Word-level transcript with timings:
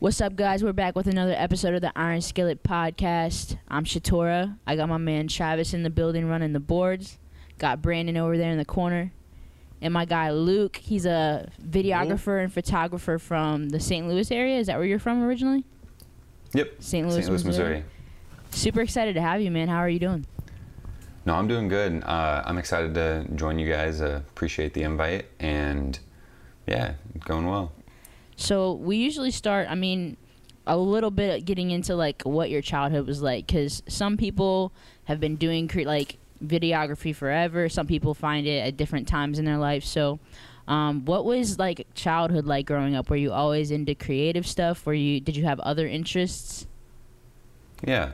What's 0.00 0.22
up, 0.22 0.34
guys? 0.34 0.64
We're 0.64 0.72
back 0.72 0.96
with 0.96 1.08
another 1.08 1.34
episode 1.36 1.74
of 1.74 1.82
the 1.82 1.92
Iron 1.94 2.22
Skillet 2.22 2.62
Podcast. 2.62 3.58
I'm 3.68 3.84
Shatora. 3.84 4.56
I 4.66 4.74
got 4.74 4.88
my 4.88 4.96
man 4.96 5.28
Travis 5.28 5.74
in 5.74 5.82
the 5.82 5.90
building 5.90 6.26
running 6.26 6.54
the 6.54 6.58
boards. 6.58 7.18
Got 7.58 7.82
Brandon 7.82 8.16
over 8.16 8.38
there 8.38 8.50
in 8.50 8.56
the 8.56 8.64
corner. 8.64 9.12
And 9.82 9.92
my 9.92 10.06
guy 10.06 10.30
Luke, 10.30 10.78
he's 10.78 11.04
a 11.04 11.50
videographer 11.62 12.42
and 12.42 12.50
photographer 12.50 13.18
from 13.18 13.68
the 13.68 13.78
St. 13.78 14.08
Louis 14.08 14.30
area. 14.32 14.56
Is 14.58 14.68
that 14.68 14.78
where 14.78 14.86
you're 14.86 14.98
from 14.98 15.22
originally? 15.22 15.66
Yep. 16.54 16.76
St. 16.78 17.06
Louis, 17.06 17.16
St. 17.16 17.28
Louis, 17.28 17.44
Missouri. 17.44 17.68
Missouri. 17.68 17.84
Super 18.52 18.80
excited 18.80 19.16
to 19.16 19.20
have 19.20 19.42
you, 19.42 19.50
man. 19.50 19.68
How 19.68 19.80
are 19.80 19.90
you 19.90 19.98
doing? 19.98 20.24
No, 21.26 21.34
I'm 21.34 21.46
doing 21.46 21.68
good. 21.68 22.02
Uh, 22.04 22.42
I'm 22.46 22.56
excited 22.56 22.94
to 22.94 23.26
join 23.34 23.58
you 23.58 23.70
guys. 23.70 24.00
Uh, 24.00 24.22
appreciate 24.30 24.72
the 24.72 24.82
invite, 24.82 25.26
and 25.38 25.98
yeah, 26.66 26.94
going 27.26 27.44
well. 27.46 27.72
So 28.40 28.72
we 28.72 28.96
usually 28.96 29.30
start. 29.30 29.68
I 29.70 29.74
mean, 29.74 30.16
a 30.66 30.76
little 30.76 31.10
bit 31.10 31.44
getting 31.44 31.70
into 31.70 31.94
like 31.94 32.22
what 32.22 32.48
your 32.50 32.62
childhood 32.62 33.06
was 33.06 33.20
like, 33.20 33.46
because 33.46 33.82
some 33.86 34.16
people 34.16 34.72
have 35.04 35.20
been 35.20 35.36
doing 35.36 35.68
cre- 35.68 35.82
like 35.82 36.16
videography 36.44 37.14
forever. 37.14 37.68
Some 37.68 37.86
people 37.86 38.14
find 38.14 38.46
it 38.46 38.66
at 38.66 38.76
different 38.78 39.06
times 39.06 39.38
in 39.38 39.44
their 39.44 39.58
life. 39.58 39.84
So, 39.84 40.20
um, 40.66 41.04
what 41.04 41.26
was 41.26 41.58
like 41.58 41.86
childhood 41.94 42.46
like 42.46 42.66
growing 42.66 42.96
up? 42.96 43.10
Were 43.10 43.16
you 43.16 43.30
always 43.30 43.70
into 43.70 43.94
creative 43.94 44.46
stuff? 44.46 44.86
Were 44.86 44.94
you 44.94 45.20
did 45.20 45.36
you 45.36 45.44
have 45.44 45.60
other 45.60 45.86
interests? 45.86 46.66
Yeah. 47.84 48.12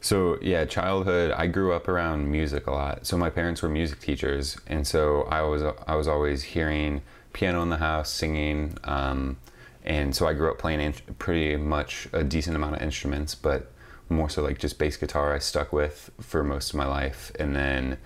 So 0.00 0.38
yeah, 0.42 0.66
childhood. 0.66 1.30
I 1.30 1.46
grew 1.46 1.72
up 1.72 1.88
around 1.88 2.30
music 2.30 2.66
a 2.66 2.72
lot. 2.72 3.06
So 3.06 3.16
my 3.16 3.30
parents 3.30 3.62
were 3.62 3.70
music 3.70 4.00
teachers, 4.00 4.58
and 4.66 4.86
so 4.86 5.22
I 5.30 5.40
was 5.42 5.62
I 5.86 5.94
was 5.94 6.08
always 6.08 6.42
hearing 6.42 7.00
piano 7.32 7.62
in 7.62 7.70
the 7.70 7.78
house, 7.78 8.10
singing, 8.10 8.76
um, 8.84 9.38
and 9.84 10.14
so 10.14 10.26
I 10.26 10.32
grew 10.32 10.50
up 10.50 10.58
playing 10.58 10.80
in, 10.80 10.92
pretty 11.18 11.56
much 11.56 12.08
a 12.12 12.22
decent 12.22 12.56
amount 12.56 12.76
of 12.76 12.82
instruments, 12.82 13.34
but 13.34 13.72
more 14.08 14.28
so 14.28 14.42
like 14.42 14.58
just 14.58 14.78
bass 14.78 14.96
guitar. 14.96 15.34
I 15.34 15.38
stuck 15.38 15.72
with 15.72 16.10
for 16.20 16.44
most 16.44 16.70
of 16.70 16.76
my 16.76 16.86
life, 16.86 17.32
and 17.38 17.56
then 17.56 17.98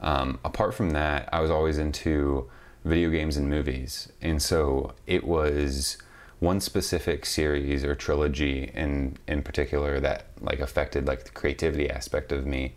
um, 0.00 0.38
apart 0.44 0.74
from 0.74 0.90
that, 0.90 1.28
I 1.32 1.40
was 1.40 1.50
always 1.50 1.78
into 1.78 2.50
video 2.84 3.10
games 3.10 3.36
and 3.36 3.48
movies, 3.48 4.12
and 4.20 4.42
so 4.42 4.94
it 5.06 5.24
was 5.24 5.98
one 6.40 6.60
specific 6.60 7.24
series 7.24 7.84
or 7.84 7.94
trilogy 7.94 8.70
in 8.74 9.16
in 9.28 9.42
particular 9.42 10.00
that 10.00 10.26
like 10.40 10.58
affected 10.58 11.06
like 11.06 11.24
the 11.24 11.30
creativity 11.30 11.88
aspect 11.88 12.32
of 12.32 12.44
me 12.46 12.74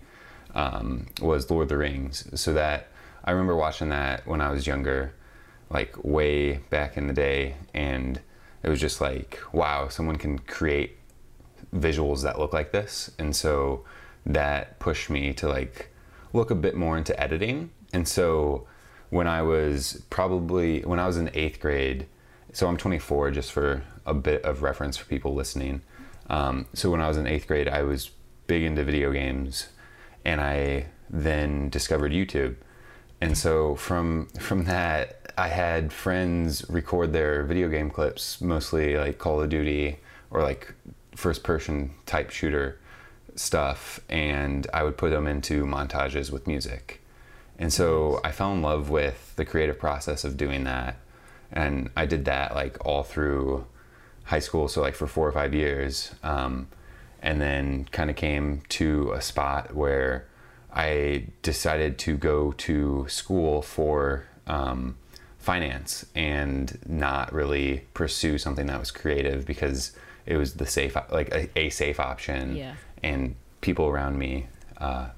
um, 0.53 1.07
was 1.19 1.49
Lord 1.49 1.63
of 1.63 1.69
the 1.69 1.77
Rings. 1.77 2.29
So 2.39 2.53
that 2.53 2.87
I 3.23 3.31
remember 3.31 3.55
watching 3.55 3.89
that 3.89 4.25
when 4.27 4.39
I 4.39 4.51
was 4.51 4.67
younger, 4.67 5.13
like 5.69 5.95
way 6.03 6.57
back 6.69 6.95
in 6.95 7.07
the 7.07 7.13
day, 7.13 7.55
and 7.73 8.21
it 8.65 8.69
was 8.69 8.81
just 8.81 8.99
like, 8.99 9.39
wow, 9.53 9.89
someone 9.89 10.15
can 10.15 10.39
create 10.39 10.97
visuals 11.73 12.23
that 12.23 12.39
look 12.39 12.51
like 12.51 12.71
this, 12.71 13.11
and 13.19 13.35
so 13.35 13.85
that 14.25 14.79
pushed 14.79 15.07
me 15.07 15.33
to 15.33 15.47
like 15.47 15.89
look 16.33 16.49
a 16.49 16.55
bit 16.55 16.75
more 16.75 16.97
into 16.97 17.17
editing. 17.21 17.69
And 17.93 18.07
so 18.07 18.65
when 19.11 19.27
I 19.27 19.43
was 19.43 20.03
probably 20.09 20.81
when 20.81 20.99
I 20.99 21.05
was 21.05 21.17
in 21.17 21.29
eighth 21.35 21.59
grade, 21.59 22.07
so 22.53 22.67
I'm 22.67 22.75
24, 22.75 23.29
just 23.31 23.51
for 23.51 23.83
a 24.03 24.15
bit 24.15 24.43
of 24.43 24.63
reference 24.63 24.97
for 24.97 25.05
people 25.05 25.35
listening. 25.35 25.83
Um, 26.27 26.65
so 26.73 26.89
when 26.89 27.01
I 27.01 27.07
was 27.07 27.17
in 27.17 27.27
eighth 27.27 27.45
grade, 27.45 27.69
I 27.69 27.83
was 27.83 28.09
big 28.47 28.63
into 28.63 28.83
video 28.83 29.11
games, 29.11 29.67
and 30.25 30.41
I 30.41 30.87
then 31.07 31.69
discovered 31.69 32.11
YouTube. 32.11 32.55
And 33.21 33.37
so 33.37 33.75
from 33.75 34.27
from 34.39 34.65
that, 34.65 35.33
I 35.37 35.47
had 35.49 35.91
friends 35.91 36.67
record 36.69 37.13
their 37.13 37.43
video 37.43 37.69
game 37.69 37.89
clips, 37.89 38.41
mostly 38.41 38.97
like 38.97 39.17
Call 39.17 39.41
of 39.41 39.49
Duty 39.49 39.99
or 40.31 40.43
like 40.43 40.73
first 41.15 41.43
person 41.43 41.91
type 42.05 42.29
shooter 42.29 42.79
stuff, 43.35 43.99
and 44.09 44.67
I 44.73 44.83
would 44.83 44.97
put 44.97 45.11
them 45.11 45.27
into 45.27 45.65
montages 45.65 46.31
with 46.31 46.47
music. 46.47 47.01
And 47.57 47.71
so 47.71 48.19
I 48.23 48.31
fell 48.31 48.51
in 48.51 48.61
love 48.61 48.89
with 48.89 49.33
the 49.37 49.45
creative 49.45 49.79
process 49.79 50.23
of 50.23 50.35
doing 50.37 50.65
that 50.65 50.97
and 51.51 51.89
I 51.95 52.05
did 52.05 52.25
that 52.25 52.53
like 52.53 52.83
all 52.85 53.03
through 53.03 53.65
high 54.25 54.39
school, 54.39 54.67
so 54.67 54.81
like 54.81 54.95
for 54.95 55.07
four 55.07 55.27
or 55.27 55.31
five 55.31 55.53
years, 55.53 56.13
um, 56.23 56.67
and 57.21 57.39
then 57.39 57.85
kind 57.91 58.09
of 58.09 58.15
came 58.15 58.61
to 58.69 59.11
a 59.13 59.21
spot 59.21 59.73
where 59.75 60.25
I 60.75 61.27
decided 61.41 61.97
to 61.99 62.17
go 62.17 62.51
to 62.53 63.05
school 63.07 63.61
for 63.61 64.25
um, 64.45 64.97
finance 65.39 66.05
and 66.13 66.77
not 66.85 67.31
really 67.33 67.85
pursue 67.93 68.37
something 68.37 68.65
that 68.67 68.79
was 68.79 68.91
creative 68.91 69.45
because 69.45 69.93
it 70.25 70.37
was 70.37 70.55
the 70.55 70.65
safe, 70.65 70.95
like 71.11 71.33
a, 71.33 71.49
a 71.57 71.69
safe 71.69 71.99
option, 71.99 72.55
Yeah. 72.55 72.75
and 73.03 73.35
people 73.61 73.85
around 73.87 74.17
me. 74.19 74.47
Uh, 74.77 75.09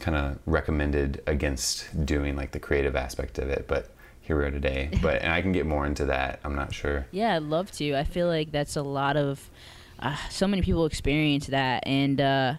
kind 0.00 0.16
of 0.16 0.38
recommended 0.46 1.22
against 1.28 2.04
doing 2.06 2.34
like 2.34 2.50
the 2.50 2.58
creative 2.58 2.96
aspect 2.96 3.38
of 3.38 3.48
it 3.48 3.68
but 3.68 3.90
here 4.22 4.36
we 4.36 4.42
are 4.44 4.50
today 4.50 4.90
but 5.02 5.22
and 5.22 5.32
i 5.32 5.40
can 5.40 5.52
get 5.52 5.64
more 5.64 5.86
into 5.86 6.04
that 6.06 6.40
i'm 6.42 6.56
not 6.56 6.74
sure 6.74 7.06
Yeah, 7.12 7.36
I'd 7.36 7.42
love 7.42 7.70
to. 7.72 7.94
I 7.94 8.02
feel 8.02 8.26
like 8.26 8.50
that's 8.50 8.74
a 8.74 8.82
lot 8.82 9.16
of, 9.16 9.48
uh, 10.00 10.16
so 10.28 10.48
many 10.48 10.62
people 10.62 10.86
experience 10.86 11.46
that, 11.48 11.84
and 11.86 12.20
uh, 12.20 12.54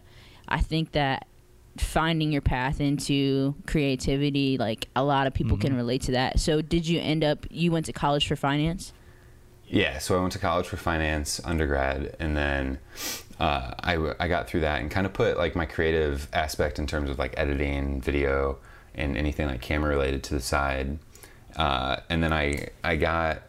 I 0.48 0.62
think 0.62 0.94
that 0.94 1.28
finding 1.78 2.32
your 2.32 2.42
path 2.42 2.80
into 2.80 3.56
creativity, 3.66 4.58
like 4.58 4.88
a 4.96 5.04
lot 5.04 5.28
of 5.28 5.34
people 5.34 5.58
can 5.58 5.76
relate 5.76 6.02
to 6.04 6.12
that. 6.14 6.40
So, 6.40 6.62
did 6.62 6.88
you 6.88 7.00
end 7.00 7.24
up? 7.24 7.46
You 7.50 7.72
went 7.72 7.86
to 7.88 7.94
college 7.94 8.28
for 8.28 8.36
finance. 8.36 8.94
yeah 9.68 9.98
so 9.98 10.16
i 10.18 10.22
went 10.22 10.34
to 10.34 10.40
college 10.40 10.68
for 10.68 10.78
finance 10.78 11.40
undergrad 11.46 12.16
and 12.20 12.36
then 12.36 12.78
uh, 13.40 13.74
I, 13.80 14.14
I 14.20 14.28
got 14.28 14.48
through 14.48 14.60
that 14.62 14.82
and 14.82 14.92
kind 14.92 15.06
of 15.08 15.14
put 15.14 15.38
like 15.38 15.56
my 15.56 15.66
creative 15.66 16.28
aspect 16.34 16.78
in 16.80 16.86
terms 16.86 17.10
of 17.10 17.18
like 17.18 17.34
editing 17.38 18.00
video 18.02 18.60
and 18.94 19.18
anything 19.18 19.48
like 19.48 19.62
camera 19.62 19.90
related 19.90 20.22
to 20.26 20.34
the 20.36 20.42
side 20.42 21.00
uh, 21.56 21.98
and 22.10 22.22
then 22.22 22.32
i 22.34 22.68
i 22.84 22.96
got 22.98 23.42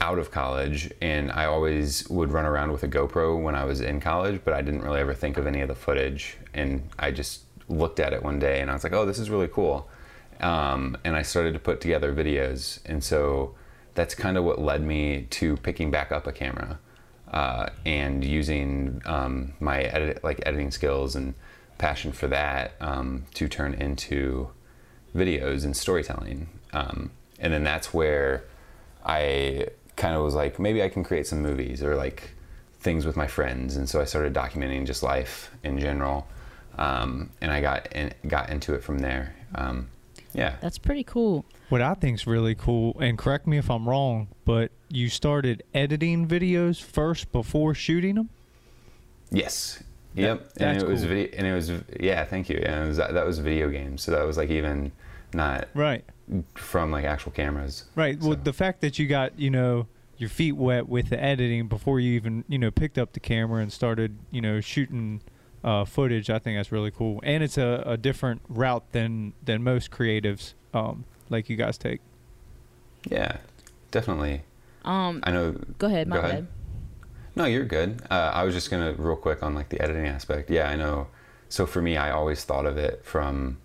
out 0.00 0.18
of 0.18 0.30
college 0.30 0.92
and 1.00 1.30
I 1.32 1.46
always 1.46 2.08
would 2.08 2.32
run 2.32 2.44
around 2.44 2.72
with 2.72 2.82
a 2.82 2.88
GoPro 2.88 3.40
when 3.42 3.54
I 3.54 3.64
was 3.64 3.80
in 3.80 4.00
college, 4.00 4.40
but 4.44 4.54
I 4.54 4.62
didn't 4.62 4.82
really 4.82 5.00
ever 5.00 5.14
think 5.14 5.36
of 5.36 5.46
any 5.46 5.60
of 5.60 5.68
the 5.68 5.74
footage. 5.74 6.38
And 6.54 6.88
I 6.98 7.10
just 7.10 7.42
looked 7.68 8.00
at 8.00 8.12
it 8.12 8.22
one 8.22 8.38
day 8.38 8.60
and 8.60 8.70
I 8.70 8.74
was 8.74 8.84
like, 8.84 8.92
oh, 8.92 9.04
this 9.04 9.18
is 9.18 9.30
really 9.30 9.48
cool. 9.48 9.88
Um, 10.40 10.96
and 11.04 11.16
I 11.16 11.22
started 11.22 11.52
to 11.54 11.58
put 11.58 11.80
together 11.80 12.12
videos. 12.14 12.80
And 12.86 13.02
so 13.02 13.54
that's 13.94 14.14
kind 14.14 14.36
of 14.36 14.44
what 14.44 14.60
led 14.60 14.82
me 14.82 15.26
to 15.30 15.56
picking 15.58 15.90
back 15.90 16.12
up 16.12 16.26
a 16.26 16.32
camera 16.32 16.78
uh, 17.32 17.70
and 17.84 18.24
using 18.24 19.02
um, 19.04 19.54
my 19.60 19.82
edit, 19.82 20.22
like 20.22 20.40
editing 20.46 20.70
skills 20.70 21.16
and 21.16 21.34
passion 21.78 22.12
for 22.12 22.28
that 22.28 22.72
um, 22.80 23.24
to 23.34 23.48
turn 23.48 23.74
into 23.74 24.50
videos 25.14 25.64
and 25.64 25.76
storytelling. 25.76 26.48
Um, 26.72 27.10
and 27.38 27.52
then 27.52 27.64
that's 27.64 27.92
where 27.92 28.44
I 29.04 29.68
kind 29.98 30.14
of 30.14 30.22
was 30.22 30.34
like, 30.34 30.58
maybe 30.58 30.82
I 30.82 30.88
can 30.88 31.04
create 31.04 31.26
some 31.26 31.42
movies 31.42 31.82
or 31.82 31.94
like 31.96 32.30
things 32.80 33.04
with 33.04 33.16
my 33.16 33.26
friends. 33.26 33.76
And 33.76 33.88
so 33.88 34.00
I 34.00 34.04
started 34.04 34.32
documenting 34.32 34.86
just 34.86 35.02
life 35.02 35.50
in 35.62 35.78
general. 35.78 36.26
Um, 36.78 37.30
and 37.40 37.50
I 37.50 37.60
got 37.60 37.92
in, 37.92 38.14
got 38.26 38.50
into 38.50 38.72
it 38.74 38.82
from 38.82 39.00
there. 39.00 39.34
Um, 39.56 39.88
yeah. 40.32 40.56
That's 40.60 40.78
pretty 40.78 41.04
cool. 41.04 41.44
What 41.68 41.82
I 41.82 41.94
think's 41.94 42.26
really 42.26 42.54
cool, 42.54 42.96
and 43.00 43.18
correct 43.18 43.46
me 43.46 43.58
if 43.58 43.70
I'm 43.70 43.88
wrong, 43.88 44.28
but 44.44 44.70
you 44.88 45.08
started 45.08 45.62
editing 45.74 46.26
videos 46.26 46.80
first 46.80 47.32
before 47.32 47.74
shooting 47.74 48.14
them. 48.14 48.30
Yes. 49.30 49.82
Yep. 50.14 50.40
and 50.40 50.50
that's 50.56 50.82
it 50.82 50.88
was 50.88 51.00
cool. 51.00 51.08
video, 51.08 51.28
and 51.36 51.46
it 51.46 51.54
was 51.54 51.72
yeah. 52.00 52.24
Thank 52.24 52.48
you. 52.48 52.56
And 52.56 52.84
it 52.84 52.88
was, 52.88 52.96
that 52.96 53.26
was 53.26 53.38
video 53.40 53.68
games. 53.68 54.02
So 54.02 54.12
that 54.12 54.24
was 54.26 54.36
like 54.36 54.50
even 54.50 54.92
not 55.34 55.68
Right. 55.74 56.04
From 56.54 56.90
like 56.90 57.04
actual 57.04 57.32
cameras. 57.32 57.84
Right. 57.94 58.18
Well, 58.20 58.32
So- 58.32 58.40
the 58.44 58.52
fact 58.52 58.80
that 58.82 58.98
you 58.98 59.06
got 59.06 59.38
you 59.38 59.50
know 59.50 59.86
your 60.16 60.28
feet 60.28 60.52
wet 60.56 60.88
with 60.88 61.10
the 61.10 61.22
editing 61.22 61.68
before 61.68 62.00
you 62.00 62.12
even 62.14 62.44
you 62.48 62.58
know 62.58 62.70
picked 62.70 62.98
up 62.98 63.12
the 63.12 63.20
camera 63.20 63.62
and 63.62 63.72
started 63.72 64.18
you 64.30 64.40
know 64.40 64.60
shooting 64.60 65.20
uh, 65.64 65.84
footage, 65.84 66.30
I 66.30 66.38
think 66.38 66.58
that's 66.58 66.70
really 66.72 66.90
cool, 66.90 67.20
and 67.24 67.42
it's 67.42 67.58
a, 67.58 67.82
a 67.86 67.96
different 67.96 68.42
route 68.48 68.84
than 68.92 69.32
than 69.44 69.62
most 69.62 69.90
creatives 69.90 70.54
um, 70.74 71.04
like 71.28 71.48
you 71.50 71.56
guys 71.56 71.76
take. 71.78 72.00
Yeah. 73.08 73.38
Definitely. 73.90 74.42
Um, 74.84 75.20
I 75.24 75.30
know. 75.30 75.52
go 75.78 75.86
ahead, 75.86 76.08
my 76.08 76.16
Go 76.16 76.22
ahead. 76.22 76.44
bad. 76.46 76.48
No, 77.36 77.44
you're 77.44 77.64
good. 77.64 78.02
Uh, 78.10 78.30
I 78.34 78.44
was 78.44 78.54
just 78.54 78.70
gonna 78.70 78.92
real 78.94 79.16
quick 79.16 79.42
on 79.42 79.54
like 79.54 79.68
the 79.68 79.80
editing 79.80 80.06
aspect. 80.06 80.50
Yeah, 80.50 80.68
I 80.68 80.76
know. 80.76 81.06
So 81.48 81.64
for 81.66 81.80
me, 81.80 81.96
I 81.96 82.10
always 82.10 82.44
thought 82.44 82.66
of 82.66 82.76
it 82.76 83.04
from 83.04 83.58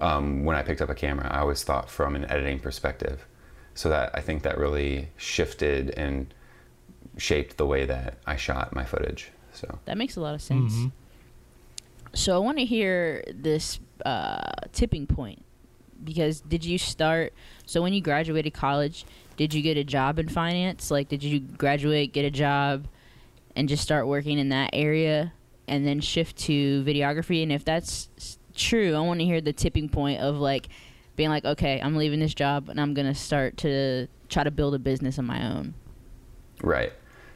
um, 0.00 0.44
when 0.44 0.56
I 0.56 0.62
picked 0.62 0.80
up 0.80 0.88
a 0.90 0.94
camera. 0.94 1.28
I 1.30 1.40
always 1.40 1.62
thought 1.64 1.90
from 1.90 2.14
an 2.16 2.24
editing 2.30 2.58
perspective. 2.58 3.26
So 3.74 3.88
that 3.90 4.10
I 4.14 4.20
think 4.20 4.42
that 4.42 4.58
really 4.58 5.08
shifted 5.16 5.90
and 5.90 6.32
shaped 7.16 7.56
the 7.58 7.66
way 7.66 7.84
that 7.86 8.18
I 8.26 8.34
shot 8.36 8.74
my 8.74 8.84
footage. 8.84 9.30
So 9.52 9.78
That 9.84 9.96
makes 9.96 10.16
a 10.16 10.20
lot 10.20 10.34
of 10.34 10.42
sense. 10.42 10.72
Mhm. 10.74 10.92
So 12.14 12.34
I 12.34 12.38
want 12.38 12.58
to 12.58 12.64
hear 12.64 13.22
this 13.32 13.78
uh, 14.04 14.50
tipping 14.72 15.06
point 15.06 15.44
because 16.02 16.40
did 16.40 16.64
you 16.64 16.78
start? 16.78 17.32
So 17.66 17.82
when 17.82 17.92
you 17.92 18.00
graduated 18.00 18.54
college, 18.54 19.04
did 19.36 19.52
you 19.54 19.62
get 19.62 19.76
a 19.76 19.84
job 19.84 20.18
in 20.18 20.28
finance? 20.28 20.90
Like, 20.90 21.08
did 21.08 21.22
you 21.22 21.40
graduate, 21.40 22.12
get 22.12 22.24
a 22.24 22.30
job, 22.30 22.86
and 23.54 23.68
just 23.68 23.82
start 23.82 24.06
working 24.06 24.38
in 24.38 24.48
that 24.50 24.70
area, 24.72 25.32
and 25.68 25.86
then 25.86 26.00
shift 26.00 26.36
to 26.38 26.82
videography? 26.84 27.42
And 27.42 27.52
if 27.52 27.64
that's 27.64 28.08
s- 28.16 28.37
true, 28.58 28.94
I 28.94 29.00
want 29.00 29.20
to 29.20 29.26
hear 29.26 29.40
the 29.40 29.52
tipping 29.52 29.88
point 29.88 30.20
of 30.20 30.36
like 30.36 30.68
being 31.16 31.30
like, 31.30 31.44
okay, 31.44 31.80
I'm 31.80 31.96
leaving 31.96 32.20
this 32.20 32.34
job 32.34 32.68
and 32.68 32.80
I'm 32.80 32.94
gonna 32.94 33.14
start 33.14 33.56
to 33.58 34.08
try 34.28 34.44
to 34.44 34.50
build 34.50 34.74
a 34.74 34.78
business 34.78 35.18
of 35.18 35.24
my 35.24 35.52
own. 35.52 35.74
Right. 36.62 36.92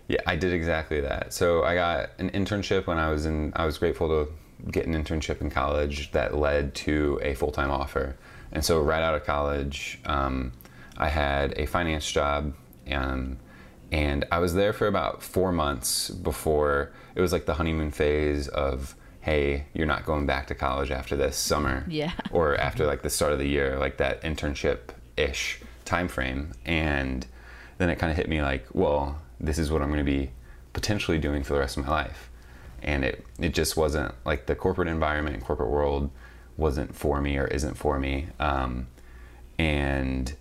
Yeah, 0.08 0.20
I 0.26 0.36
did 0.36 0.52
exactly 0.52 1.00
that. 1.00 1.32
So 1.32 1.64
I 1.64 1.74
got 1.74 2.10
an 2.18 2.30
internship 2.30 2.86
when 2.86 2.98
I 2.98 3.10
was 3.10 3.26
in. 3.26 3.52
I 3.56 3.64
was 3.64 3.78
grateful 3.78 4.08
to 4.08 4.32
get 4.70 4.86
an 4.86 4.94
internship 4.94 5.40
in 5.40 5.50
college 5.50 6.12
that 6.12 6.36
led 6.36 6.74
to 6.74 7.18
a 7.22 7.34
full 7.34 7.50
time 7.50 7.70
offer. 7.70 8.16
And 8.52 8.64
so 8.64 8.80
right 8.80 9.02
out 9.02 9.14
of 9.14 9.24
college, 9.24 10.00
um, 10.04 10.52
I 10.98 11.08
had 11.08 11.58
a 11.58 11.66
finance 11.66 12.10
job, 12.10 12.54
um, 12.90 13.38
and 13.90 14.24
I 14.30 14.38
was 14.38 14.54
there 14.54 14.72
for 14.72 14.86
about 14.86 15.22
four 15.22 15.52
months 15.52 16.10
before 16.10 16.92
it 17.14 17.20
was 17.20 17.32
like 17.32 17.46
the 17.46 17.54
honeymoon 17.54 17.90
phase 17.90 18.48
of, 18.48 18.94
hey, 19.22 19.64
you're 19.72 19.86
not 19.86 20.04
going 20.04 20.26
back 20.26 20.48
to 20.48 20.54
college 20.54 20.90
after 20.90 21.16
this 21.16 21.36
summer 21.36 21.84
Yeah. 21.88 22.12
or 22.30 22.56
after 22.56 22.86
like 22.86 23.02
the 23.02 23.10
start 23.10 23.32
of 23.32 23.38
the 23.38 23.48
year, 23.48 23.78
like 23.78 23.96
that 23.96 24.20
internship 24.22 24.78
ish 25.16 25.60
time 25.84 26.08
frame. 26.08 26.52
And 26.64 27.26
then 27.78 27.88
it 27.88 27.98
kind 27.98 28.10
of 28.10 28.16
hit 28.16 28.28
me 28.28 28.42
like, 28.42 28.66
well, 28.72 29.20
this 29.40 29.58
is 29.58 29.70
what 29.70 29.80
I'm 29.80 29.88
going 29.88 30.04
to 30.04 30.10
be 30.10 30.30
potentially 30.72 31.18
doing 31.18 31.42
for 31.44 31.54
the 31.54 31.60
rest 31.60 31.76
of 31.76 31.86
my 31.86 31.90
life. 31.90 32.30
And 32.82 33.04
it, 33.04 33.24
it 33.38 33.54
just 33.54 33.76
wasn't 33.76 34.12
like 34.24 34.46
the 34.46 34.56
corporate 34.56 34.88
environment, 34.88 35.36
and 35.36 35.44
corporate 35.44 35.70
world 35.70 36.10
wasn't 36.56 36.94
for 36.94 37.20
me 37.20 37.36
or 37.38 37.46
isn't 37.46 37.74
for 37.74 37.98
me. 37.98 38.26
Um, 38.40 38.88
and 39.58 40.34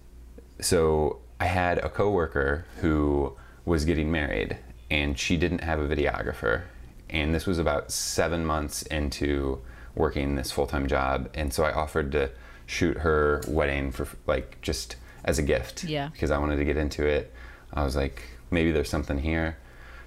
so 0.60 1.19
I 1.39 1.45
had 1.45 1.78
a 1.80 1.89
coworker 1.89 2.66
who 2.81 3.38
was 3.63 3.86
getting 3.86 4.12
married 4.12 4.57
and 4.89 5.18
she 5.18 5.38
didn't 5.38 5.60
have 5.63 5.80
a 5.80 5.88
videographer. 5.88 6.63
And 7.11 7.35
this 7.35 7.45
was 7.45 7.59
about 7.59 7.91
seven 7.91 8.45
months 8.45 8.81
into 8.83 9.61
working 9.95 10.35
this 10.35 10.51
full 10.51 10.67
time 10.67 10.87
job. 10.87 11.29
And 11.33 11.53
so 11.53 11.63
I 11.63 11.73
offered 11.73 12.11
to 12.13 12.31
shoot 12.65 12.97
her 12.99 13.41
wedding 13.47 13.91
for 13.91 14.07
like 14.27 14.61
just 14.61 14.95
as 15.25 15.37
a 15.37 15.43
gift. 15.43 15.83
Yeah. 15.83 16.09
Because 16.09 16.31
I 16.31 16.37
wanted 16.37 16.57
to 16.57 16.65
get 16.65 16.77
into 16.77 17.05
it. 17.05 17.33
I 17.73 17.83
was 17.83 17.95
like, 17.95 18.23
maybe 18.49 18.71
there's 18.71 18.89
something 18.89 19.19
here. 19.19 19.57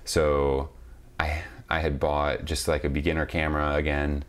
So 0.05 0.71
I 1.21 1.43
I 1.69 1.81
had 1.81 1.99
bought 1.99 2.45
just 2.45 2.69
like 2.69 2.85
a 2.85 2.89
beginner 2.89 3.27
camera 3.27 3.75
again, 3.75 4.25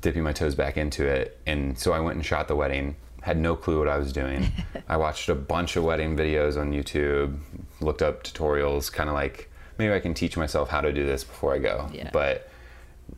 dipping 0.00 0.22
my 0.22 0.32
toes 0.32 0.54
back 0.54 0.76
into 0.76 1.06
it. 1.06 1.38
And 1.46 1.78
so 1.78 1.92
I 1.92 2.00
went 2.00 2.16
and 2.16 2.24
shot 2.24 2.48
the 2.48 2.56
wedding. 2.56 2.96
Had 3.22 3.38
no 3.38 3.56
clue 3.56 3.78
what 3.78 3.88
I 3.88 3.98
was 3.98 4.12
doing. 4.12 4.52
I 4.88 4.96
watched 4.96 5.28
a 5.28 5.34
bunch 5.34 5.76
of 5.76 5.84
wedding 5.84 6.16
videos 6.16 6.60
on 6.60 6.72
YouTube, 6.72 7.38
looked 7.80 8.02
up 8.02 8.22
tutorials, 8.22 8.92
kind 8.92 9.08
of 9.08 9.14
like 9.14 9.50
maybe 9.78 9.92
I 9.92 10.00
can 10.00 10.14
teach 10.14 10.36
myself 10.36 10.68
how 10.68 10.80
to 10.80 10.92
do 10.92 11.06
this 11.06 11.24
before 11.24 11.54
I 11.54 11.58
go. 11.58 11.88
Yeah. 11.92 12.10
But 12.12 12.48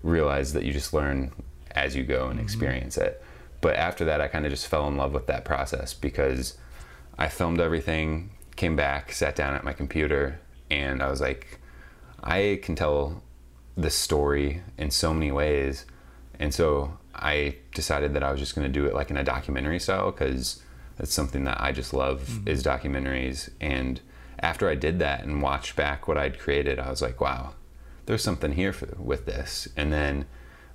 realize 0.03 0.53
that 0.53 0.65
you 0.65 0.73
just 0.73 0.93
learn 0.93 1.33
as 1.73 1.97
you 1.97 2.05
go 2.05 2.27
and 2.27 2.35
mm-hmm. 2.35 2.45
experience 2.45 2.97
it. 2.97 3.23
But 3.61 3.77
after 3.77 4.05
that, 4.05 4.21
I 4.21 4.29
kind 4.29 4.45
of 4.45 4.53
just 4.53 4.67
fell 4.67 4.87
in 4.89 4.97
love 4.97 5.13
with 5.13 5.27
that 5.27 5.45
process 5.45 5.95
because 5.95 6.57
I 7.19 7.29
filmed 7.29 7.61
everything, 7.61 8.31
came 8.57 8.77
back, 8.77 9.13
sat 9.13 9.35
down 9.35 9.55
at 9.55 9.65
my 9.65 9.73
computer, 9.73 10.41
and 10.71 11.03
I 11.03 11.11
was 11.11 11.21
like, 11.21 11.59
I 12.23 12.61
can 12.63 12.75
tell 12.75 13.23
this 13.77 13.95
story 13.95 14.63
in 14.77 14.91
so 14.91 15.13
many 15.13 15.33
ways. 15.33 15.87
And 16.39 16.55
so 16.55 16.99
I 17.15 17.57
decided 17.75 18.15
that 18.15 18.23
I 18.23 18.31
was 18.31 18.41
just 18.41 18.55
going 18.55 18.67
to 18.67 18.73
do 18.73 18.87
it 18.87 18.95
like 18.95 19.11
in 19.11 19.17
a 19.17 19.25
documentary 19.25 19.81
style 19.81 20.13
because 20.13 20.63
that's 20.97 21.13
something 21.13 21.45
that 21.45 21.61
I 21.61 21.73
just 21.73 21.93
love 21.93 22.23
mm-hmm. 22.23 22.49
is 22.49 22.63
documentaries. 22.63 23.51
And 23.61 24.01
after 24.41 24.69
I 24.69 24.75
did 24.75 24.99
that 25.01 25.25
and 25.25 25.43
watched 25.43 25.77
back 25.77 26.07
what 26.07 26.17
I'd 26.17 26.39
created, 26.39 26.79
I 26.79 26.91
was 26.91 27.03
like, 27.03 27.21
wow, 27.21 27.55
there's 28.07 28.23
something 28.23 28.53
here 28.53 28.73
for, 28.73 28.87
with 28.99 29.27
this. 29.27 29.69
And 29.77 29.93
then 29.93 30.27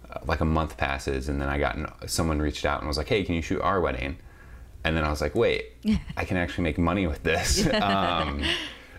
uh, 0.09 0.19
like 0.25 0.41
a 0.41 0.45
month 0.45 0.77
passes, 0.77 1.29
and 1.29 1.41
then 1.41 1.49
I 1.49 1.57
got 1.57 1.75
an, 1.75 1.87
someone 2.07 2.39
reached 2.39 2.65
out 2.65 2.79
and 2.79 2.87
was 2.87 2.97
like, 2.97 3.07
hey, 3.09 3.23
can 3.23 3.35
you 3.35 3.41
shoot 3.41 3.61
our 3.61 3.79
wedding? 3.81 4.17
And 4.83 4.97
then 4.97 5.03
I 5.03 5.09
was 5.09 5.21
like, 5.21 5.35
wait, 5.35 5.65
I 6.17 6.25
can 6.25 6.37
actually 6.37 6.65
make 6.65 6.77
money 6.77 7.07
with 7.07 7.23
this, 7.23 7.67
um, 7.81 8.43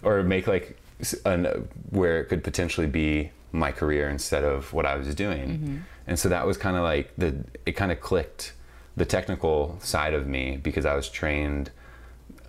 or 0.03 0.23
make 0.23 0.47
like 0.47 0.79
an, 1.25 1.69
where 1.91 2.21
it 2.21 2.27
could 2.27 2.43
potentially 2.43 2.87
be 2.87 3.31
my 3.53 3.71
career 3.71 4.09
instead 4.09 4.43
of 4.45 4.73
what 4.73 4.85
I 4.85 4.97
was 4.97 5.15
doing. 5.15 5.85
And 6.07 6.19
so 6.19 6.29
that 6.29 6.47
was 6.47 6.57
kind 6.57 6.77
of 6.77 6.83
like 6.83 7.13
the 7.17 7.45
it 7.65 7.73
kind 7.73 7.93
of 7.93 8.01
clicked 8.01 8.53
the 8.97 9.05
technical 9.05 9.79
side 9.81 10.13
of 10.13 10.27
me 10.27 10.57
because 10.57 10.85
I 10.85 10.95
was 10.95 11.09
trained 11.09 11.71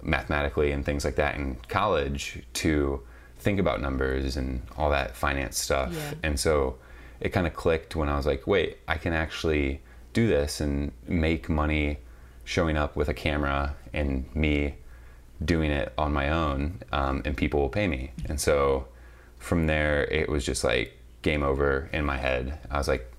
mathematically 0.05 0.71
and 0.71 0.85
things 0.85 1.03
like 1.03 1.15
that 1.15 1.35
in 1.35 1.57
college 1.67 2.43
to 2.53 3.01
think 3.39 3.59
about 3.59 3.81
numbers 3.81 4.37
and 4.37 4.61
all 4.77 4.89
that 4.91 5.15
finance 5.15 5.57
stuff. 5.57 5.93
Yeah. 5.93 6.13
And 6.23 6.39
so 6.39 6.77
it 7.19 7.29
kind 7.29 7.47
of 7.47 7.53
clicked 7.53 7.95
when 7.95 8.07
I 8.09 8.15
was 8.17 8.25
like, 8.25 8.47
wait, 8.47 8.77
I 8.87 8.97
can 8.97 9.13
actually 9.13 9.81
do 10.13 10.27
this 10.27 10.61
and 10.61 10.91
make 11.07 11.49
money 11.49 11.97
showing 12.43 12.77
up 12.77 12.95
with 12.95 13.09
a 13.09 13.13
camera 13.13 13.75
and 13.93 14.33
me 14.35 14.75
doing 15.43 15.71
it 15.71 15.91
on 15.97 16.13
my 16.13 16.29
own 16.29 16.79
um, 16.91 17.21
and 17.25 17.35
people 17.35 17.59
will 17.59 17.69
pay 17.69 17.87
me. 17.87 18.11
And 18.29 18.39
so 18.39 18.87
from 19.39 19.67
there, 19.67 20.05
it 20.05 20.29
was 20.29 20.45
just 20.45 20.63
like 20.63 20.97
game 21.21 21.43
over 21.43 21.89
in 21.91 22.05
my 22.05 22.17
head. 22.17 22.59
I 22.71 22.77
was 22.77 22.87
like, 22.87 23.11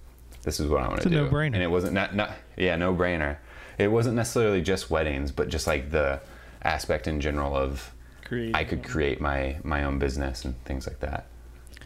this 0.45 0.61
is 0.61 0.69
what 0.69 0.83
I 0.83 0.89
want 0.89 1.01
to 1.03 1.07
It's 1.09 1.15
a 1.15 1.19
do. 1.19 1.25
no-brainer. 1.25 1.55
And 1.55 1.63
it 1.63 1.71
wasn't 1.71 1.93
not, 1.93 2.15
not 2.15 2.31
yeah, 2.57 2.77
no 2.77 2.95
brainer. 2.95 3.37
It 3.79 3.89
wasn't 3.89 4.17
necessarily 4.17 4.63
just 4.63 4.91
weddings, 4.91 5.33
but 5.33 5.49
just 5.49 5.67
like 5.67 5.91
the 5.91 6.21
aspect 6.67 7.07
in 7.07 7.21
general 7.21 7.57
of 7.57 7.93
I 8.55 8.65
could 8.65 8.83
create 8.83 9.21
my 9.21 9.57
my 9.63 9.85
own 9.85 9.99
business 9.99 10.45
and 10.45 10.63
things 10.65 10.87
like 10.87 11.01
that. 11.01 11.27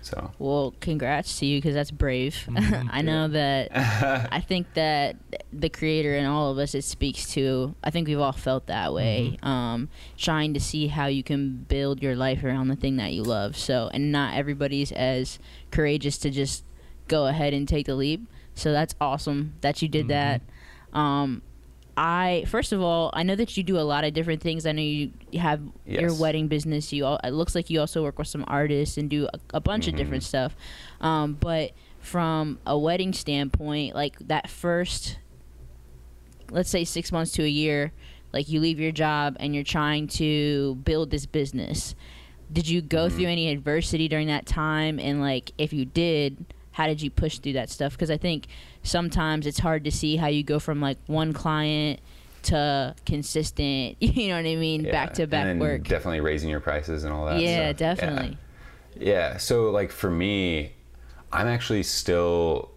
So 0.03 0.31
Well, 0.39 0.75
congrats 0.81 1.39
to 1.41 1.47
you 1.47 1.59
because 1.59 1.75
that's 1.75 1.91
brave. 1.91 2.49
I 2.91 3.03
know 3.03 3.29
that. 3.29 3.69
I 4.33 4.41
think 4.41 4.73
that 4.75 5.17
the 5.53 5.69
creator 5.69 6.15
in 6.17 6.25
all 6.25 6.51
of 6.51 6.59
us, 6.59 6.75
it 6.75 6.85
speaks 6.85 7.31
to. 7.35 7.75
I 7.85 7.91
think 7.91 8.09
we've 8.09 8.19
all 8.19 8.33
felt 8.33 8.67
that 8.67 8.95
way. 8.95 9.39
Um, 9.43 9.91
trying 10.17 10.55
to 10.55 10.61
see 10.61 10.87
how 10.87 11.07
you 11.07 11.23
can 11.23 11.67
build 11.69 12.03
your 12.03 12.17
life 12.17 12.43
around 12.43 12.69
the 12.69 12.77
thing 12.77 12.97
that 12.97 13.13
you 13.13 13.23
love. 13.23 13.57
So, 13.57 13.91
and 13.93 14.11
not 14.11 14.37
everybody's 14.37 14.91
as 14.93 15.39
courageous 15.71 16.17
to 16.19 16.31
just 16.31 16.65
go 17.09 17.27
ahead 17.27 17.53
and 17.53 17.69
take 17.69 17.85
the 17.87 17.95
leap. 17.95 18.27
So 18.55 18.73
that's 18.73 18.95
awesome 19.01 19.55
that 19.61 19.83
you 19.83 19.89
did 19.89 20.09
that. 20.09 20.41
Um, 20.93 21.43
I 22.03 22.45
first 22.49 22.73
of 22.73 22.81
all, 22.81 23.11
I 23.13 23.25
know 23.25 23.37
that 23.37 23.59
you 23.59 23.63
do 23.63 23.79
a 23.79 23.85
lot 23.85 24.05
of 24.05 24.15
different 24.15 24.41
things. 24.41 24.65
I 24.65 24.73
know 24.73 24.81
you 24.81 25.11
have 25.39 25.61
your 25.85 26.15
wedding 26.15 26.49
business. 26.49 26.95
You 26.95 27.05
all, 27.05 27.21
it 27.23 27.33
looks 27.33 27.55
like 27.55 27.69
you 27.69 27.79
also 27.79 28.03
work 28.03 28.19
with 28.19 28.27
some 28.27 28.43
artists 28.49 28.97
and 28.97 29.11
do 29.11 29.29
a, 29.35 29.39
a 29.53 29.61
bunch 29.61 29.87
of 29.87 29.97
different 29.97 30.23
stuff. 30.23 30.57
Um, 31.03 31.35
but 31.35 31.73
from 31.99 32.59
a 32.65 32.79
wedding 32.79 33.13
standpoint, 33.13 33.95
like 33.95 34.19
that 34.29 34.49
first, 34.49 35.19
let's 36.51 36.71
say 36.71 36.85
six 36.85 37.13
months 37.13 37.33
to 37.33 37.45
a 37.45 37.49
year, 37.49 37.93
like 38.33 38.49
you 38.49 38.61
leave 38.61 38.81
your 38.81 38.93
job 38.93 39.37
and 39.39 39.55
you're 39.55 39.63
trying 39.63 40.07
to 40.09 40.77
build 40.77 41.11
this 41.11 41.27
business. 41.27 41.95
Did 42.51 42.67
you 42.67 42.81
go 42.81 43.11
through 43.11 43.27
any 43.27 43.51
adversity 43.51 44.09
during 44.09 44.29
that 44.29 44.47
time? 44.47 44.99
And 44.99 45.21
like, 45.21 45.53
if 45.59 45.75
you 45.75 45.85
did, 45.85 46.47
how 46.73 46.87
did 46.87 47.03
you 47.03 47.11
push 47.11 47.41
through 47.41 47.53
that 47.53 47.69
stuff? 47.69 47.93
Because 47.93 48.11
I 48.11 48.17
think 48.17 48.47
sometimes 48.83 49.47
it's 49.47 49.59
hard 49.59 49.85
to 49.85 49.91
see 49.91 50.17
how 50.17 50.27
you 50.27 50.43
go 50.43 50.59
from 50.59 50.81
like 50.81 50.99
one 51.07 51.33
client 51.33 52.01
to 52.43 52.95
consistent, 53.07 53.97
you 54.01 54.29
know 54.29 54.37
what 54.37 54.47
I 54.47 54.57
mean, 54.57 54.85
yeah. 54.85 54.93
back 54.93 55.15
to 55.15 55.27
back 55.27 55.47
and 55.47 55.51
then 55.51 55.59
work. 55.59 55.85
Definitely 55.85 56.21
raising 56.21 56.49
your 56.49 56.61
prices 56.61 57.05
and 57.05 57.13
all 57.13 57.27
that. 57.27 57.41
Yeah, 57.41 57.71
stuff. 57.71 57.79
definitely. 57.79 58.39
Yeah. 58.97 59.37
So 59.37 59.71
like 59.71 59.91
for 59.91 60.11
me, 60.11 60.73
I'm 61.33 61.47
actually 61.47 61.83
still 61.83 62.71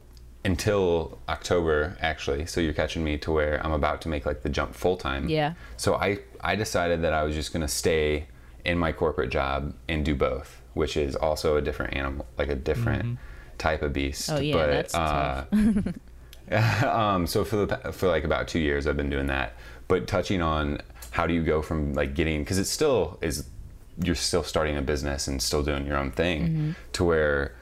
until 0.46 1.18
October 1.30 1.98
actually. 2.02 2.46
So 2.46 2.62
you're 2.62 2.74
catching 2.74 3.04
me 3.04 3.18
to 3.20 3.32
where 3.32 3.66
I'm 3.66 3.72
about 3.72 4.02
to 4.02 4.10
make 4.10 4.26
like 4.26 4.42
the 4.42 4.50
jump 4.50 4.76
full 4.76 4.98
time. 4.98 5.30
Yeah. 5.30 5.54
So 5.78 5.96
I 5.96 6.20
I 6.42 6.56
decided 6.56 7.02
that 7.04 7.14
I 7.14 7.24
was 7.24 7.36
just 7.36 7.54
gonna 7.54 7.68
stay 7.68 8.28
in 8.66 8.78
my 8.78 8.92
corporate 8.92 9.30
job 9.30 9.74
and 9.88 10.06
do 10.06 10.16
both, 10.16 10.62
which 10.74 10.98
is 10.98 11.16
also 11.16 11.58
a 11.58 11.62
different 11.62 11.96
animal, 11.96 12.26
like 12.38 12.50
a 12.50 12.56
different 12.56 13.04
mm-hmm. 13.04 13.16
Type 13.64 13.82
of 13.82 13.94
beast. 13.94 14.30
Oh, 14.30 14.40
yeah, 14.40 14.54
but, 14.54 14.68
that's 14.68 14.94
uh, 14.94 15.46
um, 16.86 17.26
so 17.26 17.46
for 17.46 17.66
the 17.66 17.78
for 17.94 18.10
like 18.10 18.26
about 18.26 18.48
two 18.50 18.60
years, 18.60 18.86
I've 18.86 18.98
been 18.98 19.10
doing 19.10 19.28
that. 19.28 19.54
But 19.88 20.06
touching 20.06 20.42
on 20.42 20.82
how 21.12 21.26
do 21.28 21.34
you 21.34 21.44
go 21.44 21.62
from 21.62 21.94
like 21.94 22.14
getting 22.14 22.42
because 22.44 22.58
it 22.58 22.66
still 22.66 23.18
is 23.22 23.48
you're 24.04 24.16
still 24.16 24.44
starting 24.44 24.76
a 24.76 24.82
business 24.82 25.28
and 25.28 25.42
still 25.42 25.64
doing 25.64 25.86
your 25.86 25.98
own 25.98 26.12
thing 26.12 26.76
to 26.94 27.04
where 27.04 27.54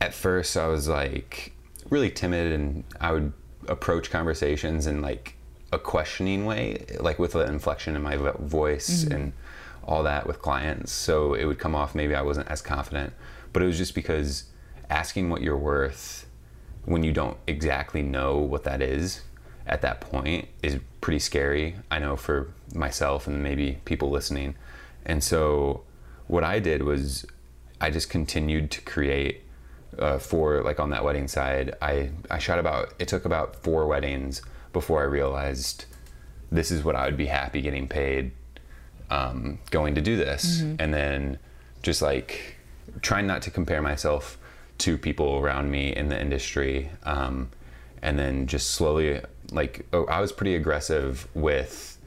at 0.00 0.14
first 0.14 0.56
I 0.56 0.68
was 0.68 0.88
like 0.88 1.52
really 1.90 2.10
timid 2.10 2.52
and 2.52 2.84
I 3.00 3.12
would 3.12 3.32
approach 3.68 4.10
conversations 4.10 4.86
in 4.86 5.02
like 5.02 5.36
a 5.72 5.78
questioning 5.78 6.46
way, 6.46 6.84
like 7.00 7.18
with 7.18 7.34
an 7.34 7.48
inflection 7.48 7.96
in 7.96 8.02
my 8.02 8.16
vo- 8.16 8.38
voice 8.40 9.02
and 9.04 9.32
all 9.82 10.04
that 10.04 10.26
with 10.26 10.38
clients. 10.40 10.92
So 10.92 11.34
it 11.34 11.44
would 11.46 11.58
come 11.58 11.74
off 11.74 11.94
maybe 11.94 12.14
I 12.14 12.22
wasn't 12.22 12.48
as 12.48 12.62
confident, 12.62 13.12
but 13.52 13.62
it 13.62 13.66
was 13.66 13.76
just 13.76 13.94
because 13.94 14.44
asking 14.90 15.30
what 15.30 15.42
you're 15.42 15.56
worth 15.56 16.26
when 16.84 17.02
you 17.02 17.12
don't 17.12 17.38
exactly 17.46 18.02
know 18.02 18.38
what 18.38 18.64
that 18.64 18.82
is 18.82 19.22
at 19.66 19.80
that 19.82 20.00
point 20.00 20.48
is 20.62 20.78
pretty 21.00 21.18
scary. 21.18 21.76
I 21.90 21.98
know 21.98 22.16
for 22.16 22.52
myself 22.74 23.26
and 23.26 23.42
maybe 23.42 23.78
people 23.84 24.10
listening. 24.10 24.56
And 25.06 25.22
so 25.22 25.82
what 26.26 26.44
I 26.44 26.58
did 26.58 26.82
was 26.82 27.26
I 27.80 27.90
just 27.90 28.10
continued 28.10 28.70
to 28.72 28.80
create 28.82 29.42
uh, 29.98 30.18
for 30.18 30.62
like 30.62 30.80
on 30.80 30.90
that 30.90 31.04
wedding 31.04 31.28
side. 31.28 31.74
I 31.80 32.10
I 32.30 32.38
shot 32.38 32.58
about 32.58 32.94
it 32.98 33.08
took 33.08 33.24
about 33.24 33.56
four 33.56 33.86
weddings 33.86 34.42
before 34.72 35.00
I 35.00 35.04
realized 35.04 35.86
this 36.50 36.70
is 36.70 36.84
what 36.84 36.96
I 36.96 37.06
would 37.06 37.16
be 37.16 37.26
happy 37.26 37.62
getting 37.62 37.88
paid 37.88 38.32
um, 39.10 39.58
going 39.70 39.94
to 39.94 40.00
do 40.00 40.16
this, 40.16 40.60
and 40.78 40.92
then 40.92 41.38
just 41.82 42.02
like 42.02 42.56
trying 43.02 43.26
not 43.26 43.42
to 43.42 43.50
compare 43.50 43.82
myself 43.82 44.38
to 44.78 44.98
people 44.98 45.38
around 45.38 45.70
me 45.70 45.94
in 45.94 46.08
the 46.08 46.20
industry, 46.20 46.90
um, 47.04 47.50
and 48.02 48.18
then 48.18 48.46
just 48.46 48.72
slowly 48.72 49.20
like 49.52 49.86
oh, 49.92 50.04
I 50.06 50.20
was 50.20 50.32
pretty 50.32 50.56
aggressive 50.56 51.28
with 51.34 51.98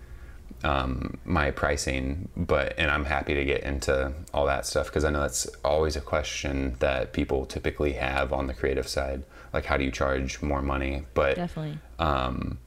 um, 0.64 1.18
my 1.24 1.52
pricing, 1.52 2.30
but 2.36 2.74
and 2.78 2.90
I'm 2.90 3.06
happy 3.06 3.34
to 3.36 3.46
get 3.46 3.64
into 3.64 4.14
all 4.34 4.46
that 4.48 4.66
stuff 4.66 4.88
because 4.88 5.06
I 5.06 5.10
know 5.10 5.22
that's 5.22 5.48
always 5.64 5.96
a 5.96 6.02
question 6.02 6.76
that 6.80 7.14
people 7.14 7.46
typically 7.46 7.94
have 7.94 8.34
on 8.34 8.48
the 8.48 8.54
creative 8.54 8.88
side, 8.88 9.24
like 9.54 9.66
how 9.66 9.78
do 9.78 9.84
you 9.84 9.92
charge 9.92 10.42
more 10.42 10.62
money? 10.62 11.04
But 11.14 11.36
Definitely. 11.36 11.80
um, 12.00 12.58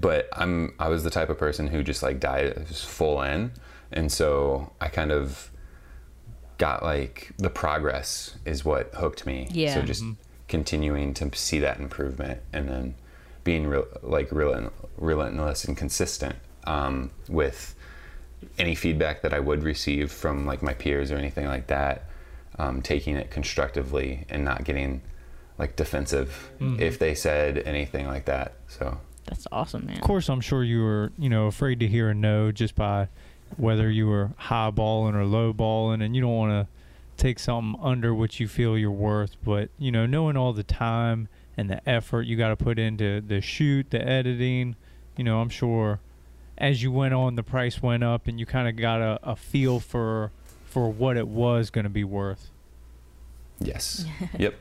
but 0.00 0.28
I'm 0.32 0.74
I 0.78 0.88
was 0.88 1.04
the 1.04 1.10
type 1.10 1.28
of 1.28 1.38
person 1.38 1.68
who 1.68 1.82
just 1.82 2.02
like 2.02 2.18
died 2.18 2.66
full 2.68 3.22
in, 3.22 3.52
and 3.92 4.10
so 4.10 4.72
I 4.80 4.88
kind 4.88 5.12
of 5.12 5.51
got 6.58 6.82
like 6.82 7.32
the 7.38 7.50
progress 7.50 8.36
is 8.44 8.64
what 8.64 8.90
hooked 8.94 9.26
me. 9.26 9.48
Yeah. 9.50 9.74
So 9.74 9.82
just 9.82 10.04
continuing 10.48 11.14
to 11.14 11.30
see 11.34 11.58
that 11.60 11.78
improvement, 11.78 12.40
and 12.52 12.68
then 12.68 12.94
being 13.44 13.66
real 13.66 13.86
like 14.02 14.30
relent- 14.30 14.72
relentless 14.98 15.64
and 15.64 15.76
consistent 15.76 16.36
um, 16.64 17.10
with 17.28 17.74
any 18.58 18.74
feedback 18.74 19.22
that 19.22 19.32
I 19.32 19.40
would 19.40 19.62
receive 19.62 20.10
from 20.12 20.46
like 20.46 20.62
my 20.62 20.74
peers 20.74 21.10
or 21.10 21.16
anything 21.16 21.46
like 21.46 21.68
that, 21.68 22.04
um, 22.58 22.82
taking 22.82 23.16
it 23.16 23.30
constructively 23.30 24.26
and 24.28 24.44
not 24.44 24.64
getting 24.64 25.00
like 25.58 25.76
defensive 25.76 26.50
if 26.78 26.98
they 26.98 27.14
said 27.14 27.58
anything 27.58 28.06
like 28.06 28.24
that. 28.24 28.54
So 28.68 28.98
That's 29.26 29.46
awesome, 29.52 29.86
man. 29.86 29.96
Of 29.96 30.02
course, 30.02 30.28
I'm 30.28 30.40
sure 30.40 30.64
you 30.64 30.82
were, 30.82 31.12
you 31.18 31.28
know, 31.28 31.46
afraid 31.46 31.78
to 31.80 31.86
hear 31.86 32.10
a 32.10 32.14
no 32.14 32.50
just 32.50 32.74
by 32.74 33.08
whether 33.56 33.90
you 33.90 34.06
were 34.06 34.30
high 34.36 34.70
balling 34.70 35.14
or 35.14 35.24
low 35.24 35.52
balling, 35.52 36.02
and 36.02 36.14
you 36.14 36.22
don't 36.22 36.36
want 36.36 36.50
to 36.52 37.22
take 37.22 37.38
something 37.38 37.80
under 37.82 38.14
what 38.14 38.40
you 38.40 38.48
feel 38.48 38.76
you're 38.78 38.90
worth. 38.90 39.36
But 39.44 39.70
you 39.78 39.92
know, 39.92 40.06
knowing 40.06 40.36
all 40.36 40.52
the 40.52 40.62
time 40.62 41.28
and 41.56 41.68
the 41.68 41.86
effort 41.88 42.22
you 42.22 42.36
got 42.36 42.48
to 42.48 42.56
put 42.56 42.78
into 42.78 43.20
the 43.20 43.40
shoot, 43.40 43.90
the 43.90 44.02
editing, 44.06 44.76
you 45.16 45.24
know, 45.24 45.40
I'm 45.40 45.48
sure 45.50 46.00
as 46.58 46.82
you 46.82 46.92
went 46.92 47.14
on, 47.14 47.34
the 47.34 47.42
price 47.42 47.82
went 47.82 48.04
up, 48.04 48.26
and 48.28 48.38
you 48.38 48.46
kind 48.46 48.68
of 48.68 48.76
got 48.76 49.00
a, 49.00 49.18
a 49.22 49.36
feel 49.36 49.80
for 49.80 50.30
for 50.64 50.90
what 50.90 51.16
it 51.16 51.28
was 51.28 51.70
going 51.70 51.84
to 51.84 51.90
be 51.90 52.04
worth. 52.04 52.50
yes, 53.60 54.04
yep, 54.38 54.54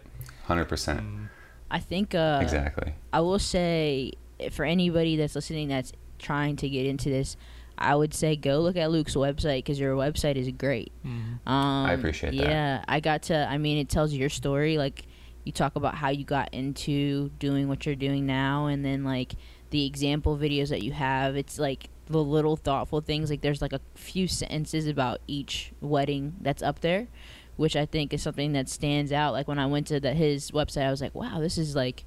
hundred 0.46 0.66
percent, 0.66 1.02
Mm. 1.02 1.30
I 1.74 1.80
think 1.80 2.14
uh, 2.14 2.40
exactly. 2.42 2.96
I 3.14 3.22
will 3.22 3.40
say 3.40 4.12
for 4.52 4.66
anybody 4.66 5.16
that's 5.16 5.36
listening 5.36 5.70
that's 5.70 5.94
trying 6.20 6.58
to 6.58 6.68
get 6.68 6.86
into 6.86 7.10
this, 7.10 7.38
I 7.82 7.96
would 7.96 8.14
say 8.14 8.36
go 8.36 8.60
look 8.60 8.76
at 8.76 8.92
Luke's 8.92 9.16
website 9.16 9.60
because 9.60 9.80
your 9.80 9.96
website 9.96 10.36
is 10.36 10.50
great. 10.52 10.92
Um, 11.04 11.86
I 11.86 11.94
appreciate 11.94 12.36
that. 12.38 12.48
Yeah, 12.48 12.86
I 12.88 13.00
got 13.00 13.24
to. 13.24 13.48
I 13.50 13.58
mean, 13.58 13.78
it 13.78 13.90
tells 13.90 14.14
your 14.14 14.30
story. 14.30 14.78
Like 14.78 15.06
you 15.44 15.52
talk 15.52 15.76
about 15.76 15.96
how 15.96 16.10
you 16.10 16.24
got 16.24 16.54
into 16.54 17.30
doing 17.40 17.68
what 17.68 17.86
you're 17.86 17.96
doing 17.96 18.26
now, 18.26 18.68
and 18.68 18.86
then 18.86 19.04
like 19.04 19.34
the 19.72 19.86
example 19.86 20.38
videos 20.38 20.70
that 20.70 20.84
you 20.84 20.92
have. 20.92 21.36
It's 21.36 21.58
like 21.58 21.90
the 22.08 22.24
little 22.24 22.56
thoughtful 22.56 23.02
things. 23.02 23.30
Like 23.30 23.42
there's 23.42 23.62
like 23.62 23.74
a 23.74 23.82
few 23.96 24.28
sentences 24.28 24.88
about 24.88 25.20
each 25.28 25.72
wedding 25.82 26.36
that's 26.42 26.62
up 26.62 26.82
there, 26.82 27.08
which 27.56 27.76
I 27.76 27.86
think 27.86 28.14
is 28.14 28.22
something 28.22 28.54
that 28.54 28.70
stands 28.70 29.12
out. 29.12 29.34
Like 29.34 29.48
when 29.48 29.60
I 29.60 29.66
went 29.66 29.88
to 29.88 30.00
the, 30.00 30.14
his 30.14 30.52
website, 30.52 30.86
I 30.86 30.92
was 30.92 31.02
like, 31.02 31.16
wow, 31.16 31.40
this 31.40 31.58
is 31.58 31.76
like 31.76 32.06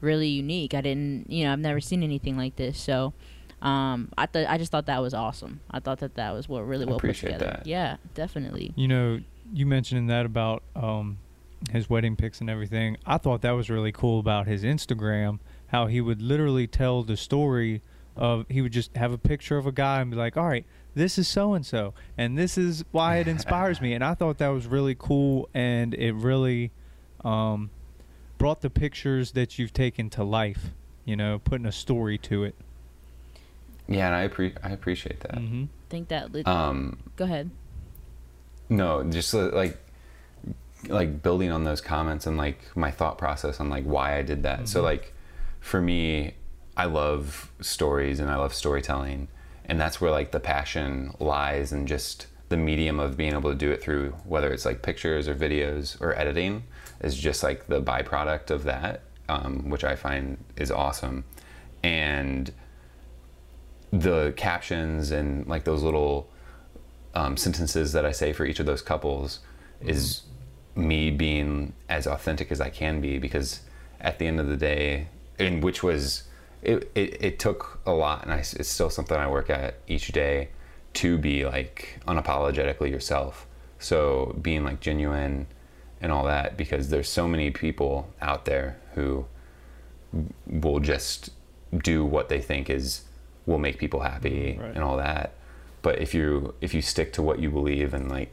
really 0.00 0.28
unique. 0.28 0.74
I 0.74 0.80
didn't, 0.80 1.30
you 1.30 1.44
know, 1.44 1.52
I've 1.52 1.58
never 1.58 1.80
seen 1.80 2.02
anything 2.02 2.36
like 2.36 2.56
this. 2.56 2.78
So. 2.78 3.12
Um, 3.60 4.10
I 4.16 4.26
thought 4.26 4.46
I 4.48 4.58
just 4.58 4.70
thought 4.70 4.86
that 4.86 5.02
was 5.02 5.14
awesome. 5.14 5.60
I 5.70 5.80
thought 5.80 5.98
that 5.98 6.14
that 6.14 6.32
was 6.32 6.48
what 6.48 6.66
really 6.66 6.84
well 6.84 7.00
put 7.00 7.16
together. 7.16 7.44
that. 7.44 7.66
Yeah, 7.66 7.96
definitely. 8.14 8.72
You 8.76 8.88
know, 8.88 9.20
you 9.52 9.66
mentioned 9.66 10.08
that 10.10 10.26
about 10.26 10.62
um, 10.76 11.18
his 11.72 11.90
wedding 11.90 12.16
pics 12.16 12.40
and 12.40 12.48
everything. 12.48 12.96
I 13.04 13.18
thought 13.18 13.42
that 13.42 13.52
was 13.52 13.68
really 13.68 13.92
cool 13.92 14.20
about 14.20 14.46
his 14.46 14.62
Instagram, 14.62 15.40
how 15.68 15.86
he 15.86 16.00
would 16.00 16.22
literally 16.22 16.66
tell 16.66 17.02
the 17.02 17.16
story 17.16 17.82
of 18.16 18.46
he 18.48 18.60
would 18.60 18.72
just 18.72 18.96
have 18.96 19.12
a 19.12 19.18
picture 19.18 19.58
of 19.58 19.66
a 19.66 19.72
guy 19.72 20.00
and 20.00 20.10
be 20.10 20.16
like, 20.16 20.36
"All 20.36 20.46
right, 20.46 20.64
this 20.94 21.18
is 21.18 21.26
so 21.28 21.54
and 21.54 21.64
so, 21.66 21.94
and 22.16 22.38
this 22.38 22.56
is 22.56 22.84
why 22.92 23.16
it 23.16 23.28
inspires 23.28 23.80
me." 23.80 23.92
And 23.98 24.04
I 24.04 24.14
thought 24.14 24.38
that 24.38 24.48
was 24.48 24.66
really 24.66 24.94
cool, 24.96 25.48
and 25.52 25.94
it 25.94 26.12
really 26.12 26.70
um, 27.24 27.70
brought 28.38 28.60
the 28.60 28.70
pictures 28.70 29.32
that 29.32 29.58
you've 29.58 29.72
taken 29.72 30.10
to 30.10 30.22
life. 30.22 30.70
You 31.04 31.16
know, 31.16 31.38
putting 31.38 31.66
a 31.66 31.72
story 31.72 32.18
to 32.18 32.44
it. 32.44 32.54
Yeah, 33.88 34.06
and 34.06 34.14
I 34.14 34.28
appre- 34.28 34.56
I 34.62 34.70
appreciate 34.70 35.20
that. 35.20 35.36
Mm-hmm. 35.36 35.64
think 35.88 36.08
that. 36.08 36.32
Li- 36.32 36.44
Um, 36.44 36.98
go 37.16 37.24
ahead. 37.24 37.50
no, 38.68 39.02
just 39.04 39.32
like 39.34 39.78
like 40.88 41.22
building 41.22 41.50
on 41.50 41.64
those 41.64 41.80
comments 41.80 42.26
and 42.26 42.36
like 42.36 42.60
my 42.76 42.90
thought 42.90 43.18
process 43.18 43.58
on 43.60 43.68
like 43.68 43.84
why 43.84 44.16
I 44.16 44.22
did 44.22 44.42
that. 44.44 44.68
So 44.68 44.82
like 44.82 45.12
for 45.60 45.80
me, 45.80 46.34
I 46.76 46.84
love 46.84 47.50
stories 47.60 48.20
and 48.20 48.30
I 48.30 48.36
love 48.36 48.54
storytelling, 48.54 49.28
and 49.64 49.80
that's 49.80 50.00
where 50.00 50.10
like 50.10 50.30
the 50.30 50.40
passion 50.40 51.14
lies 51.18 51.72
and 51.72 51.88
just 51.88 52.26
the 52.48 52.56
medium 52.56 52.98
of 53.00 53.16
being 53.16 53.32
able 53.34 53.50
to 53.50 53.56
do 53.56 53.70
it 53.70 53.82
through 53.82 54.10
whether 54.24 54.50
it's 54.52 54.64
like 54.64 54.80
pictures 54.82 55.28
or 55.28 55.34
videos 55.34 56.00
or 56.00 56.16
editing 56.18 56.62
is 57.02 57.14
just 57.16 57.42
like 57.42 57.66
the 57.66 57.80
byproduct 57.82 58.50
of 58.50 58.64
that, 58.64 59.02
um, 59.28 59.68
which 59.68 59.84
I 59.84 59.96
find 59.96 60.38
is 60.56 60.70
awesome, 60.70 61.24
and 61.82 62.52
the 63.92 64.32
captions 64.36 65.10
and 65.10 65.46
like 65.46 65.64
those 65.64 65.82
little 65.82 66.28
um, 67.14 67.36
sentences 67.36 67.92
that 67.92 68.04
I 68.04 68.12
say 68.12 68.32
for 68.32 68.44
each 68.44 68.60
of 68.60 68.66
those 68.66 68.82
couples 68.82 69.40
is 69.80 70.22
me 70.74 71.10
being 71.10 71.72
as 71.88 72.06
authentic 72.06 72.52
as 72.52 72.60
I 72.60 72.70
can 72.70 73.00
be 73.00 73.18
because 73.18 73.60
at 74.00 74.18
the 74.18 74.26
end 74.26 74.40
of 74.40 74.48
the 74.48 74.56
day, 74.56 75.08
and 75.38 75.62
which 75.62 75.82
was 75.82 76.24
it, 76.62 76.90
it, 76.94 77.22
it 77.22 77.38
took 77.38 77.80
a 77.86 77.92
lot 77.92 78.22
and 78.22 78.32
I, 78.32 78.38
it's 78.38 78.68
still 78.68 78.90
something 78.90 79.16
I 79.16 79.28
work 79.28 79.50
at 79.50 79.76
each 79.86 80.08
day 80.08 80.48
to 80.94 81.18
be 81.18 81.44
like 81.44 82.00
unapologetically 82.06 82.90
yourself. 82.90 83.46
So 83.78 84.36
being 84.42 84.64
like 84.64 84.80
genuine 84.80 85.46
and 86.00 86.12
all 86.12 86.24
that 86.24 86.56
because 86.56 86.90
there's 86.90 87.08
so 87.08 87.28
many 87.28 87.50
people 87.50 88.12
out 88.20 88.44
there 88.44 88.78
who 88.94 89.26
will 90.46 90.80
just 90.80 91.30
do 91.76 92.04
what 92.04 92.28
they 92.28 92.40
think 92.40 92.70
is 92.70 93.02
will 93.48 93.58
make 93.58 93.78
people 93.78 94.00
happy 94.00 94.58
Right. 94.60 94.74
and 94.74 94.82
all 94.84 94.96
that 94.98 95.32
but 95.82 95.98
if 95.98 96.10
you 96.14 96.54
if 96.60 96.74
you 96.74 96.82
stick 96.82 97.12
to 97.14 97.22
what 97.22 97.38
you 97.40 97.50
believe 97.50 97.94
and 97.94 98.08
like 98.10 98.30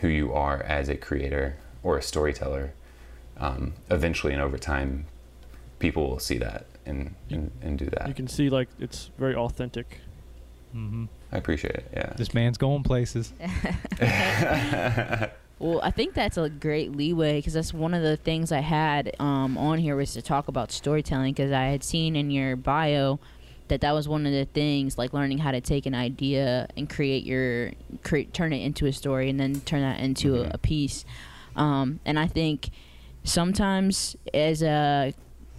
who 0.00 0.08
you 0.08 0.32
are 0.32 0.58
as 0.62 0.88
a 0.88 0.96
creator 0.96 1.56
or 1.82 1.96
a 1.96 2.02
storyteller 2.02 2.72
um, 3.38 3.74
eventually 3.90 4.32
and 4.32 4.42
over 4.42 4.58
time 4.58 5.06
people 5.78 6.02
will 6.10 6.18
see 6.18 6.38
that 6.38 6.66
and 6.84 7.14
and, 7.30 7.50
and 7.62 7.78
do 7.78 7.86
that. 7.86 8.08
You 8.08 8.14
can 8.14 8.28
see 8.28 8.48
like 8.50 8.68
it's 8.80 9.10
very 9.18 9.34
authentic. 9.34 10.00
Mm-hmm. 10.74 11.04
i 11.32 11.36
appreciate 11.38 11.74
it 11.74 11.86
yeah 11.92 12.12
This 12.16 12.34
man's 12.34 12.58
going 12.58 12.82
places. 12.82 13.32
Well, 15.58 15.80
I 15.82 15.90
think 15.90 16.12
that's 16.12 16.36
a 16.36 16.50
great 16.50 16.92
leeway 16.94 17.38
because 17.38 17.54
that's 17.54 17.72
one 17.72 17.94
of 17.94 18.02
the 18.02 18.18
things 18.18 18.52
I 18.52 18.60
had 18.60 19.16
um, 19.18 19.56
on 19.56 19.78
here 19.78 19.96
was 19.96 20.12
to 20.12 20.20
talk 20.20 20.48
about 20.48 20.70
storytelling 20.70 21.32
because 21.32 21.50
I 21.50 21.64
had 21.64 21.82
seen 21.82 22.14
in 22.14 22.30
your 22.30 22.56
bio 22.56 23.18
that 23.68 23.80
that 23.80 23.92
was 23.92 24.08
one 24.08 24.26
of 24.26 24.32
the 24.32 24.44
things 24.44 24.96
like 24.98 25.12
learning 25.12 25.38
how 25.38 25.50
to 25.50 25.60
take 25.60 25.86
an 25.86 25.94
idea 25.94 26.68
and 26.76 26.88
create 26.88 27.24
your 27.24 27.72
create 28.02 28.32
turn 28.32 28.52
it 28.52 28.62
into 28.64 28.86
a 28.86 28.92
story 28.92 29.28
and 29.30 29.38
then 29.40 29.60
turn 29.62 29.80
that 29.82 30.00
into 30.00 30.32
Mhm. 30.34 30.46
a, 30.46 30.54
a 30.54 30.58
piece. 30.58 31.04
Um, 31.56 32.00
and 32.04 32.18
I 32.18 32.26
think 32.26 32.70
sometimes 33.24 34.16
as 34.32 34.62
a 34.62 35.12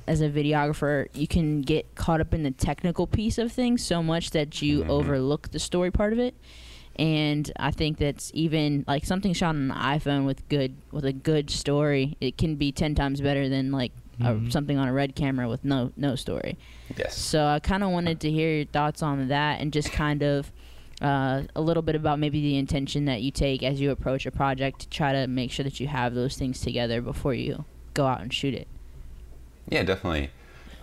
as 0.08 0.22
a 0.22 0.30
videographer, 0.30 1.08
you 1.14 1.28
can 1.28 1.62
get 1.62 1.94
caught 1.96 2.22
up 2.22 2.34
in 2.34 2.44
the 2.44 2.52
technical 2.52 3.06
piece 3.08 3.38
of 3.38 3.52
things 3.52 3.84
so 3.84 4.02
much 4.02 4.32
that 4.32 4.62
you 4.62 4.84
Mhm. 4.84 4.90
overlook 4.90 5.52
the 5.52 5.60
story 5.60 5.92
part 5.92 6.14
of 6.14 6.20
it 6.20 6.34
and 6.98 7.52
I 7.58 7.72
think 7.72 7.98
that's 7.98 8.32
even 8.34 8.86
like 8.88 9.04
something 9.06 9.34
shot 9.34 9.50
on 9.50 9.70
an 9.70 9.78
iPhone 9.78 10.26
with 10.26 10.48
good 10.50 10.76
with 10.92 11.06
a 11.06 11.14
good 11.14 11.50
story. 11.52 12.16
It 12.22 12.38
can 12.38 12.56
be 12.56 12.72
ten 12.72 12.96
times 12.96 13.20
better 13.22 13.48
than 13.50 13.72
like 13.72 13.92
Mhm. 14.20 14.48
a, 14.48 14.52
something 14.52 14.78
on 14.78 14.88
a 14.88 14.94
red 14.94 15.16
camera 15.16 15.48
with 15.48 15.64
no 15.64 15.92
no 15.98 16.16
story. 16.16 16.58
yes 16.98 17.18
So 17.18 17.46
I 17.46 17.60
kind 17.60 17.84
of 17.84 17.92
wanted 17.92 18.20
to 18.22 18.32
hear 18.32 18.56
your 18.58 18.66
thoughts 18.66 19.02
on 19.04 19.28
that 19.28 19.62
and 19.62 19.72
just 19.72 19.92
kind 19.92 20.24
of 20.24 20.52
uh, 21.02 21.44
a 21.56 21.62
little 21.62 21.84
bit 21.84 21.94
about 21.96 22.18
maybe 22.18 22.42
the 22.42 22.58
intention 22.58 23.06
that 23.06 23.22
you 23.22 23.30
take 23.30 23.62
as 23.62 23.80
you 23.80 23.92
approach 23.92 24.26
a 24.26 24.32
project 24.32 24.80
to 24.80 24.90
try 24.90 25.14
to 25.14 25.28
make 25.28 25.52
sure 25.52 25.64
that 25.64 25.80
you 25.80 25.88
have 25.88 26.16
those 26.16 26.36
things 26.36 26.60
together 26.60 27.02
before 27.02 27.36
you 27.36 27.66
go 27.94 28.08
out 28.08 28.20
and 28.22 28.34
shoot 28.34 28.56
it. 28.56 28.68
Yeah, 29.70 29.84
definitely. 29.84 30.32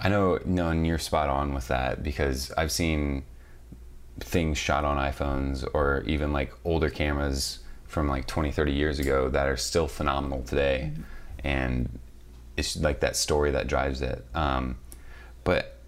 I 0.01 0.09
know, 0.09 0.39
no, 0.45 0.69
and 0.69 0.87
you're 0.87 0.99
spot 0.99 1.29
on 1.29 1.53
with 1.55 1.67
that 1.69 2.03
because 2.05 2.53
I've 2.53 2.71
seen 2.71 3.25
things 4.21 4.57
shot 4.59 4.85
on 4.85 4.97
iPhones 4.99 5.67
or 5.75 6.05
even 6.07 6.33
like 6.33 6.53
older 6.65 6.91
cameras 6.91 7.61
from 7.87 8.07
like 8.09 8.27
20, 8.27 8.53
30 8.53 8.73
years 8.73 8.99
ago 9.01 9.29
that 9.31 9.49
are 9.49 9.57
still 9.57 9.89
phenomenal 9.89 10.43
today. 10.43 10.93
And 11.43 11.99
it's 12.57 12.77
like 12.77 13.01
that 13.01 13.17
story 13.17 13.51
that 13.53 13.67
drives 13.67 14.03
it. 14.03 14.25
Um, 14.35 14.79
but 15.45 15.79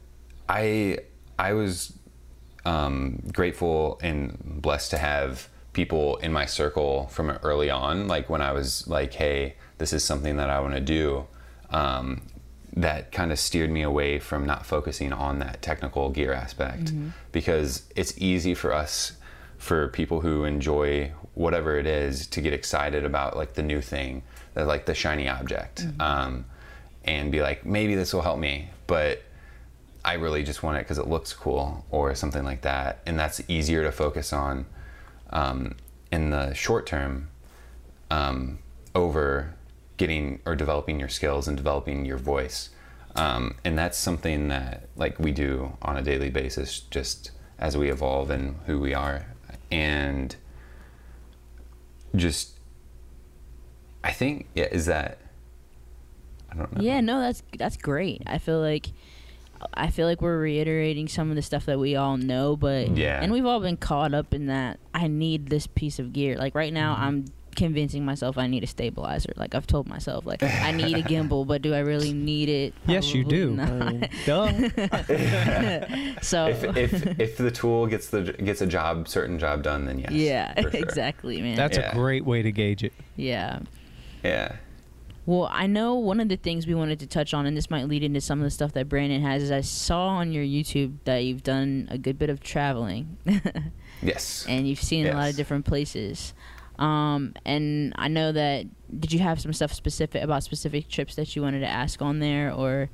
I, 0.49 0.99
I 1.39 1.53
was 1.53 1.97
um, 2.65 3.23
grateful 3.33 3.99
and 4.03 4.37
blessed 4.63 4.91
to 4.91 4.99
have 4.99 5.49
people 5.73 6.17
in 6.17 6.33
my 6.33 6.47
circle 6.47 7.07
from 7.09 7.31
early 7.43 7.71
on, 7.71 8.09
like 8.09 8.29
when 8.29 8.41
I 8.41 8.53
was 8.53 8.87
like, 8.89 9.15
hey, 9.15 9.57
this 9.79 9.93
is 9.93 10.03
something 10.03 10.37
that 10.37 10.51
I 10.51 10.61
want 10.61 10.75
to 10.75 10.81
do. 10.81 11.27
Um, 11.71 12.23
that 12.77 13.11
kind 13.11 13.33
of 13.33 13.39
steered 13.39 13.71
me 13.71 13.83
away 13.83 14.19
from 14.19 14.45
not 14.45 14.67
focusing 14.67 15.13
on 15.13 15.39
that 15.39 15.63
technical 15.63 16.11
gear 16.11 16.33
aspect 16.33 16.93
because 17.33 17.85
it's 17.97 18.13
easy 18.19 18.55
for 18.55 18.73
us 18.73 19.13
for 19.57 19.89
people 19.89 20.21
who 20.21 20.45
enjoy 20.45 21.11
whatever 21.33 21.79
it 21.79 21.87
is 21.87 22.27
to 22.27 22.43
get 22.43 22.53
excited 22.53 23.03
about 23.05 23.35
like 23.35 23.55
the 23.55 23.63
new 23.63 23.81
thing 23.81 24.23
that 24.53 24.67
like 24.67 24.85
the 24.85 24.95
shiny 24.95 25.27
object 25.27 25.87
um, 26.01 26.45
and 27.07 27.31
be 27.33 27.41
like 27.41 27.65
maybe 27.65 27.95
this 27.95 28.13
will 28.13 28.23
help 28.23 28.39
me 28.39 28.69
but 28.87 29.23
i 30.05 30.15
really 30.15 30.43
just 30.43 30.63
want 30.63 30.77
it 30.77 30.81
because 30.81 30.99
it 30.99 31.07
looks 31.07 31.33
cool 31.33 31.85
or 31.91 32.15
something 32.15 32.45
like 32.45 32.63
that 32.63 33.01
and 33.07 33.19
that's 33.19 33.41
easier 33.49 33.83
to 33.83 33.93
focus 33.93 34.33
on 34.33 34.67
um, 35.31 35.75
in 36.13 36.31
the 36.31 36.55
short 36.55 36.87
term 36.87 37.29
um, 38.11 38.59
over 38.95 39.55
getting 39.97 40.41
or 40.45 40.55
developing 40.55 41.01
your 41.01 41.09
skills 41.09 41.49
and 41.49 41.57
developing 41.57 42.05
your 42.05 42.19
voice. 42.19 42.71
Um, 43.15 43.57
and 43.65 43.79
that's 43.79 43.97
something 43.97 44.49
that 44.49 44.89
like 44.97 45.19
we 45.19 45.33
do 45.33 45.77
on 45.83 45.97
a 45.97 46.03
daily 46.03 46.31
basis, 46.31 46.81
just 46.81 47.31
as 47.59 47.77
we 47.77 47.91
evolve 47.91 48.31
and 48.31 48.57
who 48.67 48.79
we 48.79 48.93
are, 48.93 49.27
and 49.71 50.37
just 52.15 52.59
I 54.05 54.13
think 54.13 54.47
yeah, 54.55 54.67
is 54.71 54.87
that 54.87 55.19
I 56.57 56.59
don't 56.63 56.77
know. 56.77 56.83
Yeah, 56.83 57.01
no, 57.01 57.21
that's 57.21 57.43
that's 57.59 57.77
great. 57.77 58.23
I 58.27 58.39
feel 58.39 58.61
like 58.61 58.89
I 59.75 59.89
feel 59.91 60.07
like 60.07 60.21
we're 60.21 60.39
reiterating 60.39 61.09
some 61.09 61.31
of 61.31 61.37
the 61.37 61.43
stuff 61.43 61.67
that 61.67 61.79
we 61.79 61.97
all 61.97 62.17
know, 62.17 62.57
but 62.57 62.97
Yeah. 62.97 63.21
and 63.23 63.33
we've 63.33 63.47
all 63.47 63.61
been 63.61 63.77
caught 63.79 64.13
up 64.15 64.35
in 64.35 64.47
that. 64.47 64.79
I 64.95 65.07
need 65.09 65.49
this 65.49 65.67
piece 65.67 65.99
of 65.99 66.13
gear. 66.13 66.37
Like 66.37 66.55
right 66.55 66.73
now, 66.73 66.95
Mm-hmm. 66.95 67.05
I'm 67.05 67.25
convincing 67.57 68.05
myself 68.05 68.37
I 68.37 68.47
need 68.49 68.63
a 68.65 68.67
stabilizer. 68.67 69.33
Like 69.35 69.55
I've 69.55 69.67
told 69.67 69.89
myself, 69.89 70.27
like 70.27 70.43
I 70.43 70.73
need 70.73 70.95
a 70.95 71.03
gimbal, 71.03 71.47
but 71.47 71.63
do 71.63 71.73
I 71.73 71.79
really 71.79 72.13
need 72.13 72.51
it? 72.51 72.75
Yes, 72.87 73.15
you 73.15 73.25
do. 73.25 73.53
not. 73.53 74.11
Duh. 74.27 74.53
so 76.21 76.47
If, 76.49 76.77
if 76.77 77.19
if 77.21 77.37
the 77.39 77.51
tool 77.51 77.87
gets 77.87 78.09
the 78.09 78.23
gets 78.45 78.61
a 78.61 78.67
job 78.67 79.09
certain 79.09 79.39
job 79.39 79.63
done, 79.63 79.87
then 79.87 79.99
yes. 80.01 80.13
yeah, 80.13 80.61
sure. 80.61 80.71
exactly, 80.75 81.41
man. 81.41 81.57
That's 81.57 81.79
Yeah. 81.79 81.93
a 81.93 81.95
great 81.95 82.27
way 82.27 82.43
to 82.43 82.53
gauge 82.53 82.85
it. 82.85 82.93
yeah. 83.17 83.61
Yeah. 84.23 84.57
Well, 85.27 85.49
I 85.51 85.67
know 85.67 85.95
one 85.97 86.21
of 86.21 86.29
the 86.29 86.37
things 86.37 86.67
we 86.69 86.75
wanted 86.75 87.01
to 87.01 87.07
touch 87.09 87.35
on, 87.35 87.47
and 87.47 87.57
this 87.57 87.69
might 87.69 87.89
lead 87.89 88.05
into 88.05 88.21
some 88.21 88.39
of 88.39 88.45
the 88.45 88.51
stuff 88.51 88.73
that 88.75 88.89
Brandon 88.89 89.21
has, 89.23 89.43
is 89.43 89.51
I 89.51 89.61
saw 89.61 90.07
on 90.07 90.33
your 90.33 90.45
YouTube 90.45 90.99
that 91.05 91.19
you've 91.25 91.43
done 91.43 91.89
a 91.91 91.99
good 91.99 92.17
bit 92.19 92.31
of 92.31 92.39
traveling, 92.41 93.17
Yes. 94.03 94.47
and 94.49 94.69
you've 94.69 94.81
seen 94.83 95.07
a 95.07 95.15
lot 95.15 95.29
of 95.29 95.37
different 95.37 95.65
places. 95.65 96.33
Um, 96.79 97.35
and 97.45 97.93
I 97.97 98.07
know 98.09 98.31
that 98.33 98.67
did 99.01 99.13
you 99.13 99.19
have 99.21 99.41
some 99.41 99.53
stuff 99.53 99.73
specific 99.73 100.23
about 100.23 100.43
specific 100.45 100.89
trips 100.89 101.15
that 101.17 101.35
you 101.35 101.43
wanted 101.43 101.61
to 101.61 101.67
ask 101.69 102.01
on 102.03 102.21
there, 102.21 102.53
or 102.53 102.89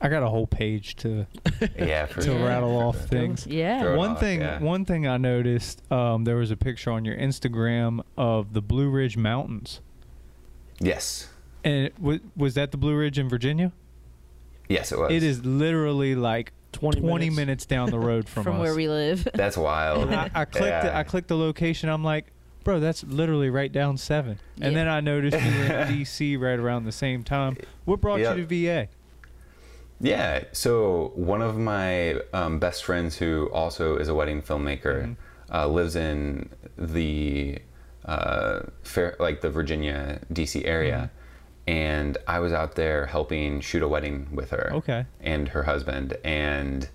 I 0.00 0.08
got 0.08 0.22
a 0.24 0.28
whole 0.28 0.46
page 0.48 0.96
to 0.96 1.26
yeah. 1.78 2.06
To 2.16 2.22
sure. 2.22 2.46
rattle 2.46 2.76
off 2.78 2.96
things. 3.06 3.46
yeah, 3.46 3.82
Throw 3.82 3.96
One 3.96 4.10
off, 4.12 4.20
thing, 4.20 4.40
yeah. 4.40 4.58
one 4.58 4.84
thing 4.84 5.06
I 5.06 5.18
noticed, 5.18 5.82
um, 5.92 6.24
there 6.24 6.36
was 6.36 6.50
a 6.50 6.56
picture 6.56 6.90
on 6.90 7.04
your 7.04 7.16
Instagram 7.16 8.00
of 8.16 8.54
the 8.54 8.62
Blue 8.62 8.88
Ridge 8.88 9.16
Mountains, 9.16 9.80
Yes. 10.80 11.28
And 11.64 11.90
was, 11.98 12.20
was 12.36 12.54
that 12.54 12.70
the 12.70 12.76
Blue 12.76 12.94
Ridge 12.96 13.18
in 13.18 13.28
Virginia? 13.28 13.72
Yes, 14.68 14.92
it 14.92 14.98
was. 14.98 15.10
It 15.12 15.22
is 15.22 15.44
literally 15.44 16.14
like 16.14 16.52
20 16.72 17.00
20, 17.00 17.24
minutes. 17.26 17.36
minutes. 17.36 17.66
down 17.66 17.90
the 17.90 17.98
road 17.98 18.28
from, 18.28 18.44
from 18.44 18.56
us. 18.56 18.60
where 18.60 18.74
we 18.74 18.88
live. 18.88 19.26
That's 19.34 19.56
wild. 19.56 20.04
And 20.04 20.14
I, 20.14 20.30
I 20.34 20.44
clicked, 20.44 20.84
Yeah. 20.84 20.98
I 20.98 21.02
clicked 21.02 21.28
the 21.28 21.36
location. 21.36 21.88
I'm 21.88 22.04
like, 22.04 22.26
bro, 22.62 22.78
that's 22.78 23.02
literally 23.04 23.48
right 23.50 23.72
down 23.72 23.96
seven. 23.96 24.38
And 24.60 24.76
then 24.76 24.86
I 24.86 25.00
noticed 25.00 25.36
you 25.42 25.50
were 25.58 25.64
in 25.64 25.88
DC 26.00 26.38
right 26.38 26.58
around 26.58 26.84
the 26.84 26.92
same 26.92 27.24
time. 27.24 27.56
What 27.86 28.00
brought 28.00 28.20
Yep. 28.20 28.36
you 28.36 28.46
to 28.46 28.84
VA? 28.86 28.88
Yeah. 30.00 30.44
So 30.52 31.12
one 31.14 31.42
of 31.42 31.56
my 31.58 32.20
um, 32.32 32.58
best 32.58 32.84
friends, 32.84 33.16
who 33.18 33.50
also 33.52 33.96
is 33.96 34.08
a 34.08 34.14
wedding 34.14 34.40
filmmaker, 34.42 35.16
uh, 35.52 35.66
lives 35.66 35.96
in 35.96 36.48
the 36.78 37.58
uh, 38.04 38.60
fair, 38.82 39.16
like 39.18 39.40
the 39.40 39.50
Virginia 39.50 40.20
D.C. 40.32 40.64
area, 40.64 41.10
and 41.70 42.18
I 42.26 42.40
was 42.40 42.52
out 42.52 42.74
there 42.74 43.06
helping 43.06 43.60
shoot 43.60 43.80
a 43.80 43.86
wedding 43.86 44.26
with 44.32 44.50
her. 44.50 44.72
Okay. 44.74 45.06
And 45.20 45.46
her 45.50 45.62
husband, 45.62 46.16
and 46.24 46.88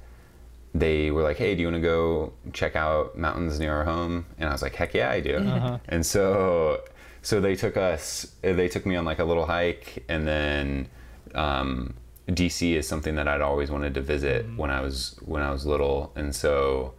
they 0.73 1.11
were 1.11 1.23
like, 1.23 1.37
"Hey, 1.37 1.55
do 1.55 1.61
you 1.61 1.67
want 1.67 1.81
to 1.81 1.81
go 1.81 2.33
check 2.51 2.75
out 2.75 3.17
mountains 3.17 3.57
near 3.57 3.73
our 3.73 3.85
home?" 3.85 4.25
And 4.37 4.49
I 4.49 4.51
was 4.51 4.61
like, 4.61 4.75
"Heck 4.75 4.93
yeah, 4.93 5.09
I 5.09 5.21
do." 5.21 5.37
Uh-huh. 5.37 5.77
And 5.87 6.05
so, 6.05 6.81
so 7.21 7.39
they 7.39 7.55
took 7.55 7.77
us. 7.77 8.35
They 8.41 8.67
took 8.67 8.85
me 8.85 8.97
on 8.97 9.05
like 9.05 9.19
a 9.19 9.23
little 9.23 9.45
hike, 9.45 10.03
and 10.09 10.27
then 10.27 10.89
um, 11.35 11.93
DC 12.27 12.73
is 12.73 12.85
something 12.85 13.15
that 13.15 13.29
I'd 13.29 13.39
always 13.39 13.71
wanted 13.71 13.93
to 13.93 14.01
visit 14.01 14.45
when 14.57 14.71
I 14.71 14.81
was 14.81 15.17
when 15.23 15.41
I 15.41 15.51
was 15.51 15.65
little, 15.65 16.11
and 16.17 16.35
so 16.35 16.95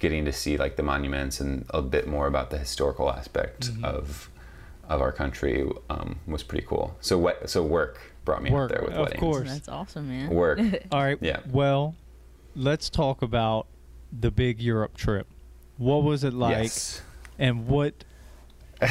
getting 0.00 0.24
to 0.24 0.32
see 0.32 0.56
like 0.56 0.74
the 0.74 0.82
monuments 0.82 1.38
and 1.38 1.64
a 1.70 1.80
bit 1.80 2.08
more 2.08 2.26
about 2.26 2.50
the 2.50 2.58
historical 2.58 3.08
aspect 3.08 3.70
of 3.84 4.30
of 4.90 5.00
our 5.00 5.12
country 5.12 5.66
um, 5.88 6.18
was 6.26 6.42
pretty 6.42 6.66
cool. 6.66 6.94
So 7.00 7.16
what? 7.18 7.48
So 7.48 7.62
work 7.62 7.98
brought 8.24 8.42
me 8.42 8.50
Work, 8.50 8.70
out 8.72 8.76
there 8.76 8.84
with 8.86 8.94
of 8.96 9.00
weddings. 9.04 9.20
course. 9.20 9.48
That's 9.48 9.68
awesome, 9.68 10.08
man. 10.08 10.28
Work. 10.30 10.58
All 10.92 11.02
right. 11.02 11.16
Yeah. 11.20 11.40
Well, 11.50 11.94
let's 12.54 12.90
talk 12.90 13.22
about 13.22 13.66
the 14.12 14.30
big 14.30 14.60
Europe 14.60 14.96
trip. 14.96 15.26
What 15.78 16.02
was 16.02 16.24
it 16.24 16.34
like, 16.34 16.64
yes. 16.64 17.00
and 17.38 17.66
what 17.66 17.94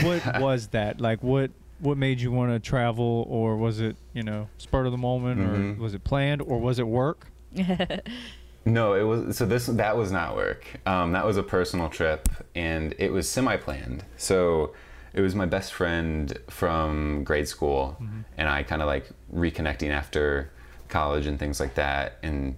what 0.01 0.23
was 0.41 0.67
that 0.69 0.99
like? 0.99 1.21
What 1.21 1.51
what 1.79 1.97
made 1.97 2.19
you 2.19 2.31
want 2.31 2.51
to 2.51 2.59
travel, 2.59 3.25
or 3.29 3.55
was 3.57 3.79
it 3.79 3.95
you 4.13 4.23
know 4.23 4.47
spur 4.57 4.85
of 4.85 4.91
the 4.91 4.97
moment, 4.97 5.39
Mhm. 5.41 5.77
or 5.77 5.81
was 5.81 5.93
it 5.93 6.03
planned, 6.03 6.41
or 6.41 6.59
was 6.59 6.79
it 6.79 6.88
work? 6.88 7.27
No, 8.65 8.93
it 8.93 9.03
was 9.03 9.38
so 9.38 9.45
this 9.45 9.65
that 9.67 9.95
was 9.97 10.12
not 10.12 10.35
work. 10.35 10.65
Um, 10.85 11.13
that 11.13 11.25
was 11.25 11.38
a 11.38 11.43
personal 11.43 11.89
trip, 11.89 12.27
and 12.55 12.93
it 12.99 13.12
was 13.12 13.27
semi-planned. 13.27 14.03
So 14.17 14.73
it 15.13 15.22
was 15.22 15.36
my 15.36 15.45
best 15.45 15.74
friend 15.74 16.38
from 16.50 17.24
grade 17.24 17.48
school, 17.48 17.98
and 18.38 18.48
I 18.50 18.63
kind 18.63 18.82
of 18.82 18.88
like 18.88 19.10
reconnecting 19.34 19.89
after 19.89 20.52
college 20.88 21.26
and 21.28 21.38
things 21.39 21.60
like 21.60 21.76
that. 21.76 22.17
And 22.24 22.56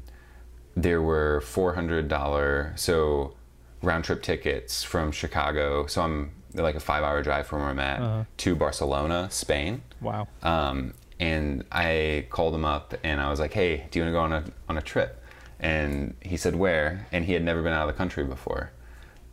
there 0.76 1.02
were 1.02 1.42
four 1.42 1.74
hundred 1.74 2.08
dollar 2.08 2.74
so 2.76 3.36
round 3.82 4.04
trip 4.04 4.22
tickets 4.22 4.84
from 4.84 5.12
Chicago. 5.12 5.86
So 5.88 6.02
I'm 6.02 6.32
like 6.54 6.76
a 6.76 6.80
five 6.80 7.04
hour 7.04 7.22
drive 7.24 7.48
from 7.48 7.60
where 7.62 7.70
I'm 7.70 7.80
at 7.80 8.00
Uh-huh. 8.02 8.24
to 8.38 8.56
Barcelona, 8.56 9.28
Spain. 9.32 9.82
Wow. 10.02 10.28
Um, 10.44 10.94
and 11.20 11.64
I 11.72 12.26
called 12.30 12.54
him 12.56 12.66
up 12.66 12.94
and 13.04 13.22
I 13.22 13.30
was 13.30 13.40
like, 13.40 13.54
"Hey, 13.54 13.86
do 13.92 14.00
you 14.00 14.06
want 14.06 14.14
to 14.14 14.18
go 14.20 14.20
on 14.20 14.34
a 14.34 14.44
on 14.70 14.78
a 14.78 14.82
trip?" 14.82 15.22
And 15.60 16.16
he 16.22 16.38
said, 16.38 16.56
"Where?" 16.56 17.08
And 17.12 17.26
he 17.26 17.34
had 17.34 17.44
never 17.44 17.62
been 17.62 17.74
out 17.74 17.88
of 17.88 17.94
the 17.94 17.98
country 17.98 18.24
before. 18.24 18.72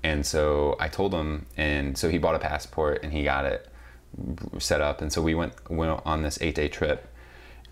And 0.09 0.25
so 0.25 0.75
I 0.81 0.89
told 0.89 1.13
him, 1.13 1.47
and 1.57 1.97
so 2.01 2.09
he 2.09 2.19
bought 2.19 2.35
a 2.35 2.39
passport 2.39 3.01
and 3.03 3.13
he 3.13 3.23
got 3.25 3.45
it 3.45 3.61
set 4.59 4.81
up. 4.81 5.03
And 5.03 5.13
so 5.13 5.21
we 5.21 5.35
went 5.35 5.53
went 5.71 6.01
on 6.13 6.23
this 6.23 6.37
eight 6.41 6.55
day 6.55 6.69
trip. 6.69 7.01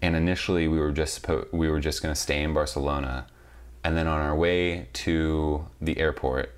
And 0.03 0.15
initially 0.15 0.69
we 0.69 0.79
were 0.79 0.93
just 0.93 1.25
we 1.53 1.67
were 1.71 1.81
just 1.81 2.03
going 2.03 2.15
to 2.15 2.21
stay 2.21 2.43
in 2.43 2.53
Barcelona, 2.53 3.27
and 3.83 3.97
then 3.97 4.07
on 4.07 4.21
our 4.21 4.37
way 4.37 4.89
to 5.05 5.65
the 5.81 5.99
airport, 5.99 6.49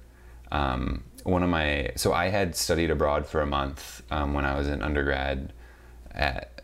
um, 0.51 1.05
one 1.23 1.45
of 1.45 1.51
my 1.59 1.91
so 1.95 2.13
I 2.13 2.27
had 2.31 2.57
studied 2.57 2.91
abroad 2.91 3.27
for 3.27 3.41
a 3.41 3.47
month 3.47 4.03
um, 4.11 4.35
when 4.35 4.45
I 4.45 4.59
was 4.59 4.67
in 4.67 4.83
undergrad 4.83 5.53
at 6.13 6.63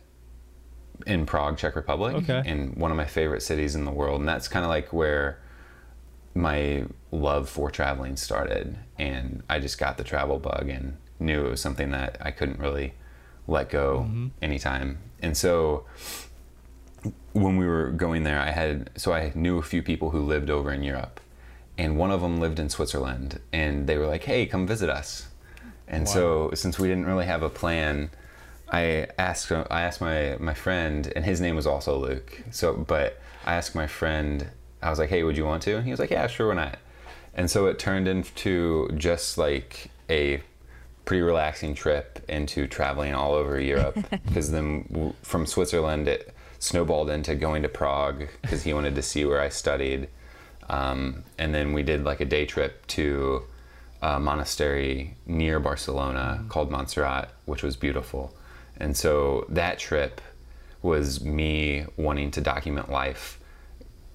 in 1.06 1.26
Prague, 1.26 1.56
Czech 1.58 1.76
Republic, 1.76 2.16
Okay. 2.16 2.42
in 2.44 2.72
one 2.74 2.90
of 2.90 2.96
my 2.96 3.04
favorite 3.18 3.42
cities 3.42 3.76
in 3.76 3.84
the 3.84 3.92
world, 4.00 4.18
and 4.20 4.28
that's 4.28 4.48
kind 4.48 4.64
of 4.64 4.68
like 4.68 4.92
where 4.92 5.38
my 6.34 6.84
love 7.10 7.48
for 7.48 7.70
traveling 7.70 8.16
started. 8.16 8.76
And 8.98 9.42
I 9.48 9.58
just 9.58 9.78
got 9.78 9.96
the 9.96 10.04
travel 10.04 10.38
bug 10.38 10.68
and 10.68 10.96
knew 11.20 11.46
it 11.46 11.50
was 11.50 11.60
something 11.60 11.90
that 11.90 12.18
I 12.20 12.30
couldn't 12.30 12.58
really 12.58 12.94
let 13.46 13.70
go 13.70 14.00
mm-hmm. 14.00 14.28
anytime. 14.42 14.98
And 15.22 15.36
so 15.36 15.86
when 17.32 17.56
we 17.56 17.66
were 17.66 17.90
going 17.90 18.24
there, 18.24 18.40
I 18.40 18.50
had 18.50 18.90
so 18.96 19.12
I 19.12 19.32
knew 19.34 19.58
a 19.58 19.62
few 19.62 19.82
people 19.82 20.10
who 20.10 20.20
lived 20.20 20.50
over 20.50 20.72
in 20.72 20.82
Europe, 20.82 21.20
and 21.76 21.98
one 21.98 22.10
of 22.10 22.20
them 22.20 22.38
lived 22.38 22.58
in 22.58 22.68
Switzerland, 22.68 23.40
and 23.52 23.86
they 23.86 23.98
were 23.98 24.06
like, 24.06 24.24
"Hey, 24.24 24.46
come 24.46 24.66
visit 24.66 24.88
us." 24.88 25.28
And 25.86 26.08
so 26.08 26.50
since 26.54 26.78
we 26.78 26.88
didn't 26.88 27.04
really 27.04 27.26
have 27.26 27.42
a 27.42 27.50
plan, 27.50 28.10
I 28.70 29.08
asked 29.18 29.52
I 29.52 29.82
asked 29.82 30.00
my 30.00 30.36
my 30.40 30.54
friend, 30.54 31.12
and 31.14 31.24
his 31.24 31.40
name 31.40 31.56
was 31.56 31.66
also 31.66 31.98
Luke. 31.98 32.42
So, 32.50 32.74
but 32.74 33.20
I 33.44 33.54
asked 33.54 33.74
my 33.74 33.86
friend, 33.86 34.48
I 34.84 34.90
was 34.90 34.98
like, 34.98 35.08
"Hey, 35.08 35.22
would 35.22 35.36
you 35.36 35.44
want 35.44 35.62
to?" 35.64 35.76
And 35.76 35.84
he 35.84 35.90
was 35.90 36.00
like, 36.00 36.10
"Yeah, 36.10 36.26
sure, 36.26 36.48
why 36.48 36.54
not?" 36.54 36.78
And 37.34 37.50
so 37.50 37.66
it 37.66 37.78
turned 37.78 38.06
into 38.06 38.90
just 38.96 39.38
like 39.38 39.90
a 40.08 40.42
pretty 41.04 41.22
relaxing 41.22 41.74
trip 41.74 42.24
into 42.28 42.66
traveling 42.66 43.14
all 43.14 43.34
over 43.34 43.58
Europe. 43.60 43.98
Because 44.26 44.50
then 44.50 45.14
from 45.22 45.46
Switzerland, 45.46 46.08
it 46.08 46.34
snowballed 46.58 47.10
into 47.10 47.34
going 47.34 47.62
to 47.62 47.68
Prague 47.68 48.28
because 48.42 48.62
he 48.62 48.72
wanted 48.72 48.94
to 48.94 49.02
see 49.02 49.24
where 49.24 49.40
I 49.40 49.48
studied. 49.48 50.08
Um, 50.68 51.24
and 51.38 51.54
then 51.54 51.72
we 51.72 51.82
did 51.82 52.04
like 52.04 52.20
a 52.20 52.24
day 52.24 52.46
trip 52.46 52.86
to 52.88 53.42
a 54.02 54.18
monastery 54.18 55.16
near 55.26 55.60
Barcelona 55.60 56.44
called 56.48 56.70
Montserrat, 56.70 57.30
which 57.44 57.62
was 57.62 57.76
beautiful. 57.76 58.34
And 58.78 58.96
so 58.96 59.46
that 59.48 59.78
trip 59.78 60.20
was 60.82 61.22
me 61.22 61.86
wanting 61.96 62.30
to 62.32 62.40
document 62.40 62.90
life 62.90 63.38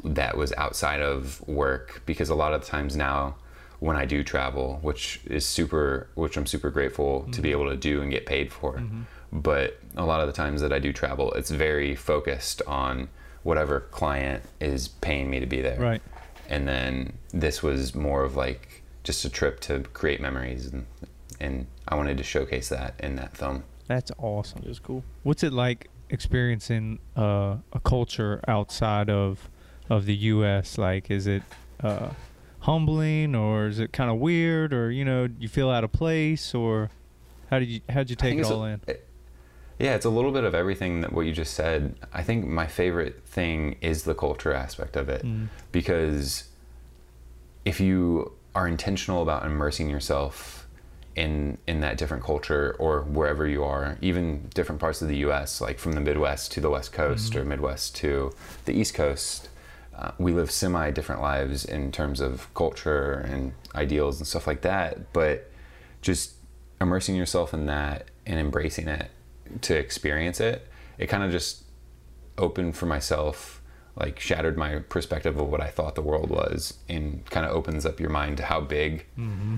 that 0.03 0.38
was 0.38 0.53
outside 0.53 1.01
of 1.01 1.45
work 1.47 2.01
because 2.05 2.29
a 2.29 2.35
lot 2.35 2.53
of 2.53 2.62
the 2.62 2.67
times 2.67 2.95
now 2.95 3.35
when 3.79 3.95
I 3.95 4.05
do 4.05 4.23
travel, 4.23 4.79
which 4.81 5.21
is 5.25 5.45
super, 5.45 6.09
which 6.15 6.35
I'm 6.35 6.45
super 6.45 6.69
grateful 6.69 7.27
to 7.31 7.41
be 7.41 7.51
able 7.51 7.69
to 7.69 7.77
do 7.77 8.01
and 8.01 8.12
get 8.12 8.25
paid 8.25 8.51
for. 8.51 8.81
But 9.31 9.79
a 9.95 10.05
lot 10.05 10.21
of 10.21 10.27
the 10.27 10.33
times 10.33 10.62
that 10.62 10.73
I 10.73 10.79
do 10.79 10.91
travel, 10.91 11.31
it's 11.33 11.49
very 11.49 11.95
focused 11.95 12.62
on 12.67 13.09
whatever 13.43 13.81
client 13.91 14.43
is 14.59 14.88
paying 14.88 15.29
me 15.29 15.39
to 15.39 15.45
be 15.45 15.62
there. 15.62 15.79
Right. 15.79 16.01
And 16.49 16.67
then 16.67 17.13
this 17.31 17.63
was 17.63 17.95
more 17.95 18.23
of 18.23 18.35
like 18.35 18.83
just 19.03 19.23
a 19.23 19.29
trip 19.29 19.59
to 19.62 19.81
create 19.93 20.19
memories, 20.19 20.67
and, 20.67 20.85
and 21.39 21.67
I 21.88 21.95
wanted 21.95 22.17
to 22.17 22.23
showcase 22.23 22.69
that 22.69 22.95
in 22.99 23.15
that 23.15 23.38
film. 23.38 23.63
That's 23.88 24.12
awesome. 24.17 24.62
It 24.63 24.67
was 24.67 24.79
cool. 24.79 25.03
What's 25.23 25.43
it 25.43 25.53
like 25.53 25.89
experiencing 26.09 26.99
uh, 27.15 27.57
a 27.71 27.79
culture 27.83 28.41
outside 28.47 29.09
of 29.09 29.49
of 29.89 30.06
the 30.06 30.15
U.S.? 30.15 30.78
Like, 30.78 31.10
is 31.12 31.28
it 31.28 31.43
uh, 31.84 32.10
humbling, 32.62 33.36
or 33.36 33.67
is 33.67 33.80
it 33.80 33.91
kind 33.91 34.10
of 34.10 34.17
weird, 34.17 34.73
or 34.73 34.91
you 34.91 35.04
know, 35.06 35.28
you 35.39 35.47
feel 35.47 35.69
out 35.69 35.84
of 35.84 35.91
place, 35.91 36.54
or 36.56 36.89
how 37.49 37.60
did 37.60 37.67
you 37.69 37.82
how'd 37.89 38.10
you 38.10 38.15
take 38.15 38.38
it 38.38 38.45
a- 38.45 38.54
all 38.54 38.65
in? 38.65 38.82
it- 38.88 39.06
yeah, 39.82 39.95
it's 39.95 40.04
a 40.06 40.10
little 40.10 40.34
bit 40.34 40.43
of 40.43 40.54
everything 40.54 40.99
that 41.02 41.13
what 41.13 41.25
you 41.25 41.32
just 41.32 41.54
said. 41.54 41.95
I 42.12 42.21
think 42.21 42.45
my 42.45 42.67
favorite 42.67 43.23
thing 43.25 43.78
is 43.80 44.04
the 44.04 44.13
culture 44.13 44.52
aspect 44.54 44.97
of 44.97 45.08
it 45.08 45.23
Mm. 45.23 45.47
because 45.71 46.49
if 47.63 47.80
you 47.80 48.34
are 48.56 48.67
intentional 48.67 49.21
about 49.21 49.45
immersing 49.45 49.89
yourself 49.89 50.67
in 51.15 51.58
in 51.65 51.80
that 51.80 51.97
different 51.97 52.23
culture 52.23 52.75
or 52.78 53.02
wherever 53.04 53.47
you 53.47 53.63
are, 53.63 53.97
even 54.02 54.49
different 54.54 54.82
parts 54.82 55.02
of 55.02 55.08
the 55.08 55.17
U.S., 55.17 55.62
like 55.62 55.80
from 55.80 55.93
the 55.93 56.02
Midwest 56.02 56.52
to 56.54 56.62
the 56.62 56.69
West 56.69 56.91
Coast 56.91 57.34
or 57.36 57.43
Midwest 57.45 57.95
to 57.97 58.34
the 58.65 58.73
East 58.73 58.93
Coast, 58.93 59.47
uh, 59.99 60.12
we 60.17 60.31
live 60.33 60.49
semi 60.49 60.89
different 60.91 61.21
lives 61.21 61.65
in 61.65 61.91
terms 61.91 62.19
of 62.21 62.51
culture 62.53 63.13
and 63.29 63.51
ideals 63.75 64.17
and 64.19 64.25
stuff 64.25 64.47
like 64.47 64.62
that. 64.62 65.12
But 65.13 65.51
just 66.01 66.33
immersing 66.81 67.15
yourself 67.15 67.53
in 67.53 67.65
that 67.67 68.05
and 68.25 68.39
embracing 68.39 68.88
it 68.88 69.12
to 69.62 69.75
experience 69.77 70.39
it, 70.39 70.67
it 70.97 71.07
kind 71.07 71.23
of 71.23 71.31
just 71.31 71.63
opened 72.38 72.77
for 72.77 72.85
myself, 72.85 73.62
like 73.97 74.19
shattered 74.19 74.57
my 74.57 74.79
perspective 74.79 75.38
of 75.38 75.49
what 75.49 75.59
I 75.59 75.67
thought 75.67 75.95
the 75.95 76.01
world 76.01 76.29
was, 76.29 76.75
and 76.88 77.25
kind 77.29 77.45
of 77.45 77.51
opens 77.53 77.85
up 77.85 77.99
your 77.99 78.09
mind 78.09 78.38
to 78.38 78.43
how 78.45 78.62
big 78.62 79.05
Mm-hmm. 79.17 79.57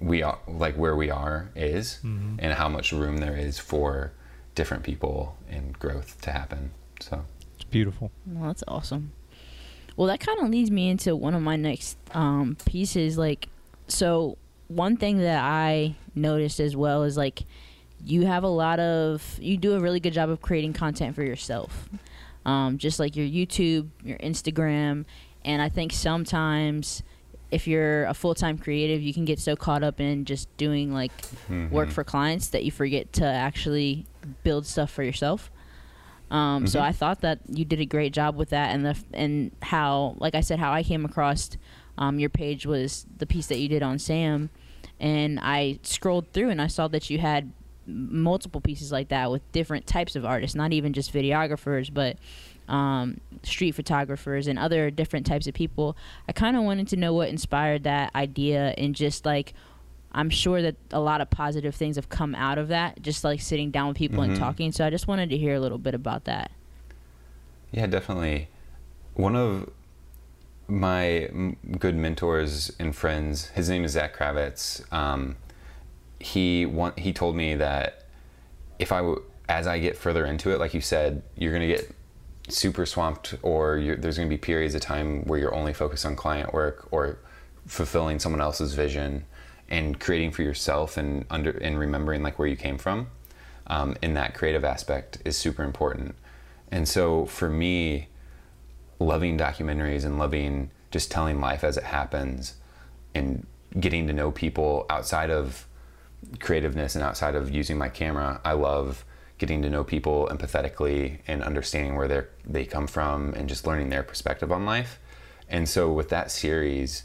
we 0.00 0.22
are, 0.22 0.38
like 0.46 0.76
where 0.76 0.94
we 0.94 1.10
are 1.10 1.50
is, 1.56 1.98
Mhm. 2.04 2.36
and 2.38 2.52
how 2.54 2.68
much 2.68 2.92
room 2.92 3.16
there 3.18 3.36
is 3.36 3.58
for 3.58 4.12
different 4.54 4.82
people 4.82 5.36
and 5.48 5.78
growth 5.78 6.20
to 6.22 6.32
happen. 6.32 6.72
So. 7.00 7.24
It's 7.54 7.64
beautiful. 7.64 8.10
Well, 8.26 8.48
that's 8.48 8.64
awesome. 8.68 9.12
Well, 9.98 10.06
that 10.06 10.20
kind 10.20 10.38
of 10.38 10.48
leads 10.48 10.70
me 10.70 10.88
into 10.90 11.16
one 11.16 11.34
of 11.34 11.42
my 11.42 11.56
next 11.56 11.98
um, 12.12 12.56
pieces. 12.64 13.18
Like, 13.18 13.48
so 13.88 14.38
one 14.68 14.96
thing 14.96 15.18
that 15.18 15.42
I 15.42 15.96
noticed 16.14 16.60
as 16.60 16.76
well 16.76 17.02
is 17.02 17.16
like 17.16 17.42
you 18.04 18.24
have 18.26 18.44
a 18.44 18.48
lot 18.48 18.78
of 18.78 19.36
you 19.40 19.56
do 19.56 19.74
a 19.74 19.80
really 19.80 19.98
good 19.98 20.12
job 20.12 20.30
of 20.30 20.40
creating 20.40 20.72
content 20.72 21.16
for 21.16 21.24
yourself, 21.24 21.88
um, 22.46 22.78
just 22.78 23.00
like 23.00 23.16
your 23.16 23.26
YouTube, 23.26 23.88
your 24.04 24.18
Instagram, 24.18 25.04
and 25.44 25.60
I 25.60 25.68
think 25.68 25.92
sometimes 25.92 27.02
if 27.50 27.66
you're 27.66 28.04
a 28.04 28.14
full 28.14 28.36
time 28.36 28.56
creative, 28.56 29.02
you 29.02 29.12
can 29.12 29.24
get 29.24 29.40
so 29.40 29.56
caught 29.56 29.82
up 29.82 30.00
in 30.00 30.26
just 30.26 30.54
doing 30.58 30.92
like 30.94 31.10
work 31.72 31.88
Mhm. 31.88 31.92
for 31.92 32.04
clients 32.04 32.48
that 32.50 32.62
you 32.64 32.70
forget 32.70 33.12
to 33.14 33.24
actually 33.24 34.06
build 34.44 34.64
stuff 34.64 34.92
for 34.92 35.02
yourself. 35.02 35.50
Um, 36.30 36.66
So 36.66 36.78
Mhm. 36.80 36.82
I 36.84 36.92
thought 36.92 37.20
that 37.22 37.40
you 37.48 37.64
did 37.64 37.80
a 37.80 37.86
great 37.86 38.12
job 38.12 38.36
with 38.36 38.50
that, 38.50 38.74
and 38.74 38.84
the 38.84 38.96
and 39.14 39.50
how, 39.62 40.14
like 40.18 40.34
I 40.34 40.40
said, 40.40 40.58
how 40.58 40.72
I 40.72 40.82
came 40.82 41.04
across 41.04 41.50
um, 41.96 42.18
your 42.20 42.30
page 42.30 42.64
was 42.66 43.06
the 43.16 43.26
piece 43.26 43.46
that 43.48 43.58
you 43.58 43.68
did 43.68 43.82
on 43.82 43.98
Sam, 43.98 44.50
and 45.00 45.40
I 45.42 45.78
scrolled 45.82 46.32
through 46.32 46.50
and 46.50 46.60
I 46.62 46.66
saw 46.68 46.86
that 46.88 47.10
you 47.10 47.18
had 47.18 47.52
multiple 47.86 48.60
pieces 48.60 48.92
like 48.92 49.08
that 49.08 49.30
with 49.30 49.40
different 49.52 49.86
types 49.86 50.14
of 50.14 50.24
artists, 50.24 50.54
not 50.54 50.72
even 50.72 50.92
just 50.92 51.12
videographers, 51.12 51.92
but 51.92 52.16
um, 52.68 53.18
street 53.42 53.72
photographers 53.72 54.46
and 54.46 54.58
other 54.58 54.90
different 54.90 55.24
types 55.24 55.46
of 55.46 55.54
people. 55.54 55.96
I 56.28 56.32
kind 56.32 56.54
of 56.56 56.62
wanted 56.64 56.86
to 56.88 56.96
know 56.96 57.14
what 57.14 57.30
inspired 57.30 57.84
that 57.84 58.14
idea 58.14 58.74
and 58.76 58.94
just 58.94 59.24
like 59.24 59.54
I'm 60.12 60.30
sure 60.30 60.62
that 60.62 60.76
a 60.90 61.00
lot 61.00 61.20
of 61.20 61.28
positive 61.30 61.74
things 61.74 61.96
have 61.96 62.08
come 62.08 62.34
out 62.34 62.56
of 62.58 62.68
that, 62.68 63.02
just 63.02 63.24
like 63.24 63.40
sitting 63.40 63.70
down 63.70 63.88
with 63.88 63.96
people 63.96 64.22
and 64.22 64.32
Mhm. 64.34 64.38
talking. 64.38 64.72
So 64.72 64.84
I 64.86 64.90
just 64.90 65.06
wanted 65.06 65.28
to 65.30 65.36
hear 65.36 65.54
a 65.54 65.60
little 65.60 65.78
bit 65.78 65.94
about 65.94 66.24
that. 66.24 66.50
Yeah, 67.72 67.86
definitely. 67.86 68.48
One 69.14 69.36
of 69.36 69.68
my 70.66 71.28
good 71.78 71.96
mentors 71.96 72.70
and 72.78 72.94
friends, 72.94 73.48
his 73.48 73.68
name 73.68 73.84
is 73.84 73.92
Zach 73.92 74.16
Kravitz. 74.16 74.90
Um, 74.92 75.36
he 76.18 76.66
want, 76.66 76.98
he 76.98 77.12
told 77.12 77.36
me 77.36 77.54
that 77.56 78.04
if 78.78 78.92
I 78.92 78.98
w- 78.98 79.22
as 79.48 79.66
I 79.66 79.78
get 79.78 79.96
further 79.96 80.26
into 80.26 80.50
it, 80.50 80.58
like 80.58 80.74
you 80.74 80.80
said, 80.80 81.22
you're 81.36 81.52
gonna 81.52 81.66
get 81.66 81.90
super 82.48 82.84
swamped, 82.86 83.34
or 83.42 83.76
you're, 83.78 83.96
there's 83.96 84.16
gonna 84.16 84.28
be 84.28 84.36
periods 84.38 84.74
of 84.74 84.80
time 84.80 85.22
where 85.24 85.38
you're 85.38 85.54
only 85.54 85.72
focused 85.72 86.04
on 86.06 86.16
client 86.16 86.52
work 86.52 86.86
or 86.90 87.18
fulfilling 87.66 88.18
someone 88.18 88.40
else's 88.40 88.74
vision 88.74 89.24
and 89.68 90.00
creating 90.00 90.30
for 90.30 90.42
yourself 90.42 90.96
and 90.96 91.24
under 91.30 91.50
and 91.50 91.78
remembering 91.78 92.22
like 92.22 92.38
where 92.38 92.48
you 92.48 92.56
came 92.56 92.78
from 92.78 93.08
um, 93.66 93.96
in 94.02 94.14
that 94.14 94.34
creative 94.34 94.64
aspect 94.64 95.18
is 95.24 95.36
super 95.36 95.62
important. 95.62 96.14
And 96.70 96.88
so 96.88 97.26
for 97.26 97.48
me, 97.48 98.08
loving 98.98 99.38
documentaries 99.38 100.04
and 100.04 100.18
loving 100.18 100.70
just 100.90 101.10
telling 101.10 101.40
life 101.40 101.64
as 101.64 101.76
it 101.76 101.84
happens 101.84 102.54
and 103.14 103.46
getting 103.78 104.06
to 104.06 104.12
know 104.12 104.30
people 104.30 104.86
outside 104.88 105.30
of 105.30 105.66
creativeness 106.40 106.94
and 106.94 107.04
outside 107.04 107.34
of 107.34 107.50
using 107.50 107.78
my 107.78 107.88
camera, 107.88 108.40
I 108.44 108.52
love 108.52 109.04
getting 109.36 109.62
to 109.62 109.70
know 109.70 109.84
people 109.84 110.28
empathetically 110.32 111.18
and 111.28 111.42
understanding 111.44 111.94
where 111.94 112.08
they 112.08 112.22
they 112.44 112.64
come 112.64 112.86
from 112.86 113.34
and 113.34 113.48
just 113.48 113.66
learning 113.66 113.90
their 113.90 114.02
perspective 114.02 114.50
on 114.50 114.64
life. 114.64 114.98
And 115.48 115.68
so 115.68 115.92
with 115.92 116.08
that 116.08 116.30
series, 116.30 117.04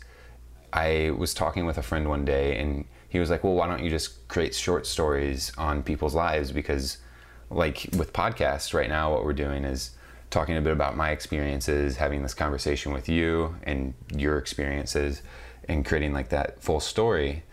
I 0.74 1.12
was 1.16 1.36
talking 1.36 1.66
with 1.68 1.78
a 1.78 1.84
friend 1.84 2.10
one 2.10 2.26
day 2.26 2.58
and 2.58 2.86
he 3.08 3.20
was 3.20 3.30
like, 3.30 3.44
"Well, 3.44 3.54
why 3.54 3.68
don't 3.68 3.84
you 3.84 3.92
just 3.92 4.28
create 4.28 4.56
short 4.56 4.88
stories 4.88 5.52
on 5.56 5.84
people's 5.84 6.16
lives? 6.16 6.52
Because 6.52 6.98
like 7.52 7.88
with 7.96 8.12
podcasts 8.12 8.74
right 8.74 8.90
now 8.90 9.14
what 9.14 9.24
we're 9.24 9.34
doing 9.34 9.64
is 9.64 9.92
talking 10.32 10.58
a 10.58 10.62
bit 10.62 10.74
about 10.74 10.98
my 10.98 11.12
experiences, 11.12 11.98
having 11.98 12.24
this 12.24 12.34
conversation 12.34 12.92
with 12.92 13.08
you 13.08 13.56
and 13.64 13.94
your 14.16 14.40
experiences 14.40 15.22
and 15.70 15.86
creating 15.86 16.12
like 16.12 16.30
that 16.30 16.60
full 16.60 16.80
story 16.80 17.44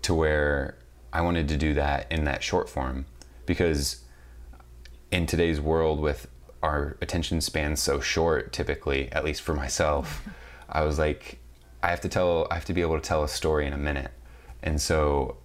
to 0.00 0.14
where 0.14 0.78
I 1.12 1.20
wanted 1.20 1.48
to 1.48 1.58
do 1.58 1.74
that 1.74 2.10
in 2.10 2.24
that 2.24 2.42
short 2.42 2.70
form. 2.70 3.04
Because 3.44 4.02
in 5.10 5.26
today's 5.26 5.60
world 5.60 6.00
with 6.00 6.26
our 6.62 6.96
attention 7.02 7.40
span 7.40 7.76
so 7.76 8.00
short 8.00 8.52
typically 8.52 9.10
at 9.12 9.24
least 9.24 9.42
for 9.42 9.52
myself 9.52 10.22
i 10.68 10.82
was 10.82 10.98
like 10.98 11.38
i 11.82 11.88
have 11.88 12.00
to 12.00 12.08
tell 12.08 12.46
i 12.50 12.54
have 12.54 12.64
to 12.64 12.72
be 12.72 12.80
able 12.80 12.96
to 12.96 13.06
tell 13.06 13.22
a 13.22 13.28
story 13.28 13.66
in 13.66 13.72
a 13.72 13.78
minute. 13.78 14.10
And 14.64 14.80
so 14.80 15.38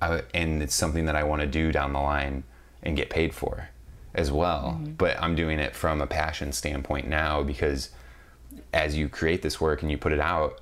I, 0.00 0.22
and 0.32 0.62
it's 0.62 0.74
something 0.74 1.06
that 1.06 1.16
i 1.16 1.24
want 1.24 1.42
to 1.42 1.46
do 1.46 1.72
down 1.72 1.92
the 1.92 2.00
line 2.00 2.44
and 2.82 2.96
get 2.96 3.10
paid 3.10 3.34
for 3.34 3.68
as 4.14 4.32
well. 4.32 4.78
Mm-hmm. 4.78 4.92
But 4.92 5.20
i'm 5.20 5.34
doing 5.34 5.58
it 5.58 5.74
from 5.74 6.00
a 6.00 6.06
passion 6.06 6.52
standpoint 6.52 7.08
now 7.08 7.42
because 7.42 7.90
as 8.72 8.96
you 8.96 9.08
create 9.08 9.42
this 9.42 9.60
work 9.60 9.82
and 9.82 9.90
you 9.90 9.98
put 9.98 10.12
it 10.12 10.20
out 10.20 10.60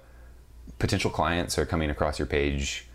potential 0.78 1.10
clients 1.10 1.58
are 1.58 1.66
coming 1.66 1.90
across 1.90 2.18
your 2.18 2.26
page 2.26 2.86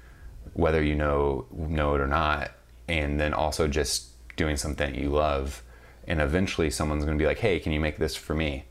whether 0.54 0.84
you 0.84 0.96
know 0.96 1.46
know 1.52 1.96
it 1.96 2.02
or 2.02 2.08
not 2.08 2.52
and 2.88 3.19
then 3.19 3.34
also 3.34 3.67
just 3.67 4.10
doing 4.36 4.58
something 4.58 4.93
that 4.93 5.00
you 5.00 5.10
love. 5.10 5.63
And 6.08 6.19
eventually 6.19 6.69
someone's 6.69 7.06
going 7.06 7.17
to 7.17 7.22
be 7.22 7.28
like 7.28 7.39
hey 7.39 7.60
can 7.60 7.72
you 7.72 7.80
make 7.80 7.98
this 7.98 8.15
for 8.15 8.34
me? 8.34 8.65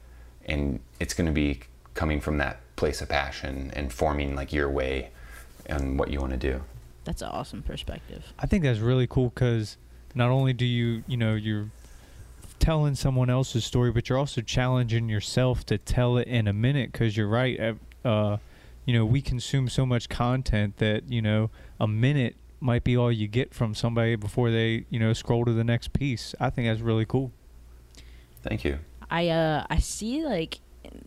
And 0.44 0.80
it's 0.98 1.14
going 1.14 1.26
to 1.26 1.32
be 1.32 1.60
coming 1.94 2.20
from 2.20 2.38
that 2.38 2.60
place 2.82 3.00
of 3.00 3.08
passion 3.08 3.70
and 3.76 3.92
forming 3.92 4.34
like 4.34 4.52
your 4.52 4.68
way 4.68 5.08
and 5.66 6.00
what 6.00 6.10
you 6.10 6.18
want 6.18 6.32
to 6.32 6.36
do 6.36 6.60
That's 7.04 7.22
an 7.22 7.28
awesome 7.28 7.62
perspective. 7.62 8.24
I 8.40 8.46
think 8.46 8.64
that's 8.64 8.80
really 8.80 9.06
cool 9.06 9.28
because 9.28 9.76
not 10.16 10.30
only 10.30 10.52
do 10.52 10.64
you 10.64 11.04
you 11.06 11.16
know 11.16 11.34
you're 11.34 11.68
telling 12.58 12.96
someone 12.96 13.30
else's 13.30 13.64
story, 13.64 13.92
but 13.92 14.08
you're 14.08 14.18
also 14.18 14.40
challenging 14.40 15.08
yourself 15.08 15.64
to 15.66 15.78
tell 15.78 16.16
it 16.16 16.26
in 16.26 16.48
a 16.48 16.52
minute. 16.52 16.90
Because 16.90 17.16
you're 17.16 17.28
right, 17.28 17.56
uh, 17.60 17.74
uh, 18.04 18.36
you 18.84 18.94
know, 18.94 19.04
we 19.04 19.22
consume 19.22 19.68
so 19.68 19.86
much 19.86 20.08
content 20.08 20.78
that 20.78 21.08
you 21.08 21.22
know 21.22 21.50
a 21.78 21.86
minute 21.86 22.34
might 22.58 22.82
be 22.82 22.96
all 22.96 23.12
you 23.12 23.28
get 23.28 23.54
from 23.54 23.76
somebody 23.76 24.16
before 24.16 24.50
they 24.50 24.86
you 24.90 24.98
know 24.98 25.12
scroll 25.12 25.44
to 25.44 25.52
the 25.52 25.62
next 25.62 25.92
piece. 25.92 26.34
I 26.40 26.50
think 26.50 26.66
that's 26.66 26.80
really 26.80 27.06
cool. 27.06 27.30
Thank 28.42 28.64
you. 28.64 28.80
I 29.08 29.28
uh 29.28 29.66
I 29.70 29.78
see 29.78 30.24
like 30.24 30.58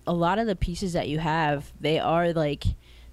a 0.07 0.13
lot 0.13 0.39
of 0.39 0.47
the 0.47 0.55
pieces 0.55 0.93
that 0.93 1.09
you 1.09 1.19
have, 1.19 1.71
they 1.79 1.99
are 1.99 2.33
like 2.33 2.65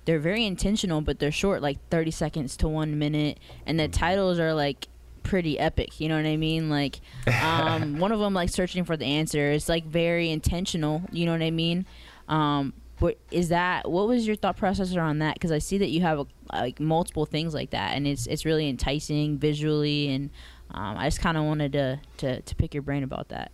they're 0.04 0.18
very 0.18 0.44
intentional, 0.44 1.00
but 1.00 1.18
they're 1.18 1.30
short, 1.32 1.62
like 1.62 1.78
30 1.90 2.10
seconds 2.10 2.56
to 2.58 2.68
one 2.68 2.98
minute, 2.98 3.38
and 3.66 3.78
the 3.78 3.88
titles 3.88 4.38
are 4.38 4.52
like 4.54 4.88
pretty 5.22 5.58
epic. 5.58 6.00
You 6.00 6.08
know 6.08 6.16
what 6.16 6.26
I 6.26 6.36
mean? 6.36 6.68
Like, 6.68 7.00
um, 7.40 7.98
one 8.00 8.10
of 8.12 8.18
them, 8.18 8.34
like 8.34 8.48
searching 8.48 8.84
for 8.84 8.96
the 8.96 9.04
answer, 9.04 9.52
is 9.52 9.68
like 9.68 9.84
very 9.86 10.30
intentional. 10.30 11.02
You 11.12 11.26
know 11.26 11.32
what 11.32 11.42
I 11.42 11.50
mean? 11.50 11.86
Um, 12.28 12.72
but 12.98 13.18
is 13.30 13.48
that 13.48 13.90
what 13.90 14.06
was 14.06 14.26
your 14.26 14.36
thought 14.36 14.56
process 14.56 14.94
around 14.94 15.18
that? 15.20 15.34
Because 15.34 15.52
I 15.52 15.58
see 15.58 15.78
that 15.78 15.90
you 15.90 16.02
have 16.02 16.20
a, 16.20 16.26
like 16.52 16.80
multiple 16.80 17.26
things 17.26 17.54
like 17.54 17.70
that, 17.70 17.96
and 17.96 18.06
it's 18.06 18.26
it's 18.26 18.44
really 18.44 18.68
enticing 18.68 19.38
visually, 19.38 20.08
and 20.08 20.30
um, 20.70 20.96
I 20.96 21.06
just 21.06 21.20
kind 21.20 21.36
of 21.36 21.44
wanted 21.44 21.72
to, 21.72 22.00
to 22.18 22.40
to 22.42 22.54
pick 22.56 22.74
your 22.74 22.82
brain 22.82 23.02
about 23.02 23.28
that. 23.28 23.52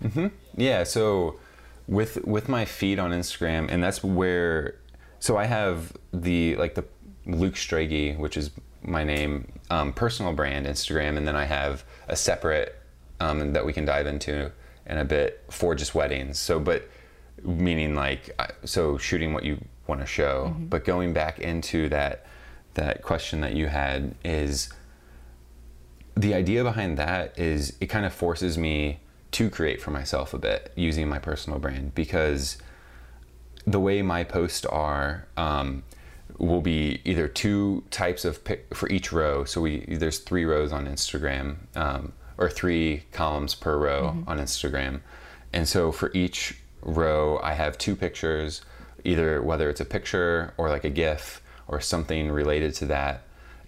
hmm 0.00 0.28
Yeah. 0.56 0.84
So 0.84 1.38
with 1.92 2.24
with 2.24 2.48
my 2.48 2.64
feed 2.64 2.98
on 2.98 3.12
Instagram, 3.12 3.70
and 3.70 3.82
that's 3.82 4.02
where. 4.02 4.78
So 5.20 5.36
I 5.36 5.44
have 5.44 5.92
the 6.12 6.56
like 6.56 6.74
the 6.74 6.84
Luke 7.26 7.54
Strege, 7.54 8.18
which 8.18 8.36
is 8.36 8.50
my 8.82 9.04
name, 9.04 9.52
um, 9.70 9.92
personal 9.92 10.32
brand 10.32 10.66
Instagram, 10.66 11.16
and 11.16 11.28
then 11.28 11.36
I 11.36 11.44
have 11.44 11.84
a 12.08 12.16
separate 12.16 12.76
um, 13.20 13.52
that 13.52 13.64
we 13.64 13.72
can 13.72 13.84
dive 13.84 14.06
into 14.06 14.50
in 14.86 14.98
a 14.98 15.04
bit 15.04 15.44
for 15.48 15.74
just 15.74 15.94
weddings. 15.94 16.38
So, 16.40 16.58
but 16.58 16.88
meaning 17.44 17.94
like 17.94 18.36
so 18.64 18.98
shooting 18.98 19.32
what 19.32 19.44
you 19.44 19.62
want 19.86 20.00
to 20.00 20.06
show, 20.06 20.56
but 20.58 20.84
going 20.84 21.12
back 21.12 21.38
into 21.38 21.88
that 21.90 22.26
that 22.74 23.02
question 23.02 23.42
that 23.42 23.54
you 23.54 23.66
had 23.66 24.14
is 24.24 24.72
the 26.16 26.34
idea 26.34 26.64
behind 26.64 26.98
that 26.98 27.38
is 27.38 27.76
it 27.80 27.86
kind 27.86 28.04
of 28.06 28.12
forces 28.12 28.58
me 28.58 29.00
to 29.32 29.50
create 29.50 29.80
for 29.80 29.90
myself 29.90 30.34
a 30.34 30.38
bit 30.38 30.72
using 30.76 31.08
my 31.08 31.18
personal 31.18 31.58
brand 31.58 31.94
because 31.94 32.58
the 33.66 33.80
way 33.80 34.02
my 34.02 34.24
posts 34.24 34.64
are 34.66 35.26
um, 35.36 35.82
will 36.38 36.60
be 36.60 37.00
either 37.04 37.28
two 37.28 37.84
types 37.90 38.24
of 38.24 38.44
pic 38.44 38.74
for 38.74 38.88
each 38.88 39.12
row. 39.12 39.44
So 39.44 39.60
we 39.60 39.84
there's 39.86 40.18
three 40.18 40.44
rows 40.44 40.72
on 40.72 40.86
Instagram 40.86 41.56
um, 41.74 42.12
or 42.38 42.50
three 42.50 43.04
columns 43.12 43.54
per 43.54 43.76
row 43.76 44.24
on 44.26 44.38
Instagram, 44.38 45.00
and 45.52 45.68
so 45.68 45.92
for 45.92 46.10
each 46.14 46.58
row 46.82 47.38
I 47.42 47.54
have 47.54 47.78
two 47.78 47.96
pictures, 47.96 48.62
either 49.04 49.42
whether 49.42 49.70
it's 49.70 49.80
a 49.80 49.84
picture 49.84 50.54
or 50.56 50.68
like 50.68 50.84
a 50.84 50.90
GIF 50.90 51.42
or 51.68 51.80
something 51.80 52.30
related 52.30 52.74
to 52.74 52.86
that, 52.86 53.22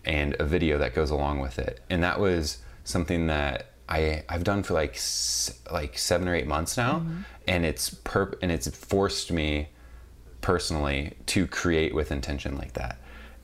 and 0.05 0.35
a 0.39 0.45
video 0.45 0.79
that 0.79 0.95
goes 0.95 1.11
along 1.11 1.41
with 1.41 1.59
it. 1.59 1.81
And 1.89 2.03
that 2.03 2.19
was 2.19 2.59
something 2.83 3.29
that 3.29 3.74
I 3.89 4.25
I've 4.29 4.45
done 4.45 4.63
for 4.63 4.75
like 4.75 4.99
like 5.71 5.99
seven 5.99 6.29
or 6.29 6.35
eight 6.35 6.47
months 6.47 6.77
now, 6.77 7.05
and 7.47 7.65
it's 7.65 7.91
perp 7.91 8.35
and 8.43 8.51
it's 8.51 8.69
forced 8.69 9.31
me 9.33 9.69
personally 10.41 11.15
to 11.25 11.47
create 11.47 11.95
with 11.95 12.13
intention 12.13 12.57
like 12.59 12.75
that. 12.75 12.99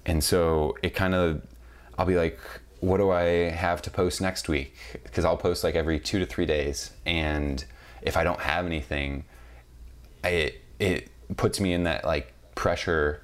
And 0.04 0.22
so 0.22 0.76
it 0.82 0.90
kind 0.94 1.14
of, 1.14 1.42
I'll 1.98 2.04
be 2.04 2.16
like, 2.16 2.38
what 2.80 2.98
do 2.98 3.10
I 3.10 3.50
have 3.50 3.80
to 3.82 3.90
post 3.90 4.20
next 4.20 4.48
week? 4.48 4.76
Because 5.04 5.24
I'll 5.24 5.36
post 5.36 5.64
like 5.64 5.74
every 5.74 5.98
two 5.98 6.18
to 6.18 6.26
three 6.26 6.44
days. 6.44 6.90
And 7.06 7.64
if 8.02 8.18
I 8.18 8.24
don't 8.24 8.40
have 8.40 8.66
anything, 8.66 9.24
I, 10.24 10.52
it 10.78 11.08
puts 11.38 11.58
me 11.58 11.72
in 11.72 11.84
that 11.84 12.04
like 12.04 12.34
pressure 12.54 13.22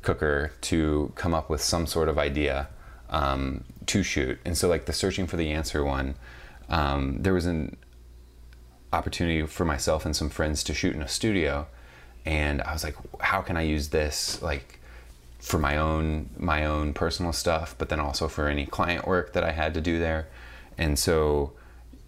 cooker 0.00 0.52
to 0.62 1.12
come 1.14 1.34
up 1.34 1.50
with 1.50 1.60
some 1.60 1.86
sort 1.86 2.08
of 2.08 2.18
idea 2.18 2.68
um, 3.10 3.64
to 3.86 4.02
shoot. 4.02 4.38
And 4.46 4.56
so 4.56 4.68
like 4.68 4.86
the 4.86 4.94
searching 4.94 5.26
for 5.26 5.36
the 5.36 5.50
answer 5.50 5.84
one, 5.84 6.14
um, 6.70 7.18
there 7.20 7.34
was 7.34 7.46
an 7.46 7.76
opportunity 8.92 9.46
for 9.46 9.64
myself 9.64 10.04
and 10.04 10.16
some 10.16 10.28
friends 10.30 10.64
to 10.64 10.74
shoot 10.74 10.94
in 10.94 11.02
a 11.02 11.08
studio 11.08 11.66
and 12.26 12.60
I 12.62 12.72
was 12.72 12.84
like, 12.84 12.96
how 13.20 13.40
can 13.40 13.56
I 13.56 13.62
use 13.62 13.88
this 13.88 14.42
like 14.42 14.78
for 15.38 15.58
my 15.58 15.78
own 15.78 16.28
my 16.36 16.66
own 16.66 16.92
personal 16.92 17.32
stuff, 17.32 17.74
but 17.78 17.88
then 17.88 17.98
also 17.98 18.28
for 18.28 18.46
any 18.48 18.66
client 18.66 19.06
work 19.06 19.32
that 19.32 19.42
I 19.42 19.52
had 19.52 19.72
to 19.74 19.80
do 19.80 19.98
there, 19.98 20.28
and 20.76 20.98
so 20.98 21.52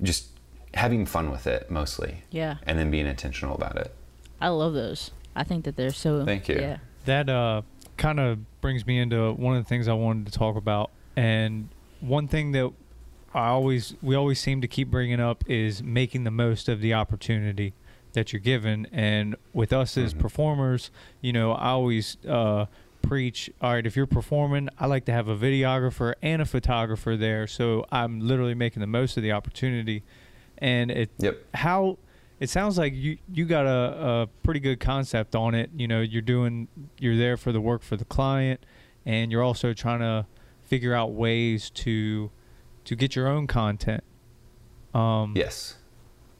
just 0.02 0.26
having 0.74 1.06
fun 1.06 1.30
with 1.30 1.46
it 1.46 1.70
mostly, 1.70 2.24
Yeah. 2.30 2.56
and 2.66 2.78
then 2.78 2.90
being 2.90 3.06
intentional 3.06 3.54
about 3.54 3.76
it. 3.76 3.94
I 4.38 4.48
love 4.48 4.74
those. 4.74 5.12
I 5.34 5.44
think 5.44 5.64
that 5.64 5.76
they're 5.76 5.92
so. 5.92 6.26
Thank 6.26 6.46
you. 6.48 6.56
Yeah. 6.60 6.76
That 7.06 7.30
uh, 7.30 7.62
kind 7.96 8.20
of 8.20 8.60
brings 8.60 8.86
me 8.86 8.98
into 8.98 9.32
one 9.32 9.56
of 9.56 9.64
the 9.64 9.68
things 9.68 9.88
I 9.88 9.94
wanted 9.94 10.26
to 10.30 10.38
talk 10.38 10.56
about, 10.56 10.90
and 11.16 11.70
one 12.00 12.28
thing 12.28 12.52
that 12.52 12.70
I 13.34 13.48
always 13.48 13.94
we 14.02 14.14
always 14.14 14.38
seem 14.40 14.60
to 14.60 14.68
keep 14.68 14.90
bringing 14.90 15.20
up 15.20 15.44
is 15.48 15.82
making 15.82 16.24
the 16.24 16.30
most 16.30 16.68
of 16.68 16.80
the 16.80 16.94
opportunity 16.94 17.74
that 18.12 18.32
you're 18.32 18.40
given. 18.40 18.86
And 18.92 19.36
with 19.54 19.72
us 19.72 19.96
as 19.96 20.12
Mhm. 20.12 20.18
performers, 20.18 20.90
you 21.22 21.32
know, 21.32 21.52
I 21.52 21.70
always 21.70 22.18
uh, 22.28 22.66
preach. 23.00 23.50
All 23.60 23.72
right, 23.72 23.86
if 23.86 23.96
you're 23.96 24.06
performing, 24.06 24.68
I 24.78 24.86
like 24.86 25.06
to 25.06 25.12
have 25.12 25.28
a 25.28 25.36
videographer 25.36 26.14
and 26.22 26.42
a 26.42 26.44
photographer 26.44 27.16
there, 27.16 27.46
so 27.46 27.86
I'm 27.90 28.20
literally 28.20 28.54
making 28.54 28.80
the 28.80 28.86
most 28.86 29.16
of 29.16 29.22
the 29.22 29.32
opportunity. 29.32 30.02
And 30.58 30.90
it 30.90 31.10
Yep. 31.18 31.38
how 31.54 31.98
it 32.38 32.50
sounds 32.50 32.76
like 32.76 32.94
you 32.94 33.16
you 33.32 33.44
got 33.46 33.66
a, 33.66 34.04
a 34.22 34.28
pretty 34.42 34.60
good 34.60 34.78
concept 34.78 35.34
on 35.34 35.54
it 35.54 35.70
you 35.76 35.88
know 35.88 36.00
you're 36.00 36.20
doing 36.22 36.68
you're 36.98 37.16
there 37.16 37.36
for 37.36 37.50
the 37.52 37.60
work 37.60 37.82
for 37.82 37.96
the 37.96 38.04
client 38.04 38.64
and 39.06 39.30
you're 39.32 39.42
also 39.42 39.72
trying 39.72 40.00
to 40.00 40.26
figure 40.62 40.92
out 40.94 41.12
ways 41.12 41.70
to 41.70 42.30
to 42.84 42.96
get 42.96 43.14
your 43.16 43.28
own 43.28 43.46
content 43.46 44.02
um 44.94 45.32
Yes. 45.36 45.76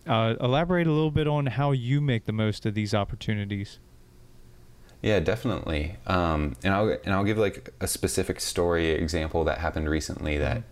uh, 0.07 0.35
elaborate 0.41 0.87
a 0.87 0.91
little 0.93 1.11
bit 1.11 1.27
on 1.29 1.47
how 1.47 1.71
you 1.73 2.01
make 2.01 2.25
the 2.27 2.33
most 2.33 2.67
of 2.67 2.75
these 2.75 2.93
opportunities 2.95 3.79
Yeah, 5.03 5.19
definitely. 5.21 5.97
Um, 6.07 6.55
and 6.63 6.73
I'll 6.73 6.89
and 7.05 7.13
I'll 7.13 7.25
give 7.25 7.37
like 7.39 7.71
a 7.81 7.89
specific 7.89 8.39
story 8.41 8.91
example 8.91 9.43
that 9.45 9.59
happened 9.59 9.89
recently 9.89 10.39
that 10.39 10.63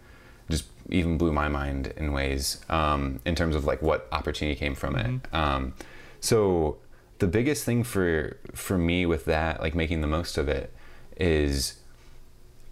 just 0.49 0.67
even 0.89 1.19
blew 1.19 1.33
my 1.33 1.49
mind 1.49 1.93
in 1.97 2.13
ways 2.13 2.61
um, 2.69 3.19
in 3.25 3.35
terms 3.35 3.57
of 3.57 3.65
like 3.65 3.83
what 3.83 4.07
opportunity 4.13 4.57
came 4.57 4.75
from 4.77 4.95
it. 4.97 5.21
Um, 5.35 5.75
so 6.21 6.79
the 7.19 7.27
biggest 7.27 7.65
thing 7.65 7.83
for 7.83 8.37
for 8.55 8.79
me 8.79 9.05
with 9.05 9.25
that, 9.25 9.61
like 9.61 9.75
making 9.75 10.01
the 10.01 10.07
most 10.07 10.39
of 10.39 10.49
it, 10.49 10.73
is 11.17 11.81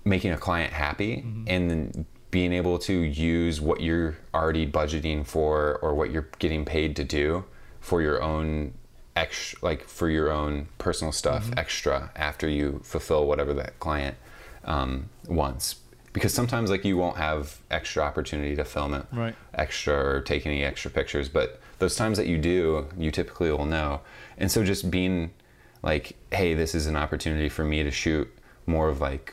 making 0.04 0.30
a 0.32 0.38
client 0.38 0.72
happy 0.72 1.24
and 1.48 1.70
then 1.70 2.06
being 2.30 2.52
able 2.52 2.78
to 2.78 2.92
use 2.92 3.60
what 3.60 3.80
you're 3.80 4.16
already 4.34 4.70
budgeting 4.70 5.26
for 5.26 5.78
or 5.80 5.94
what 5.94 6.10
you're 6.10 6.28
getting 6.38 6.64
paid 6.64 6.94
to 6.96 7.04
do 7.04 7.44
for 7.80 8.02
your 8.02 8.22
own 8.22 8.74
extra 9.16 9.58
like 9.62 9.82
for 9.84 10.08
your 10.10 10.30
own 10.30 10.68
personal 10.78 11.10
stuff 11.12 11.50
extra 11.56 12.10
after 12.14 12.48
you 12.48 12.80
fulfill 12.84 13.26
whatever 13.26 13.54
that 13.54 13.78
client 13.80 14.16
um, 14.64 15.08
wants. 15.26 15.76
Because 16.12 16.34
sometimes 16.34 16.70
like 16.70 16.84
you 16.84 16.96
won't 16.96 17.16
have 17.16 17.58
extra 17.70 18.02
opportunity 18.02 18.56
to 18.56 18.64
film 18.64 18.94
it 18.94 19.06
Right. 19.12 19.34
extra 19.54 19.94
or 19.94 20.20
take 20.20 20.46
any 20.46 20.64
extra 20.64 20.90
pictures 20.90 21.28
but 21.28 21.60
those 21.78 21.96
times 21.96 22.18
that 22.18 22.26
you 22.26 22.38
do 22.38 22.86
you 22.98 23.10
typically 23.10 23.50
will 23.50 23.66
know. 23.66 24.00
And 24.36 24.50
so 24.50 24.64
just 24.64 24.90
being 24.90 25.30
like 25.82 26.16
hey 26.32 26.54
this 26.54 26.74
is 26.74 26.86
an 26.86 26.96
opportunity 26.96 27.48
for 27.48 27.64
me 27.64 27.82
to 27.82 27.90
shoot 27.90 28.28
more 28.66 28.88
of 28.88 29.00
like 29.00 29.32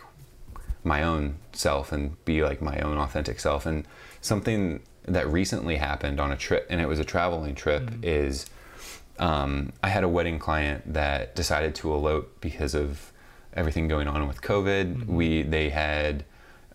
my 0.86 1.04
own 1.04 1.38
self 1.54 1.92
and 1.92 2.24
be 2.26 2.44
like 2.44 2.62
my 2.62 2.80
own 2.80 2.98
authentic 2.98 3.40
self. 3.40 3.66
And 3.66 3.86
something 4.22 4.82
that 5.04 5.28
recently 5.28 5.78
happened 5.78 6.20
on 6.20 6.32
a 6.32 6.38
trip 6.38 6.66
and 6.70 6.82
it 6.82 6.88
was 6.88 7.00
a 7.00 7.04
traveling 7.06 7.56
trip 7.56 7.92
is 8.02 8.48
um, 9.20 9.72
i 9.84 9.90
had 9.90 10.04
a 10.04 10.10
wedding 10.10 10.40
client 10.40 10.94
that 10.94 11.36
decided 11.36 11.76
to 11.76 11.94
elope 11.94 12.42
because 12.42 12.74
of 12.74 13.14
everything 13.54 13.88
going 13.88 14.08
on 14.08 14.28
with 14.28 14.42
covid. 14.42 15.06
We 15.06 15.44
they 15.44 15.70
had 15.70 16.26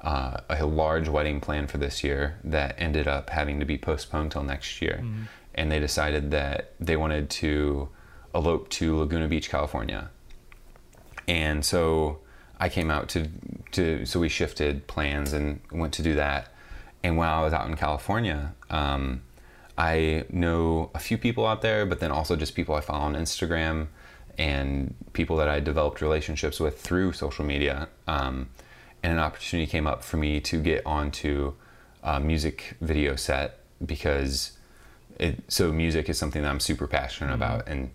uh, 0.01 0.39
a 0.49 0.65
large 0.65 1.09
wedding 1.09 1.41
plan 1.41 1.67
for 1.67 1.77
this 1.77 2.03
year 2.03 2.39
that 2.45 2.75
ended 2.79 3.07
up 3.07 3.31
having 3.31 3.61
to 3.61 3.67
be 3.67 3.77
postponed 3.77 4.33
till 4.33 4.43
next 4.43 4.81
year. 4.81 5.05
And 5.55 5.71
they 5.71 5.79
decided 5.79 6.31
that 6.31 6.73
they 6.81 6.97
wanted 6.97 7.29
to 7.31 7.91
elope 8.35 8.71
to 8.71 8.97
laguna 8.97 9.29
beach 9.29 9.51
california. 9.51 10.11
And 11.29 11.65
so 11.65 12.21
I 12.61 12.69
came 12.69 12.91
out 12.91 13.09
to 13.11 13.29
to 13.73 14.05
so 14.05 14.21
we 14.21 14.29
shifted 14.29 14.87
plans 14.87 15.33
and 15.33 15.61
went 15.73 15.93
to 15.95 16.03
do 16.03 16.15
that. 16.15 16.53
And 17.03 17.17
while 17.17 17.41
I 17.41 17.43
was 17.43 17.53
out 17.55 17.67
in 17.69 17.77
California, 17.77 18.55
um, 18.69 19.23
I 19.79 20.25
know 20.29 20.91
a 20.95 20.99
few 20.99 21.17
people 21.17 21.47
out 21.47 21.63
there, 21.63 21.87
but 21.87 22.01
then 22.01 22.11
also 22.11 22.37
just 22.37 22.55
people 22.55 22.75
I 22.75 22.83
follow 22.83 23.05
on 23.05 23.15
Instagram 23.15 23.89
and 24.37 24.95
people 25.15 25.37
that 25.37 25.49
I 25.49 25.61
developed 25.61 26.03
relationships 26.03 26.61
with 26.61 26.81
through 26.81 27.15
social 27.15 27.45
media. 27.45 27.89
Um, 28.07 28.51
and 29.03 29.15
an 29.15 29.19
opportunity 29.19 29.71
came 29.71 29.87
up 29.87 30.05
for 30.05 30.19
me 30.19 30.41
to 30.41 30.61
get 30.61 30.85
onto 30.85 31.55
uh, 32.03 32.21
music 32.21 32.77
video 32.83 33.17
set 33.17 33.61
because 33.85 34.59
it, 35.19 35.43
so 35.49 35.73
music 35.73 36.11
is 36.11 36.19
something 36.19 36.43
that 36.43 36.49
I'm 36.49 36.61
super 36.61 36.87
passionate 36.87 37.33
about 37.33 37.67
and 37.67 37.91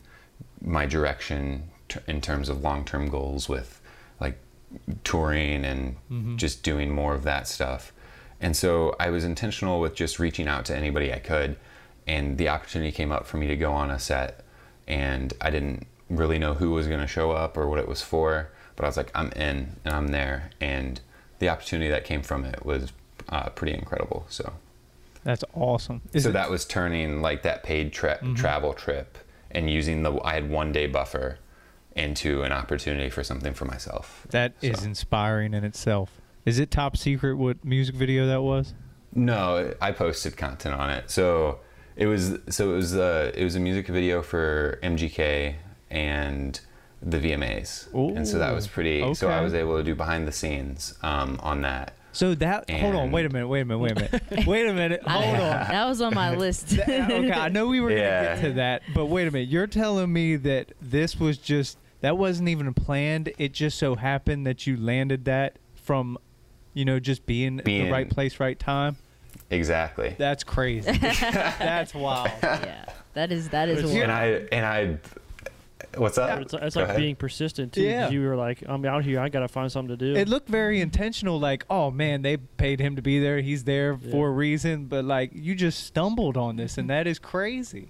my 0.61 0.85
direction 0.87 1.69
t- 1.89 1.99
in 2.07 2.21
terms 2.21 2.49
of 2.49 2.61
long-term 2.63 3.09
goals 3.09 3.47
with 3.47 3.81
like 4.19 4.37
touring 5.03 5.65
and 5.65 5.95
just 6.37 6.63
doing 6.63 6.93
more 6.93 7.13
of 7.13 7.23
that 7.23 7.47
stuff. 7.47 7.91
And 8.41 8.55
so 8.55 8.95
I 8.99 9.09
was 9.09 9.23
intentional 9.23 9.79
with 9.79 9.95
just 9.95 10.19
reaching 10.19 10.47
out 10.47 10.65
to 10.65 10.75
anybody 10.75 11.13
I 11.13 11.19
could 11.19 11.55
and 12.07 12.37
the 12.37 12.49
opportunity 12.49 12.91
came 12.91 13.11
up 13.11 13.25
for 13.25 13.37
me 13.37 13.47
to 13.47 13.55
go 13.55 13.71
on 13.71 13.89
a 13.89 13.97
set 13.99 14.43
and 14.87 15.33
I 15.41 15.49
didn't 15.49 15.87
really 16.09 16.37
know 16.37 16.53
who 16.53 16.71
was 16.71 16.87
going 16.87 16.99
to 16.99 17.07
show 17.07 17.31
up 17.31 17.57
or 17.57 17.67
what 17.67 17.79
it 17.79 17.87
was 17.87 18.01
for, 18.01 18.51
but 18.75 18.83
I 18.85 18.87
was 18.87 18.97
like 18.97 19.09
I'm 19.15 19.31
in 19.31 19.77
and 19.85 19.93
I'm 19.93 20.09
there 20.09 20.51
and 20.61 20.99
the 21.39 21.49
opportunity 21.49 21.89
that 21.89 22.03
came 22.05 22.21
from 22.21 22.45
it 22.45 22.65
was 22.65 22.91
uh, 23.29 23.49
pretty 23.49 23.73
incredible. 23.73 24.25
So 24.29 24.53
That's 25.23 25.43
awesome. 25.53 26.01
Is 26.13 26.23
so 26.23 26.29
it- 26.29 26.33
that 26.33 26.49
was 26.51 26.65
turning 26.65 27.21
like 27.21 27.41
that 27.43 27.63
paid 27.63 27.91
trip 27.93 28.21
travel 28.35 28.73
trip 28.73 29.17
and 29.51 29.69
using 29.69 30.03
the 30.03 30.19
I 30.23 30.33
had 30.35 30.49
one 30.49 30.71
day 30.73 30.85
buffer 30.87 31.39
into 31.95 32.43
an 32.43 32.51
opportunity 32.51 33.09
for 33.09 33.23
something 33.23 33.53
for 33.53 33.65
myself. 33.65 34.27
that 34.31 34.53
is 34.61 34.79
so. 34.79 34.85
inspiring 34.85 35.53
in 35.53 35.63
itself. 35.63 36.21
Is 36.45 36.59
it 36.59 36.69
top 36.69 36.97
secret 36.97 37.35
what 37.35 37.63
music 37.65 37.95
video 37.95 38.27
that 38.27 38.41
was? 38.41 38.73
No, 39.13 39.73
I 39.81 39.91
posted 39.91 40.37
content 40.37 40.75
on 40.75 40.89
it. 40.89 41.09
So 41.09 41.59
it 41.95 42.05
was 42.05 42.37
so 42.49 42.73
it 42.73 42.75
was 42.75 42.95
uh, 42.95 43.31
it 43.33 43.43
was 43.43 43.55
a 43.55 43.59
music 43.59 43.87
video 43.87 44.21
for 44.21 44.77
MGK 44.83 45.55
and 45.89 46.59
the 47.01 47.17
VMAs, 47.17 47.93
and 48.15 48.27
so 48.27 48.39
that 48.39 48.53
was 48.53 48.65
Ooh, 48.65 48.69
pretty. 48.69 49.13
So 49.13 49.29
I 49.29 49.41
was 49.41 49.53
able 49.53 49.77
to 49.77 49.83
do 49.83 49.95
behind 49.95 50.27
the 50.27 50.31
scenes 50.31 50.95
um, 51.01 51.39
on 51.41 51.61
that. 51.61 51.93
So 52.11 52.33
that 52.35 52.69
hold 52.69 52.95
on, 52.95 53.11
wait 53.11 53.25
a 53.25 53.29
minute, 53.29 53.47
wait 53.47 53.61
a 53.61 53.65
minute, 53.65 53.79
wait 53.79 53.91
a 53.91 53.95
minute, 53.95 54.47
wait 54.47 54.67
a 54.67 54.73
minute, 54.73 55.01
hold 55.07 55.25
on. 55.25 55.39
that 55.39 55.85
was 55.85 56.01
on 56.01 56.13
my 56.13 56.35
list. 56.35 56.69
That- 56.69 57.11
okay, 57.11 57.31
I 57.31 57.49
know 57.49 57.67
we 57.67 57.79
were 57.79 57.89
gonna 57.89 58.01
get 58.01 58.41
to 58.41 58.53
that, 58.53 58.83
but 58.93 59.05
wait 59.05 59.27
a 59.27 59.31
minute. 59.31 59.49
You're 59.49 59.67
telling 59.67 60.11
me 60.11 60.35
that 60.37 60.73
this 60.81 61.19
was 61.19 61.37
just 61.37 61.77
that 62.05 62.19
wasn't 62.19 62.47
even 62.49 62.71
planned. 62.75 63.33
It 63.39 63.51
just 63.51 63.79
so 63.79 63.95
happened 63.95 64.45
that 64.45 64.67
you 64.67 64.77
landed 64.77 65.25
that 65.25 65.57
from, 65.73 66.19
you 66.75 66.85
know, 66.85 66.99
just 66.99 67.25
being, 67.25 67.57
at 67.57 67.65
the 67.65 67.89
right 67.89 68.07
place, 68.07 68.39
right 68.39 68.59
time. 68.59 68.97
Exactly. 69.49 70.13
That's 70.15 70.43
crazy. 70.43 70.91
That's 70.99 71.95
wild. 71.95 72.29
yeah, 72.43 72.85
that 73.15 73.31
is 73.31 73.49
that 73.49 73.69
is 73.69 73.79
It's- 73.79 73.91
one. 73.91 74.03
And 74.03 74.11
I 74.11 74.25
and 74.51 74.65
I. 74.65 74.97
What's 75.97 76.17
up? 76.19 76.41
It's, 76.41 76.53
it's 76.53 76.75
like 76.75 76.85
ahead. 76.85 76.97
being 76.97 77.15
persistent 77.15 77.73
too. 77.73 77.81
Yeah. 77.81 78.09
You 78.09 78.21
were 78.21 78.35
like, 78.35 78.61
I'm 78.67 78.85
out 78.85 79.03
here. 79.03 79.19
I 79.19 79.29
gotta 79.29 79.47
find 79.47 79.71
something 79.71 79.97
to 79.97 80.13
do. 80.13 80.15
It 80.19 80.27
looked 80.29 80.47
very 80.49 80.81
intentional. 80.81 81.39
Like, 81.39 81.65
oh 81.71 81.89
man, 81.89 82.21
they 82.21 82.37
paid 82.37 82.79
him 82.79 82.97
to 82.97 83.01
be 83.01 83.17
there. 83.19 83.39
He's 83.41 83.63
there 83.63 83.97
Yeah. 83.99 84.11
for 84.11 84.27
a 84.27 84.31
reason. 84.31 84.85
But 84.85 85.05
like, 85.05 85.31
you 85.33 85.55
just 85.55 85.85
stumbled 85.87 86.37
on 86.37 86.55
this, 86.57 86.77
and 86.77 86.87
that 86.91 87.07
is 87.07 87.17
crazy. 87.17 87.89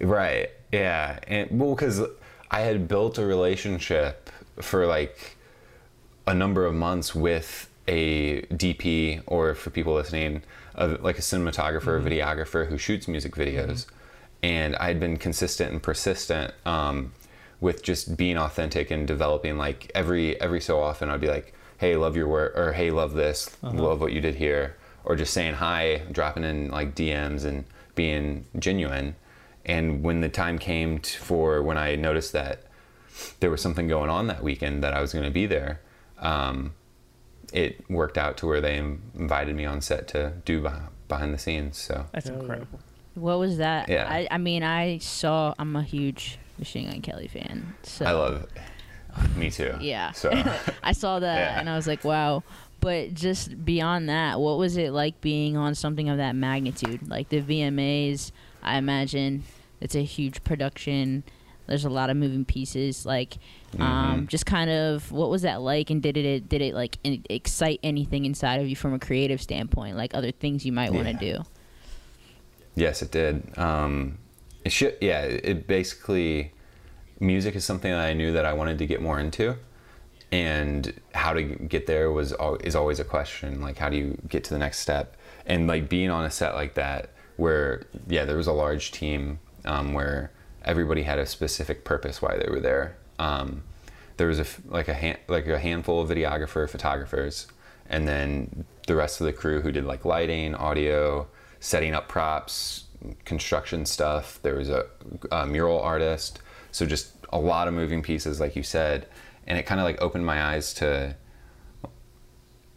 Right. 0.00 0.50
Yeah. 0.70 1.18
And 1.26 1.58
well, 1.60 1.74
because 1.74 2.00
I 2.50 2.60
had 2.60 2.88
built 2.88 3.18
a 3.18 3.26
relationship 3.26 4.30
for 4.60 4.86
like 4.86 5.36
a 6.26 6.34
number 6.34 6.64
of 6.66 6.74
months 6.74 7.14
with 7.14 7.68
a 7.88 8.42
DP, 8.42 9.22
or 9.26 9.54
for 9.54 9.70
people 9.70 9.94
listening, 9.94 10.42
of 10.74 11.02
like 11.02 11.18
a 11.18 11.22
cinematographer, 11.22 11.86
or 11.88 12.00
mm-hmm. 12.00 12.08
videographer 12.08 12.68
who 12.68 12.78
shoots 12.78 13.08
music 13.08 13.32
mm-hmm. 13.34 13.70
videos, 13.70 13.86
and 14.42 14.76
I 14.76 14.88
had 14.88 15.00
been 15.00 15.16
consistent 15.16 15.72
and 15.72 15.82
persistent 15.82 16.52
um, 16.66 17.12
with 17.60 17.82
just 17.82 18.16
being 18.16 18.36
authentic 18.36 18.90
and 18.90 19.06
developing. 19.06 19.56
Like 19.56 19.90
every 19.94 20.40
every 20.40 20.60
so 20.60 20.80
often, 20.80 21.08
I'd 21.08 21.20
be 21.20 21.28
like, 21.28 21.54
"Hey, 21.78 21.96
love 21.96 22.16
your 22.16 22.28
work," 22.28 22.56
or 22.56 22.72
"Hey, 22.72 22.90
love 22.90 23.14
this, 23.14 23.56
uh-huh. 23.62 23.76
love 23.76 24.00
what 24.00 24.12
you 24.12 24.20
did 24.20 24.36
here," 24.36 24.76
or 25.04 25.16
just 25.16 25.32
saying 25.32 25.54
hi, 25.54 26.02
dropping 26.12 26.44
in 26.44 26.70
like 26.70 26.94
DMs 26.94 27.44
and 27.44 27.64
being 27.94 28.44
genuine. 28.58 29.16
And 29.68 30.02
when 30.02 30.20
the 30.22 30.28
time 30.28 30.58
came 30.58 30.98
t- 30.98 31.16
for 31.18 31.62
when 31.62 31.76
I 31.76 31.94
noticed 31.94 32.32
that 32.32 32.62
there 33.40 33.50
was 33.50 33.60
something 33.60 33.86
going 33.86 34.10
on 34.10 34.26
that 34.28 34.42
weekend 34.42 34.82
that 34.82 34.94
I 34.94 35.00
was 35.00 35.12
going 35.12 35.24
to 35.26 35.30
be 35.30 35.46
there, 35.46 35.80
um, 36.18 36.74
it 37.52 37.88
worked 37.90 38.16
out 38.18 38.36
to 38.38 38.46
where 38.46 38.60
they 38.60 38.76
in- 38.78 39.02
invited 39.16 39.54
me 39.54 39.64
on 39.66 39.80
set 39.80 40.08
to 40.08 40.32
do 40.44 40.62
beh- 40.62 40.88
behind 41.08 41.34
the 41.34 41.38
scenes. 41.38 41.76
So 41.78 42.06
That's 42.12 42.28
incredible. 42.28 42.80
What 43.14 43.38
was 43.38 43.58
that? 43.58 43.88
Yeah. 43.88 44.06
I, 44.08 44.28
I 44.30 44.38
mean, 44.38 44.62
I 44.62 44.98
saw. 44.98 45.54
I'm 45.58 45.74
a 45.76 45.82
huge 45.82 46.38
Machine 46.58 46.88
Gun 46.90 47.00
Kelly 47.02 47.28
fan. 47.28 47.74
So 47.82 48.04
I 48.06 48.12
love 48.12 48.42
it. 48.42 49.36
Me 49.36 49.50
too. 49.50 49.74
Yeah. 49.80 50.12
So 50.12 50.30
I 50.82 50.92
saw 50.92 51.18
that 51.18 51.38
Yeah. 51.38 51.60
and 51.60 51.68
I 51.68 51.74
was 51.76 51.86
like, 51.86 52.04
wow. 52.04 52.42
But 52.80 53.12
just 53.14 53.64
beyond 53.64 54.08
that, 54.08 54.38
what 54.38 54.56
was 54.58 54.76
it 54.76 54.92
like 54.92 55.20
being 55.20 55.56
on 55.56 55.74
something 55.74 56.08
of 56.08 56.18
that 56.18 56.36
magnitude? 56.36 57.08
Like 57.08 57.28
the 57.28 57.42
VMAs, 57.42 58.30
I 58.62 58.76
imagine 58.78 59.42
it's 59.80 59.94
a 59.94 60.02
huge 60.04 60.42
production. 60.44 61.24
There's 61.66 61.84
a 61.84 61.90
lot 61.90 62.08
of 62.08 62.16
moving 62.16 62.44
pieces. 62.46 63.04
Like, 63.04 63.36
um, 63.78 64.22
Mhm. 64.22 64.26
just 64.28 64.46
kind 64.46 64.70
of 64.70 65.12
what 65.12 65.28
was 65.28 65.42
that 65.42 65.60
like? 65.60 65.90
And 65.90 66.02
did 66.02 66.16
it 66.16 66.48
did 66.48 66.62
it 66.62 66.74
like 66.74 66.96
in- 67.04 67.24
excite 67.28 67.78
anything 67.82 68.24
inside 68.24 68.60
of 68.60 68.68
you 68.68 68.74
from 68.76 68.94
a 68.94 68.98
creative 68.98 69.42
standpoint? 69.42 69.96
Like 69.96 70.14
other 70.14 70.30
things 70.32 70.64
you 70.64 70.72
might 70.72 70.92
want 70.92 71.08
to 71.08 71.14
do? 71.14 71.42
Yes, 72.74 73.02
it 73.02 73.10
did. 73.10 73.56
Um, 73.58 74.18
it 74.64 74.72
should, 74.72 74.96
yeah, 75.00 75.22
it 75.22 75.66
basically, 75.66 76.52
music 77.20 77.54
is 77.56 77.64
something 77.64 77.90
that 77.90 78.00
I 78.00 78.12
knew 78.12 78.32
that 78.32 78.44
I 78.44 78.52
wanted 78.52 78.78
to 78.78 78.86
get 78.86 79.02
more 79.02 79.18
into, 79.18 79.56
and 80.30 80.92
how 81.14 81.32
to 81.32 81.42
get 81.42 81.86
there 81.86 82.10
was 82.12 82.34
is 82.62 82.74
always 82.76 83.00
a 83.00 83.04
question. 83.04 83.60
Like, 83.60 83.78
how 83.78 83.88
do 83.88 83.96
you 83.96 84.16
get 84.28 84.44
to 84.44 84.50
the 84.50 84.58
next 84.58 84.78
step? 84.78 85.16
And 85.46 85.66
like 85.66 85.88
being 85.88 86.10
on 86.10 86.24
a 86.24 86.30
set 86.30 86.54
like 86.54 86.74
that, 86.74 87.10
where 87.36 87.82
yeah, 88.08 88.24
there 88.24 88.36
was 88.36 88.46
a 88.46 88.52
large 88.52 88.90
team 88.92 89.38
um, 89.68 89.92
where 89.92 90.32
everybody 90.64 91.02
had 91.02 91.18
a 91.18 91.26
specific 91.26 91.84
purpose 91.84 92.20
why 92.20 92.36
they 92.36 92.50
were 92.50 92.60
there. 92.60 92.96
Um, 93.18 93.62
there 94.16 94.26
was 94.26 94.40
a 94.40 94.46
like 94.66 94.88
a 94.88 94.94
hand, 94.94 95.18
like 95.28 95.46
a 95.46 95.58
handful 95.58 96.00
of 96.00 96.08
videographer 96.08 96.68
photographers 96.68 97.46
and 97.88 98.06
then 98.06 98.64
the 98.86 98.96
rest 98.96 99.20
of 99.20 99.26
the 99.26 99.32
crew 99.32 99.60
who 99.60 99.72
did 99.72 99.84
like 99.84 100.04
lighting 100.04 100.54
audio 100.54 101.26
setting 101.60 101.94
up 101.94 102.08
props 102.08 102.84
construction 103.24 103.86
stuff. 103.86 104.40
There 104.42 104.56
was 104.56 104.68
a, 104.68 104.86
a 105.30 105.46
mural 105.46 105.80
artist. 105.80 106.40
So 106.72 106.84
just 106.86 107.12
a 107.32 107.38
lot 107.38 107.68
of 107.68 107.74
moving 107.74 108.02
pieces 108.02 108.40
like 108.40 108.56
you 108.56 108.62
said. 108.62 109.06
And 109.46 109.58
it 109.58 109.64
kind 109.64 109.80
of 109.80 109.84
like 109.84 110.00
opened 110.02 110.26
my 110.26 110.42
eyes 110.42 110.74
to 110.74 111.16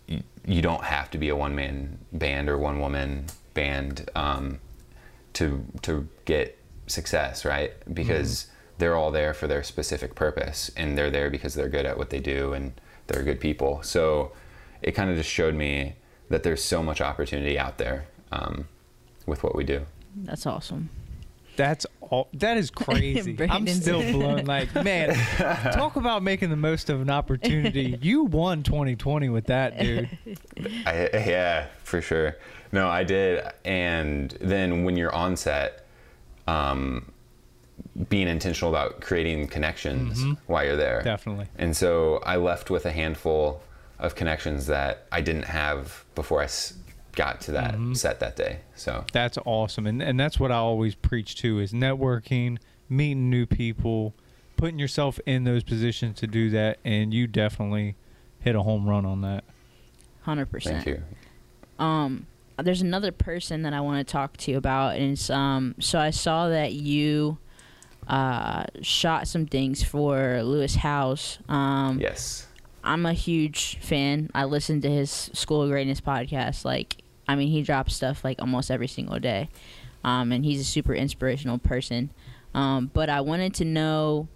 you, 0.07 0.23
you 0.45 0.61
don't 0.61 0.83
have 0.83 1.09
to 1.11 1.17
be 1.17 1.29
a 1.29 1.35
one 1.35 1.55
man 1.55 1.97
band 2.13 2.49
or 2.49 2.57
one 2.57 2.79
woman 2.79 3.25
band 3.53 4.09
um, 4.15 4.59
to 5.33 5.65
to 5.81 6.07
get 6.25 6.57
success, 6.91 7.45
right? 7.45 7.73
Because 7.93 8.47
they're 8.77 8.95
all 8.95 9.11
there 9.11 9.33
for 9.33 9.47
their 9.47 9.63
specific 9.63 10.15
purpose, 10.15 10.71
and 10.75 10.97
they're 10.97 11.11
there 11.11 11.29
because 11.29 11.53
they're 11.53 11.69
good 11.69 11.85
at 11.85 11.97
what 11.97 12.09
they 12.09 12.19
do 12.19 12.53
and 12.53 12.73
they're 13.07 13.23
good 13.23 13.39
people. 13.39 13.81
So 13.83 14.31
it 14.81 14.91
kind 14.91 15.09
of 15.09 15.17
just 15.17 15.29
showed 15.29 15.55
me 15.55 15.95
that 16.29 16.43
there's 16.43 16.63
so 16.63 16.81
much 16.81 17.01
opportunity 17.01 17.59
out 17.59 17.77
there 17.77 18.05
um, 18.31 18.67
with 19.25 19.43
what 19.43 19.55
we 19.55 19.63
do. 19.63 19.85
That's 20.15 20.45
awesome. 20.45 20.89
That's 21.57 21.85
all. 21.99 22.29
That 22.33 22.57
is 22.57 22.71
crazy. 22.71 23.37
I'm 23.49 23.67
still 23.67 24.01
blown. 24.11 24.45
Like, 24.51 24.73
man, 24.73 25.13
talk 25.73 25.95
about 25.95 26.23
making 26.23 26.49
the 26.49 26.55
most 26.55 26.89
of 26.89 27.01
an 27.01 27.09
opportunity. 27.09 27.97
You 28.01 28.23
won 28.23 28.63
2020 28.63 29.29
with 29.29 29.45
that, 29.45 29.77
dude. 29.79 30.09
I, 30.85 31.09
yeah, 31.13 31.67
for 31.83 32.01
sure. 32.01 32.37
No, 32.71 32.89
I 32.89 33.03
did. 33.03 33.43
And 33.63 34.31
then 34.41 34.83
when 34.83 34.97
you're 34.97 35.13
on 35.13 35.35
set, 35.35 35.80
um, 36.47 37.11
being 38.09 38.27
intentional 38.27 38.69
about 38.73 39.01
creating 39.01 39.47
connections 39.47 40.23
while 40.47 40.63
you're 40.65 40.75
there. 40.75 41.01
Definitely. 41.01 41.47
And 41.57 41.75
so 41.75 42.17
I 42.25 42.35
left 42.37 42.69
with 42.69 42.85
a 42.85 42.91
handful 42.91 43.61
of 43.99 44.15
connections 44.15 44.67
that 44.67 45.05
I 45.11 45.21
didn't 45.21 45.45
have 45.45 46.05
before 46.15 46.41
I 46.41 46.45
s- 46.45 46.73
got 47.13 47.41
to 47.41 47.51
that 47.51 47.75
set 47.93 48.19
that 48.19 48.35
day. 48.35 48.59
So 48.75 49.05
That's 49.13 49.37
awesome, 49.45 49.85
and 49.85 50.01
and 50.01 50.19
that's 50.19 50.39
what 50.39 50.51
I 50.51 50.55
always 50.55 50.95
preach 50.95 51.35
to 51.37 51.59
is 51.59 51.71
networking, 51.73 52.57
meeting 52.89 53.29
new 53.29 53.45
people, 53.45 54.13
putting 54.57 54.79
yourself 54.79 55.19
in 55.25 55.43
those 55.43 55.63
positions 55.63 56.19
to 56.19 56.27
do 56.27 56.49
that, 56.51 56.79
and 56.85 57.13
you 57.13 57.27
definitely 57.27 57.95
hit 58.39 58.55
a 58.55 58.61
home 58.63 58.87
run 58.87 59.05
on 59.05 59.21
that. 59.21 59.43
Hundred 60.21 60.47
percent. 60.51 60.83
thank 60.83 60.97
you. 60.97 61.03
um 61.83 62.25
there's 62.61 62.81
another 62.81 63.11
person 63.11 63.63
that 63.63 63.73
I 63.73 63.81
want 63.81 64.05
to 64.05 64.11
talk 64.11 64.37
to 64.37 64.51
you 64.51 64.57
about 64.57 64.95
and 64.95 65.13
it's 65.13 65.29
um 65.29 65.75
so 65.79 65.99
I 65.99 66.09
saw 66.11 66.49
that 66.49 66.73
you 66.73 67.37
uh 68.07 68.65
shot 68.81 69.27
some 69.27 69.45
things 69.45 69.83
for 69.83 70.41
Lewis 70.43 70.75
Howes. 70.75 71.39
Um 71.47 71.99
Yes. 71.99 72.47
I'm 72.83 73.05
a 73.05 73.13
huge 73.13 73.77
fan. 73.79 74.31
I 74.33 74.45
listen 74.45 74.81
to 74.81 74.89
his 74.89 75.11
School 75.33 75.61
of 75.61 75.69
Greatness 75.69 76.01
podcast 76.01 76.65
like 76.65 76.97
I 77.27 77.35
mean 77.35 77.49
he 77.49 77.61
drops 77.61 77.95
stuff 77.95 78.23
like 78.23 78.41
almost 78.41 78.71
every 78.71 78.87
single 78.87 79.19
day. 79.19 79.49
Um 80.03 80.31
and 80.31 80.43
he's 80.45 80.61
a 80.61 80.65
super 80.65 80.93
inspirational 80.93 81.57
person. 81.57 82.09
Um 82.53 82.89
but 82.93 83.09
I 83.09 83.21
wanted 83.21 83.53
to 83.55 83.65
know 83.65 84.27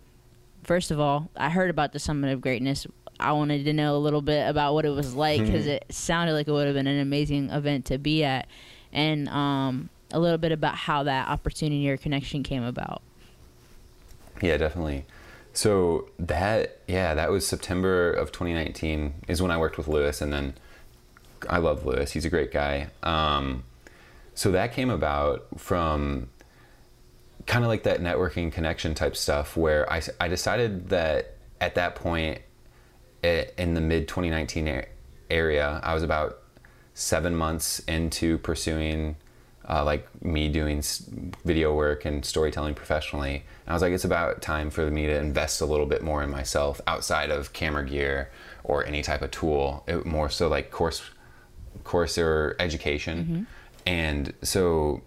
first 0.63 0.89
of 0.89 0.99
all, 0.99 1.29
I 1.35 1.49
heard 1.49 1.69
about 1.69 1.93
the 1.93 1.99
Summit 1.99 2.31
of 2.31 2.41
Greatness 2.41 2.87
I 3.19 3.31
wanted 3.31 3.65
to 3.65 3.73
know 3.73 3.95
a 3.95 3.99
little 3.99 4.21
bit 4.21 4.47
about 4.47 4.73
what 4.73 4.85
it 4.85 4.89
was 4.89 5.13
like 5.13 5.41
because 5.41 5.67
it 5.67 5.85
sounded 5.89 6.33
like 6.33 6.47
it 6.47 6.51
would 6.51 6.65
have 6.65 6.75
been 6.75 6.87
an 6.87 6.99
amazing 6.99 7.49
event 7.49 7.85
to 7.85 7.97
be 7.97 8.23
at, 8.23 8.47
and 8.91 9.29
um, 9.29 9.89
a 10.11 10.19
little 10.19 10.37
bit 10.37 10.51
about 10.51 10.75
how 10.75 11.03
that 11.03 11.27
opportunity 11.27 11.89
or 11.89 11.97
connection 11.97 12.43
came 12.43 12.63
about. 12.63 13.01
Yeah, 14.41 14.57
definitely. 14.57 15.05
So 15.53 16.09
that 16.19 16.79
yeah, 16.87 17.13
that 17.13 17.31
was 17.31 17.47
September 17.47 18.11
of 18.11 18.31
2019 18.31 19.13
is 19.27 19.41
when 19.41 19.51
I 19.51 19.57
worked 19.57 19.77
with 19.77 19.87
Lewis, 19.87 20.21
and 20.21 20.33
then 20.33 20.55
I 21.49 21.59
love 21.59 21.85
Lewis. 21.85 22.11
He's 22.11 22.25
a 22.25 22.29
great 22.29 22.51
guy. 22.51 22.89
Um, 23.03 23.63
so 24.33 24.51
that 24.51 24.73
came 24.73 24.89
about 24.89 25.45
from 25.57 26.29
kind 27.45 27.63
of 27.63 27.69
like 27.69 27.83
that 27.83 28.01
networking 28.01 28.51
connection 28.51 28.93
type 28.93 29.15
stuff, 29.15 29.55
where 29.55 29.89
I 29.91 30.01
I 30.19 30.27
decided 30.27 30.89
that 30.89 31.35
at 31.61 31.75
that 31.75 31.95
point 31.95 32.41
in 33.57 33.73
the 33.73 33.81
mid 33.81 34.07
2019 34.07 34.83
area, 35.29 35.79
I 35.83 35.93
was 35.93 36.03
about 36.03 36.39
seven 36.93 37.35
months 37.35 37.79
into 37.79 38.37
pursuing 38.39 39.17
uh, 39.67 39.83
like 39.83 40.07
me 40.23 40.47
doing 40.47 40.83
video 41.43 41.75
work 41.75 42.05
and 42.05 42.23
storytelling 42.23 42.75
professionally. 42.75 43.35
And 43.65 43.69
I 43.69 43.73
was 43.73 43.81
like, 43.81 43.93
it's 43.93 44.05
about 44.05 44.41
time 44.41 44.69
for 44.69 44.89
me 44.91 45.07
to 45.07 45.17
invest 45.17 45.61
a 45.61 45.65
little 45.65 45.87
bit 45.87 46.03
more 46.03 46.21
in 46.21 46.29
myself 46.29 46.79
outside 46.87 47.31
of 47.31 47.51
camera 47.53 47.85
gear 47.85 48.29
or 48.63 48.85
any 48.85 49.01
type 49.01 49.21
of 49.21 49.31
tool. 49.31 49.83
It, 49.87 50.05
more 50.05 50.29
so 50.29 50.47
like 50.47 50.69
course, 50.71 51.01
course 51.83 52.17
or 52.17 52.55
education. 52.59 53.47
And 53.87 54.33
so 54.43 55.01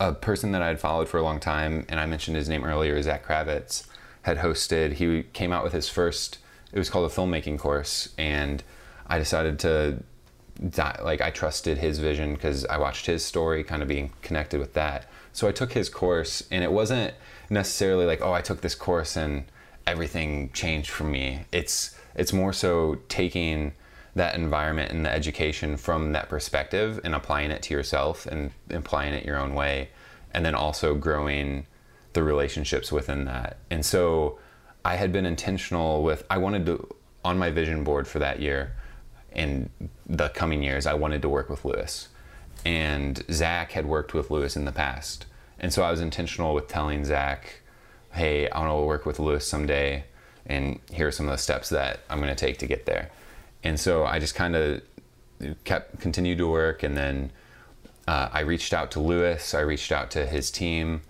a 0.00 0.12
person 0.12 0.52
that 0.52 0.62
I 0.62 0.68
had 0.68 0.80
followed 0.80 1.08
for 1.08 1.18
a 1.18 1.22
long 1.22 1.38
time, 1.38 1.86
and 1.88 2.00
I 2.00 2.06
mentioned 2.06 2.36
his 2.36 2.48
name 2.48 2.64
earlier, 2.64 3.00
Zach 3.02 3.26
Kravitz, 3.26 3.86
had 4.22 4.38
hosted. 4.38 4.94
He 4.94 5.24
came 5.32 5.52
out 5.52 5.62
with 5.62 5.72
his 5.72 5.88
first. 5.88 6.38
It 6.72 6.78
was 6.78 6.90
called 6.90 7.10
a 7.10 7.14
filmmaking 7.14 7.58
course, 7.58 8.10
and 8.16 8.62
I 9.06 9.18
decided 9.18 9.58
to, 9.60 10.02
di- 10.68 11.00
like, 11.02 11.20
I 11.20 11.30
trusted 11.30 11.78
his 11.78 11.98
vision 11.98 12.34
because 12.34 12.64
I 12.66 12.78
watched 12.78 13.06
his 13.06 13.24
story, 13.24 13.64
kind 13.64 13.82
of 13.82 13.88
being 13.88 14.12
connected 14.22 14.60
with 14.60 14.74
that. 14.74 15.06
So 15.32 15.48
I 15.48 15.52
took 15.52 15.72
his 15.72 15.88
course, 15.88 16.44
and 16.50 16.62
it 16.62 16.72
wasn't 16.72 17.14
necessarily 17.50 18.06
like, 18.06 18.22
oh, 18.22 18.32
I 18.32 18.40
took 18.40 18.60
this 18.60 18.74
course 18.74 19.16
and 19.16 19.44
everything 19.86 20.50
changed 20.52 20.90
for 20.90 21.04
me. 21.04 21.44
It's 21.52 21.96
it's 22.14 22.32
more 22.32 22.52
so 22.52 22.98
taking 23.08 23.72
that 24.14 24.34
environment 24.34 24.92
and 24.92 25.04
the 25.04 25.10
education 25.10 25.76
from 25.76 26.12
that 26.12 26.28
perspective 26.28 27.00
and 27.04 27.14
applying 27.14 27.50
it 27.50 27.62
to 27.62 27.74
yourself 27.74 28.26
and 28.26 28.50
applying 28.70 29.14
it 29.14 29.24
your 29.24 29.38
own 29.38 29.54
way 29.54 29.88
and 30.32 30.44
then 30.44 30.54
also 30.54 30.94
growing 30.94 31.66
the 32.12 32.22
relationships 32.22 32.90
within 32.90 33.24
that 33.24 33.58
and 33.70 33.86
so 33.86 34.36
i 34.84 34.96
had 34.96 35.12
been 35.12 35.26
intentional 35.26 36.02
with 36.02 36.24
i 36.30 36.38
wanted 36.38 36.66
to 36.66 36.94
on 37.24 37.38
my 37.38 37.50
vision 37.50 37.84
board 37.84 38.06
for 38.06 38.18
that 38.18 38.40
year 38.40 38.74
in 39.32 39.70
the 40.06 40.28
coming 40.30 40.62
years 40.62 40.86
i 40.86 40.94
wanted 40.94 41.22
to 41.22 41.28
work 41.28 41.48
with 41.48 41.64
lewis 41.64 42.08
and 42.64 43.24
zach 43.30 43.72
had 43.72 43.86
worked 43.86 44.14
with 44.14 44.30
lewis 44.30 44.56
in 44.56 44.64
the 44.64 44.72
past 44.72 45.26
and 45.58 45.72
so 45.72 45.82
i 45.82 45.90
was 45.90 46.00
intentional 46.00 46.54
with 46.54 46.68
telling 46.68 47.04
zach 47.04 47.60
hey 48.12 48.48
i 48.50 48.58
want 48.58 48.70
to 48.70 48.86
work 48.86 49.06
with 49.06 49.18
lewis 49.18 49.46
someday 49.46 50.04
and 50.46 50.80
here 50.90 51.06
are 51.06 51.12
some 51.12 51.26
of 51.26 51.32
the 51.32 51.38
steps 51.38 51.68
that 51.68 52.00
i'm 52.10 52.18
going 52.18 52.28
to 52.28 52.34
take 52.34 52.58
to 52.58 52.66
get 52.66 52.86
there 52.86 53.10
and 53.62 53.78
so 53.78 54.04
I 54.04 54.18
just 54.18 54.34
kind 54.34 54.56
of 54.56 54.82
kept 55.64 56.00
continued 56.00 56.38
to 56.38 56.48
work, 56.48 56.82
and 56.82 56.96
then 56.96 57.32
uh, 58.08 58.28
I 58.32 58.40
reached 58.40 58.72
out 58.72 58.90
to 58.92 59.00
Lewis. 59.00 59.54
I 59.54 59.60
reached 59.60 59.92
out 59.92 60.10
to 60.12 60.26
his 60.26 60.50
team, 60.50 61.02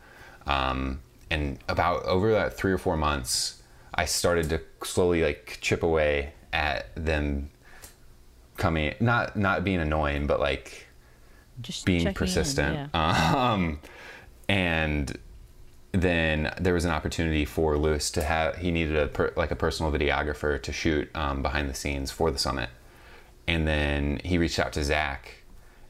um, 0.47 1.01
and 1.31 1.59
about 1.69 2.05
over 2.05 2.33
that 2.33 2.57
three 2.57 2.73
or 2.73 2.79
four 2.79 2.97
months, 2.97 3.60
I 3.95 4.05
started 4.05 4.49
to 4.51 4.61
slowly 4.85 5.23
like 5.23 5.59
chip 5.61 5.83
away 5.83 6.33
at 6.53 6.95
them 6.97 7.51
coming, 8.57 8.95
not 9.01 9.37
not 9.37 9.65
being 9.65 9.81
annoying, 9.81 10.27
but 10.27 10.41
like 10.41 10.87
Just 11.61 11.85
being 11.87 12.01
checking 12.01 12.09
in, 12.09 12.15
persistent. 12.15 12.91
yeah. 12.95 13.35
Um, 13.53 13.81
and 14.49 15.17
then 15.93 16.53
there 16.61 16.75
was 16.75 16.85
an 16.85 16.91
opportunity 16.93 17.45
for 17.45 17.77
Lewis 17.77 18.11
to 18.13 18.23
have 18.23 18.57
he 18.57 18.71
needed 18.71 18.97
a 18.97 19.07
per, 19.09 19.33
like 19.37 19.51
a 19.51 19.57
personal 19.57 19.91
videographer 19.93 20.61
to 20.63 20.73
shoot 20.73 21.09
um, 21.17 21.43
behind 21.43 21.69
the 21.69 21.75
scenes 21.75 22.11
for 22.11 22.31
the 22.31 22.39
summit, 22.39 22.71
and 23.49 23.67
then 23.67 24.21
he 24.25 24.39
reached 24.39 24.59
out 24.59 24.73
to 24.75 24.85
Zach 24.85 25.43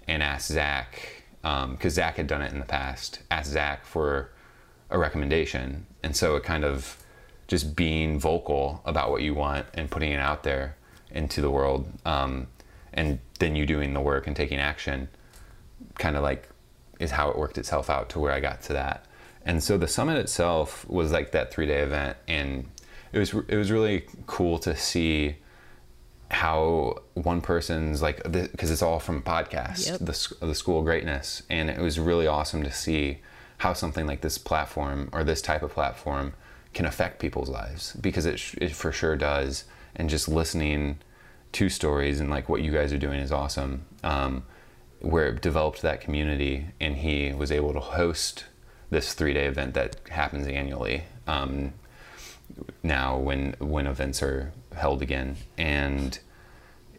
and 0.09 0.23
asked 0.23 0.49
Zach 0.49 1.23
because 1.43 1.95
Zach 1.95 2.17
had 2.17 2.27
done 2.27 2.43
it 2.43 2.53
in 2.53 2.59
the 2.61 2.67
past. 2.67 3.21
Asked 3.31 3.51
Zach 3.53 3.85
for 3.85 4.31
a 4.91 4.99
recommendation, 4.99 5.87
and 6.03 6.15
so 6.17 6.37
it 6.37 6.45
kind 6.45 6.65
of 6.65 7.00
just 7.51 7.75
being 7.75 8.19
vocal 8.21 8.81
about 8.85 9.11
what 9.11 9.23
you 9.23 9.35
want 9.35 9.67
and 9.75 9.91
putting 9.91 10.13
it 10.13 10.21
out 10.21 10.45
there 10.45 10.77
into 11.11 11.41
the 11.41 11.51
world, 11.51 11.85
um, 12.07 12.47
and 12.95 13.19
then 13.41 13.57
you 13.57 13.67
doing 13.67 13.93
the 13.93 14.01
work 14.01 14.27
and 14.29 14.37
taking 14.37 14.59
action 14.61 15.09
kind 15.99 16.17
of 16.17 16.23
like 16.23 16.49
is 17.01 17.11
how 17.11 17.29
it 17.29 17.37
worked 17.37 17.59
itself 17.59 17.91
out 17.91 18.09
to 18.11 18.21
where 18.21 18.31
I 18.33 18.39
got 18.39 18.63
to 18.63 18.73
that. 18.75 19.05
And 19.45 19.63
so 19.63 19.77
the 19.77 19.89
summit 19.89 20.17
itself 20.19 20.89
was 20.89 21.11
like 21.11 21.33
that 21.33 21.51
three 21.53 21.67
day 21.67 21.81
event, 21.81 22.17
and 22.29 22.69
it 23.13 23.19
was 23.19 23.35
it 23.49 23.57
was 23.57 23.73
really 23.73 24.05
cool 24.27 24.59
to 24.61 24.77
see 24.77 25.37
how 26.31 26.99
one 27.15 27.41
person's 27.41 28.01
like 28.01 28.23
because 28.31 28.71
it's 28.71 28.83
all 28.83 29.01
from 29.01 29.17
a 29.17 29.21
podcast, 29.23 29.87
Yep. 29.87 29.99
the 29.99 30.47
the 30.47 30.55
School 30.55 30.79
of 30.79 30.85
Greatness, 30.85 31.43
and 31.51 31.69
it 31.69 31.81
was 31.81 31.99
really 31.99 32.27
awesome 32.29 32.63
to 32.63 32.71
see 32.71 33.19
how 33.59 33.73
something 33.73 34.07
like 34.07 34.21
this 34.21 34.39
platform 34.39 35.09
or 35.13 35.25
this 35.25 35.43
type 35.43 35.63
of 35.63 35.73
platform 35.73 36.33
can 36.73 36.87
affect 36.87 37.19
people's 37.19 37.49
lives 37.49 37.97
because 38.01 38.27
it 38.27 38.55
it 38.59 38.73
for 38.73 38.93
sure 38.93 39.17
does. 39.17 39.65
And 39.97 40.09
just 40.09 40.29
listening 40.29 40.99
to 41.53 41.69
stories 41.69 42.21
and 42.21 42.31
like 42.31 42.49
what 42.49 42.63
you 42.63 42.71
guys 42.71 42.93
are 42.93 42.99
doing 42.99 43.21
is 43.21 43.33
awesome. 43.33 43.87
Um, 44.05 44.45
where 45.01 45.29
it 45.29 45.41
developed 45.41 45.83
that 45.83 46.01
community, 46.01 46.67
and 46.79 46.97
he 46.99 47.33
was 47.33 47.51
able 47.51 47.73
to 47.73 47.81
host 47.81 48.45
this 48.91 49.15
three 49.15 49.33
day 49.33 49.47
event 49.47 49.75
that 49.75 49.97
happens 50.11 50.47
annually. 50.47 51.05
Um, 51.27 51.73
now 52.83 53.17
when 53.17 53.55
when 53.59 53.87
events 53.87 54.23
are 54.23 54.53
held 54.75 55.03
again 55.03 55.37
and 55.57 56.19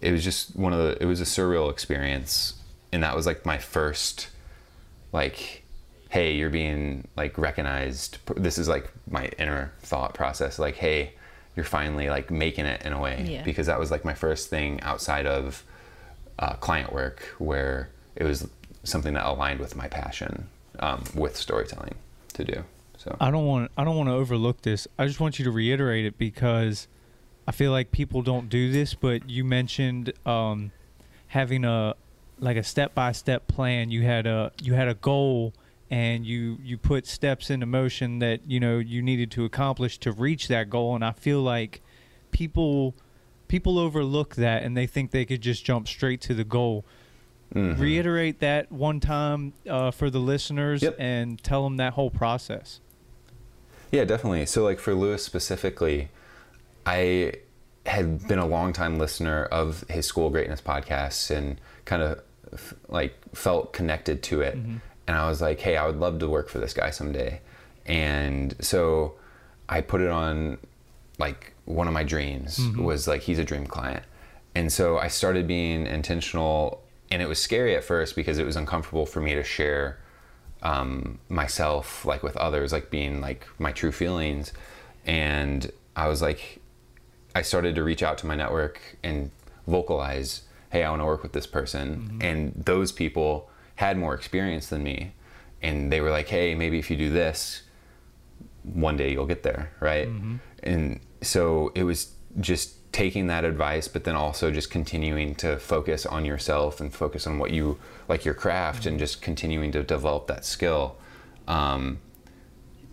it 0.01 0.11
was 0.11 0.23
just 0.23 0.55
one 0.55 0.73
of 0.73 0.79
the 0.79 1.01
it 1.01 1.05
was 1.05 1.21
a 1.21 1.25
surreal 1.25 1.69
experience 1.69 2.55
and 2.91 3.03
that 3.03 3.15
was 3.15 3.25
like 3.25 3.45
my 3.45 3.57
first 3.57 4.29
like 5.11 5.60
hey 6.11 6.33
you're 6.33 6.49
being 6.49 7.07
like 7.15 7.37
recognized 7.37 8.17
this 8.35 8.57
is 8.57 8.67
like 8.67 8.91
my 9.09 9.25
inner 9.39 9.71
thought 9.79 10.13
process 10.13 10.59
like 10.59 10.75
hey 10.75 11.13
you're 11.55 11.65
finally 11.65 12.09
like 12.09 12.29
making 12.29 12.65
it 12.65 12.81
in 12.85 12.93
a 12.93 12.99
way 12.99 13.25
Yeah. 13.27 13.43
because 13.43 13.67
that 13.67 13.79
was 13.79 13.89
like 13.91 14.03
my 14.05 14.13
first 14.13 14.49
thing 14.49 14.79
outside 14.81 15.25
of 15.25 15.63
uh, 16.37 16.53
client 16.55 16.91
work 16.93 17.23
where 17.39 17.89
it 18.15 18.23
was 18.25 18.47
something 18.83 19.13
that 19.13 19.25
aligned 19.25 19.59
with 19.59 19.75
my 19.75 19.87
passion 19.87 20.47
um, 20.79 21.03
with 21.15 21.35
storytelling 21.37 21.95
to 22.33 22.43
do 22.43 22.63
so 22.97 23.15
I 23.19 23.31
don't 23.31 23.45
want 23.47 23.71
I 23.77 23.83
don't 23.83 23.95
want 23.97 24.09
to 24.09 24.13
overlook 24.13 24.61
this. 24.61 24.87
I 24.99 25.07
just 25.07 25.19
want 25.19 25.39
you 25.39 25.45
to 25.45 25.51
reiterate 25.51 26.05
it 26.05 26.19
because 26.19 26.87
I 27.47 27.51
feel 27.51 27.71
like 27.71 27.91
people 27.91 28.21
don't 28.21 28.47
do 28.47 28.71
this. 28.71 28.93
But 28.93 29.27
you 29.27 29.43
mentioned 29.43 30.13
um, 30.23 30.71
having 31.25 31.65
a 31.65 31.95
like 32.39 32.57
a 32.57 32.63
step 32.63 32.93
by 32.93 33.11
step 33.13 33.47
plan. 33.47 33.89
You 33.89 34.03
had 34.03 34.27
a 34.27 34.51
you 34.61 34.75
had 34.75 34.87
a 34.87 34.93
goal 34.93 35.51
and 35.91 36.25
you 36.25 36.57
you 36.63 36.77
put 36.79 37.05
steps 37.05 37.49
into 37.51 37.65
motion 37.67 38.17
that 38.19 38.39
you 38.47 38.59
know 38.59 38.79
you 38.79 39.01
needed 39.03 39.29
to 39.31 39.45
accomplish 39.45 39.97
to 39.99 40.11
reach 40.11 40.47
that 40.47 40.69
goal. 40.71 40.95
And 40.95 41.05
I 41.05 41.11
feel 41.11 41.41
like 41.41 41.81
people 42.31 42.95
people 43.47 43.77
overlook 43.77 44.35
that 44.35 44.63
and 44.63 44.75
they 44.75 44.87
think 44.87 45.11
they 45.11 45.25
could 45.25 45.41
just 45.41 45.63
jump 45.65 45.87
straight 45.87 46.21
to 46.21 46.33
the 46.33 46.45
goal. 46.45 46.85
Mhm. 47.53 47.77
Reiterate 47.77 48.39
that 48.39 48.71
one 48.71 49.01
time 49.01 49.51
uh, 49.69 49.91
for 49.91 50.09
the 50.09 50.19
listeners 50.19 50.81
Yep. 50.81 50.95
and 50.97 51.43
tell 51.43 51.65
them 51.65 51.75
that 51.75 51.93
whole 51.93 52.09
process. 52.09 52.79
Yeah, 53.91 54.05
definitely. 54.05 54.45
So, 54.45 54.63
like 54.63 54.79
for 54.79 54.95
Lewis 54.95 55.21
specifically, 55.25 56.07
I 56.85 57.33
had 57.85 58.25
been 58.25 58.39
a 58.39 58.45
long 58.45 58.71
time 58.71 58.97
listener 58.97 59.43
of 59.45 59.83
his 59.89 60.05
School 60.05 60.29
Greatness 60.29 60.61
podcasts 60.61 61.29
and 61.35 61.59
kind 61.83 62.01
of 62.01 62.21
f- 62.53 62.73
like 62.87 63.15
felt 63.35 63.73
connected 63.73 64.23
to 64.23 64.39
it. 64.39 64.57
And 65.07 65.17
I 65.17 65.27
was 65.27 65.41
like, 65.41 65.59
hey, 65.59 65.77
I 65.77 65.85
would 65.85 65.99
love 65.99 66.19
to 66.19 66.29
work 66.29 66.49
for 66.49 66.59
this 66.59 66.73
guy 66.73 66.89
someday. 66.91 67.41
And 67.85 68.55
so 68.63 69.15
I 69.67 69.81
put 69.81 70.01
it 70.01 70.09
on 70.09 70.57
like 71.17 71.53
one 71.65 71.87
of 71.87 71.93
my 71.93 72.03
dreams 72.03 72.59
was 72.77 73.07
like 73.07 73.21
he's 73.21 73.39
a 73.39 73.43
dream 73.43 73.65
client. 73.65 74.03
And 74.55 74.71
so 74.71 74.97
I 74.97 75.07
started 75.07 75.47
being 75.47 75.87
intentional 75.87 76.81
and 77.09 77.21
it 77.21 77.27
was 77.27 77.39
scary 77.39 77.75
at 77.75 77.83
first 77.83 78.15
because 78.15 78.37
it 78.37 78.45
was 78.45 78.55
uncomfortable 78.55 79.05
for 79.05 79.19
me 79.19 79.35
to 79.35 79.43
share 79.43 79.97
um, 80.63 81.19
myself 81.29 82.05
like 82.05 82.23
with 82.23 82.37
others 82.37 82.71
like 82.71 82.89
being 82.89 83.19
like 83.19 83.47
my 83.59 83.71
true 83.71 83.91
feelings 83.91 84.53
and 85.05 85.71
i 85.95 86.07
was 86.07 86.21
like 86.21 86.59
i 87.33 87.41
started 87.41 87.73
to 87.75 87.83
reach 87.83 88.03
out 88.03 88.17
to 88.19 88.27
my 88.27 88.35
network 88.35 88.79
and 89.01 89.31
vocalize 89.67 90.43
hey 90.71 90.83
i 90.83 90.89
want 90.89 91.01
to 91.01 91.05
work 91.05 91.23
with 91.23 91.33
this 91.33 91.47
person 91.47 92.19
and 92.21 92.53
those 92.55 92.91
people 92.91 93.49
had 93.75 93.97
more 93.97 94.13
experience 94.13 94.67
than 94.67 94.83
me 94.83 95.13
and 95.61 95.91
they 95.91 96.01
were 96.01 96.11
like 96.11 96.27
hey 96.27 96.55
maybe 96.55 96.79
if 96.79 96.89
you 96.89 96.97
do 96.97 97.09
this 97.09 97.63
one 98.63 98.95
day 98.97 99.11
you'll 99.11 99.25
get 99.25 99.43
there 99.43 99.71
right? 99.79 100.07
And 100.63 100.99
so 101.21 101.71
it 101.75 101.83
was 101.83 102.13
just 102.39 102.91
taking 102.91 103.27
that 103.27 103.45
advice, 103.45 103.87
but 103.87 104.03
then 104.03 104.15
also 104.15 104.51
just 104.51 104.69
continuing 104.69 105.33
to 105.35 105.57
focus 105.57 106.05
on 106.05 106.25
yourself 106.25 106.79
and 106.79 106.93
focus 106.93 107.25
on 107.25 107.39
what 107.39 107.51
you 107.51 107.77
like 108.07 108.25
your 108.25 108.33
craft 108.33 108.85
and 108.85 108.99
just 108.99 109.21
continuing 109.21 109.71
to 109.71 109.83
develop 109.83 110.27
that 110.27 110.43
skill 110.45 110.97
um, 111.47 111.99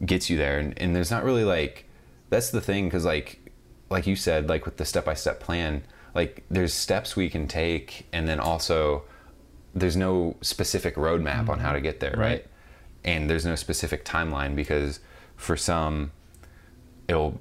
gets 0.04 0.30
you 0.30 0.36
there. 0.36 0.58
And, 0.58 0.78
and 0.78 0.94
there's 0.94 1.10
not 1.10 1.24
really 1.24 1.44
like 1.44 1.86
that's 2.30 2.50
the 2.50 2.60
thing 2.60 2.86
because 2.86 3.04
like 3.04 3.50
like 3.90 4.06
you 4.06 4.14
said 4.14 4.48
like 4.48 4.64
with 4.64 4.76
the 4.76 4.84
step 4.84 5.06
by 5.06 5.14
step 5.14 5.40
plan 5.40 5.82
like 6.14 6.44
there's 6.50 6.74
steps 6.74 7.16
we 7.16 7.30
can 7.30 7.48
take 7.48 8.06
and 8.12 8.28
then 8.28 8.38
also 8.38 9.02
there's 9.74 9.96
no 9.96 10.36
specific 10.40 10.96
roadmap 10.96 11.48
on 11.48 11.58
how 11.58 11.72
to 11.72 11.80
get 11.80 12.00
there 12.00 12.14
right. 12.16 12.20
Right. 12.20 12.46
and 13.04 13.28
there's 13.28 13.44
no 13.44 13.54
specific 13.54 14.04
timeline 14.04 14.56
because 14.56 15.00
for 15.36 15.56
some 15.56 16.10
it'll 17.06 17.40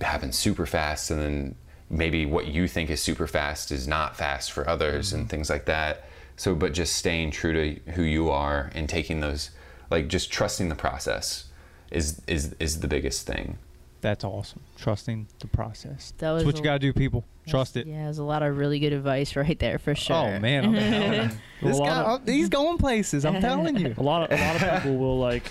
happen 0.00 0.32
super 0.32 0.66
fast 0.66 1.10
and 1.10 1.20
then 1.20 1.54
maybe 1.90 2.26
what 2.26 2.46
you 2.46 2.68
think 2.68 2.90
is 2.90 3.00
super 3.00 3.26
fast 3.26 3.72
is 3.72 3.88
not 3.88 4.16
fast 4.16 4.52
for 4.52 4.68
others 4.68 5.12
and 5.12 5.22
mm-hmm. 5.22 5.30
things 5.30 5.50
like 5.50 5.64
that 5.66 6.04
so 6.36 6.54
but 6.54 6.72
just 6.72 6.94
staying 6.96 7.30
true 7.30 7.52
to 7.52 7.92
who 7.92 8.02
you 8.02 8.30
are 8.30 8.70
and 8.74 8.88
taking 8.88 9.20
those 9.20 9.50
like 9.90 10.08
just 10.08 10.30
trusting 10.30 10.68
the 10.68 10.74
process 10.74 11.46
is 11.90 12.20
is 12.26 12.54
is 12.60 12.80
the 12.80 12.88
biggest 12.88 13.26
thing 13.26 13.58
That's 14.00 14.22
awesome. 14.24 14.60
Trusting 14.76 15.26
the 15.40 15.48
process. 15.48 16.12
That 16.18 16.30
was 16.32 16.42
That's 16.44 16.54
what 16.54 16.58
you 16.58 16.64
gotta 16.64 16.78
do, 16.78 16.92
people. 16.92 17.24
Trust 17.48 17.76
it. 17.76 17.86
Yeah, 17.86 18.04
there's 18.04 18.18
a 18.18 18.24
lot 18.24 18.42
of 18.42 18.56
really 18.56 18.78
good 18.78 18.92
advice 18.92 19.34
right 19.34 19.58
there 19.58 19.78
for 19.78 19.94
sure. 19.94 20.16
Oh 20.16 20.38
man, 20.38 20.66
I'm 20.66 20.74
telling 20.74 21.30
this 21.62 21.78
guy, 21.78 21.88
of- 22.02 22.22
oh, 22.26 22.30
he's 22.32 22.48
going 22.48 22.78
places. 22.78 23.24
I'm 23.24 23.40
telling 23.40 23.76
you. 23.76 23.94
A 23.96 24.02
lot 24.02 24.30
of 24.30 24.38
a 24.38 24.42
lot 24.42 24.62
of 24.62 24.82
people 24.82 24.96
will 24.98 25.18
like 25.18 25.44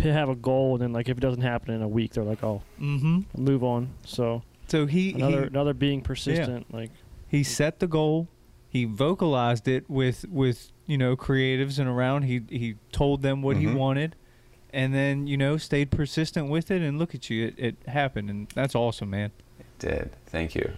have 0.00 0.28
a 0.28 0.36
goal 0.36 0.74
and 0.74 0.82
then 0.82 0.92
like 0.92 1.08
if 1.08 1.16
it 1.18 1.20
doesn't 1.20 1.42
happen 1.42 1.74
in 1.74 1.82
a 1.82 1.88
week, 1.88 2.12
they're 2.12 2.24
like, 2.24 2.44
oh, 2.44 2.62
Mm-hmm. 2.80 3.20
move 3.42 3.64
on. 3.64 3.90
So 4.04 4.42
So 4.68 4.86
he 4.86 5.12
another 5.14 5.40
he, 5.42 5.46
another 5.48 5.74
being 5.74 6.02
persistent. 6.02 6.72
Like 6.72 6.90
he 7.26 7.42
set 7.42 7.80
the 7.80 7.88
goal. 7.88 8.28
He 8.70 8.84
vocalized 8.84 9.66
it 9.66 9.88
with 9.88 10.24
with 10.28 10.70
you 10.86 10.98
know 10.98 11.16
creatives 11.16 11.78
and 11.78 11.88
around. 11.88 12.22
He 12.24 12.42
he 12.50 12.76
told 12.92 13.22
them 13.22 13.42
what 13.42 13.56
he 13.56 13.64
Mhm. 13.64 13.74
wanted, 13.76 14.14
and 14.78 14.94
then 14.94 15.26
you 15.26 15.36
know 15.36 15.56
stayed 15.56 15.90
persistent 15.90 16.48
with 16.48 16.70
it. 16.70 16.82
And 16.82 16.98
look 16.98 17.14
at 17.14 17.28
you, 17.28 17.48
it, 17.48 17.54
it 17.58 17.76
happened, 17.88 18.30
and 18.30 18.48
that's 18.54 18.74
awesome, 18.74 19.10
man. 19.10 19.32
It 19.58 19.66
did 19.78 20.10
thank 20.26 20.54
you 20.54 20.72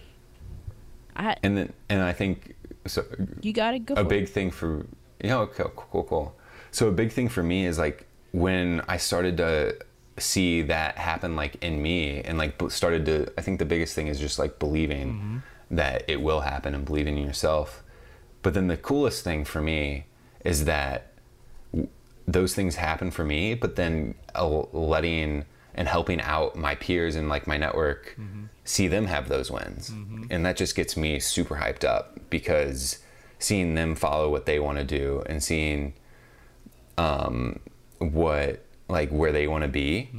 I, 1.15 1.35
and 1.43 1.57
then 1.57 1.73
and 1.89 2.01
i 2.01 2.13
think 2.13 2.55
so 2.87 3.05
you 3.41 3.53
gotta 3.53 3.79
go. 3.79 3.93
a 3.95 4.03
big 4.03 4.23
it. 4.23 4.29
thing 4.29 4.51
for 4.51 4.85
you 5.21 5.29
know 5.29 5.47
cool, 5.47 5.71
cool 5.75 6.03
cool 6.03 6.35
so 6.71 6.87
a 6.87 6.91
big 6.91 7.11
thing 7.11 7.29
for 7.29 7.43
me 7.43 7.65
is 7.65 7.77
like 7.77 8.07
when 8.31 8.81
i 8.87 8.97
started 8.97 9.37
to 9.37 9.77
see 10.17 10.61
that 10.63 10.97
happen 10.97 11.35
like 11.35 11.61
in 11.63 11.81
me 11.81 12.21
and 12.21 12.37
like 12.37 12.61
started 12.69 13.05
to 13.05 13.31
i 13.37 13.41
think 13.41 13.59
the 13.59 13.65
biggest 13.65 13.93
thing 13.95 14.07
is 14.07 14.19
just 14.19 14.39
like 14.39 14.59
believing 14.59 15.13
mm-hmm. 15.13 15.37
that 15.69 16.03
it 16.07 16.21
will 16.21 16.41
happen 16.41 16.73
and 16.73 16.85
believing 16.85 17.17
in 17.17 17.25
yourself 17.25 17.83
but 18.41 18.53
then 18.53 18.67
the 18.67 18.77
coolest 18.77 19.23
thing 19.23 19.43
for 19.43 19.61
me 19.61 20.05
is 20.43 20.65
that 20.65 21.10
w- 21.10 21.10
those 22.27 22.53
things 22.55 22.75
happen 22.75 23.11
for 23.11 23.23
me 23.23 23.53
but 23.53 23.75
then 23.75 24.13
uh, 24.35 24.47
letting 24.71 25.45
and 25.73 25.87
helping 25.87 26.19
out 26.21 26.55
my 26.55 26.75
peers 26.75 27.15
and 27.15 27.29
like 27.29 27.47
my 27.47 27.57
network 27.57 28.17
see 28.65 28.87
them 28.87 29.05
have 29.05 29.27
those 29.29 29.49
wins. 29.49 29.89
And 30.29 30.45
that 30.45 30.55
just 30.57 30.75
gets 30.75 30.95
me 30.97 31.19
super 31.19 31.55
hyped 31.55 31.83
up 31.85 32.19
because 32.29 32.99
seeing 33.39 33.75
them 33.75 33.95
follow 33.95 34.29
what 34.29 34.45
they 34.45 34.59
want 34.59 34.77
to 34.79 34.83
do 34.83 35.23
and 35.27 35.41
seeing 35.41 35.93
um, 36.97 37.59
what 37.99 38.65
like 38.89 39.09
where 39.11 39.31
they 39.31 39.47
want 39.47 39.63
to 39.63 39.67
be 39.69 40.09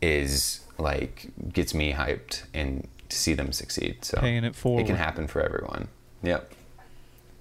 is 0.00 0.60
like 0.78 1.28
gets 1.52 1.74
me 1.74 1.92
hyped 1.92 2.44
and 2.54 2.88
to 3.10 3.16
see 3.16 3.34
them 3.34 3.52
succeed. 3.52 4.04
So 4.04 4.18
Paying 4.18 4.44
it 4.44 4.54
forward. 4.56 4.80
it 4.80 4.86
can 4.86 4.96
happen 4.96 5.26
for 5.26 5.42
everyone. 5.42 5.88
Yep. 6.22 6.52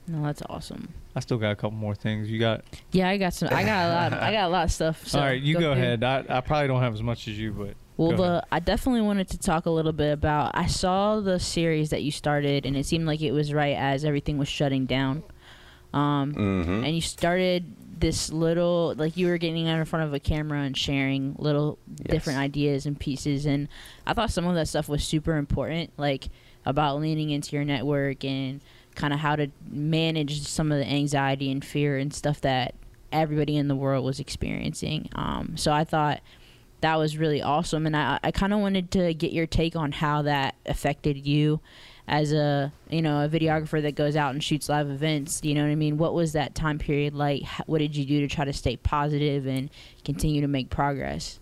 No, 0.08 0.24
that's 0.24 0.43
awesome. 0.49 0.93
I 1.16 1.22
still 1.22 1.38
got 1.38 1.51
a 1.51 1.55
couple 1.55 1.78
more 1.78 1.95
things. 1.95 2.30
You 2.30 2.39
got. 2.39 2.63
Yeah, 2.91 3.07
I 3.09 3.18
got 3.18 3.34
some. 3.34 3.49
I 3.51 3.63
got 3.63 3.86
a 3.86 3.89
lot. 3.93 4.13
I 4.22 4.32
got 4.34 4.45
a 4.47 4.49
lot 4.49 4.66
of 4.66 4.72
stuff. 4.72 5.07
So 5.07 5.20
All 5.20 5.26
right, 5.26 5.41
you 5.41 5.53
go, 5.53 5.59
through. 5.61 5.72
ahead. 5.72 6.03
I, 6.03 6.26
I 6.28 6.41
probably 6.41 6.68
don't 6.68 6.82
have 6.82 6.93
as 6.93 7.01
much 7.03 7.28
as 7.30 7.39
you, 7.39 7.53
but 7.53 7.76
Well, 7.97 8.11
Go 8.11 8.18
the 8.18 8.24
ahead. 8.32 8.43
I 8.51 8.59
definitely 8.59 9.01
wanted 9.01 9.30
to 9.30 9.38
talk 9.38 9.66
a 9.66 9.70
little 9.70 9.93
bit 9.93 10.11
about. 10.11 10.51
I 10.55 10.66
saw 10.68 11.22
the 11.22 11.39
series 11.39 11.89
that 11.91 12.03
you 12.03 12.11
started, 12.11 12.66
and 12.66 12.76
it 12.76 12.86
seemed 12.86 13.05
like 13.05 13.22
it 13.22 13.32
was 13.32 13.53
right 13.53 13.76
as 13.78 14.03
everything 14.03 14.38
was 14.38 14.49
shutting 14.49 14.86
down. 14.86 15.24
Um, 15.93 16.34
hmm 16.34 16.84
and 16.84 16.93
you 16.93 16.99
started 17.01 17.74
this 17.97 18.30
little 18.30 18.93
like 18.97 19.16
you 19.16 19.28
were 19.28 19.38
getting 19.38 19.70
out 19.70 19.80
in 19.80 19.86
front 19.86 20.03
of 20.05 20.13
a 20.13 20.20
camera 20.20 20.59
and 20.63 20.76
sharing 20.76 21.34
little 21.39 21.80
Yes. 21.99 22.09
different 22.11 22.39
ideas 22.39 22.86
and 22.86 22.99
pieces 22.99 23.45
and 23.45 23.70
i 24.05 24.11
thought 24.13 24.30
some 24.32 24.45
of 24.45 24.55
that 24.55 24.68
stuff 24.68 24.89
was 24.89 25.01
super 25.05 25.38
important 25.38 25.91
like 25.95 26.28
about 26.66 26.99
leaning 26.99 27.30
into 27.30 27.55
your 27.55 27.63
network 27.63 28.26
and 28.26 28.59
kind 28.96 29.14
of 29.14 29.20
how 29.20 29.36
to 29.36 29.48
manage 29.70 30.48
some 30.48 30.72
of 30.72 30.80
the 30.80 30.86
anxiety 30.86 31.52
and 31.52 31.64
fear 31.64 31.98
and 31.98 32.14
stuff 32.14 32.41
that 32.41 32.76
everybody 33.12 33.56
in 33.56 33.68
the 33.68 33.76
world 33.76 34.04
was 34.04 34.20
experiencing. 34.20 35.10
Um, 35.16 35.58
so 35.58 35.72
i 35.72 35.84
thought 35.84 36.22
that 36.82 36.98
was 36.98 37.18
really 37.18 37.41
awesome 37.41 37.86
and 37.86 37.96
i, 37.96 38.20
I 38.24 38.32
kind 38.32 38.54
of 38.54 38.60
wanted 38.60 38.91
to 38.91 39.14
get 39.14 39.32
your 39.32 39.48
take 39.48 39.76
on 39.76 39.91
how 39.91 40.22
that 40.24 40.56
affected 40.66 41.26
you 41.26 41.62
as 42.08 42.32
a 42.32 42.72
you 42.89 43.02
know 43.02 43.24
a 43.24 43.30
videographer 43.30 43.82
that 43.82 43.96
goes 43.96 44.16
out 44.16 44.34
and 44.34 44.43
shoots 44.43 44.70
live 44.70 44.89
events 44.89 45.41
you 45.43 45.56
know 45.56 45.64
what 45.64 45.72
i 45.72 45.76
mean? 45.76 45.98
What 45.98 46.14
was 46.14 46.34
that 46.34 46.54
time 46.56 46.78
period 46.78 47.14
like? 47.14 47.43
What 47.66 47.80
did 47.80 47.96
you 47.96 48.06
do 48.06 48.22
to 48.22 48.28
try 48.28 48.46
to 48.46 48.54
stay 48.54 48.78
positive 48.78 49.48
and 49.48 49.70
continue 50.04 50.41
to 50.41 50.48
make 50.48 50.70
progress? 50.70 51.39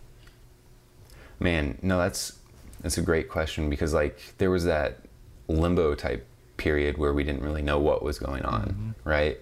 Man, 1.39 1.77
no, 1.81 1.97
that's 1.97 2.39
that's 2.81 2.97
a 2.97 3.01
great 3.01 3.29
question 3.29 3.69
because 3.69 3.93
like 3.93 4.17
there 4.37 4.49
was 4.49 4.65
that 4.65 4.99
limbo 5.47 5.95
type 5.95 6.25
period 6.57 6.97
where 6.97 7.13
we 7.13 7.23
didn't 7.23 7.41
really 7.41 7.61
know 7.61 7.79
what 7.79 8.03
was 8.03 8.19
going 8.19 8.43
on, 8.43 8.63
mm-hmm. 8.63 9.09
right? 9.09 9.39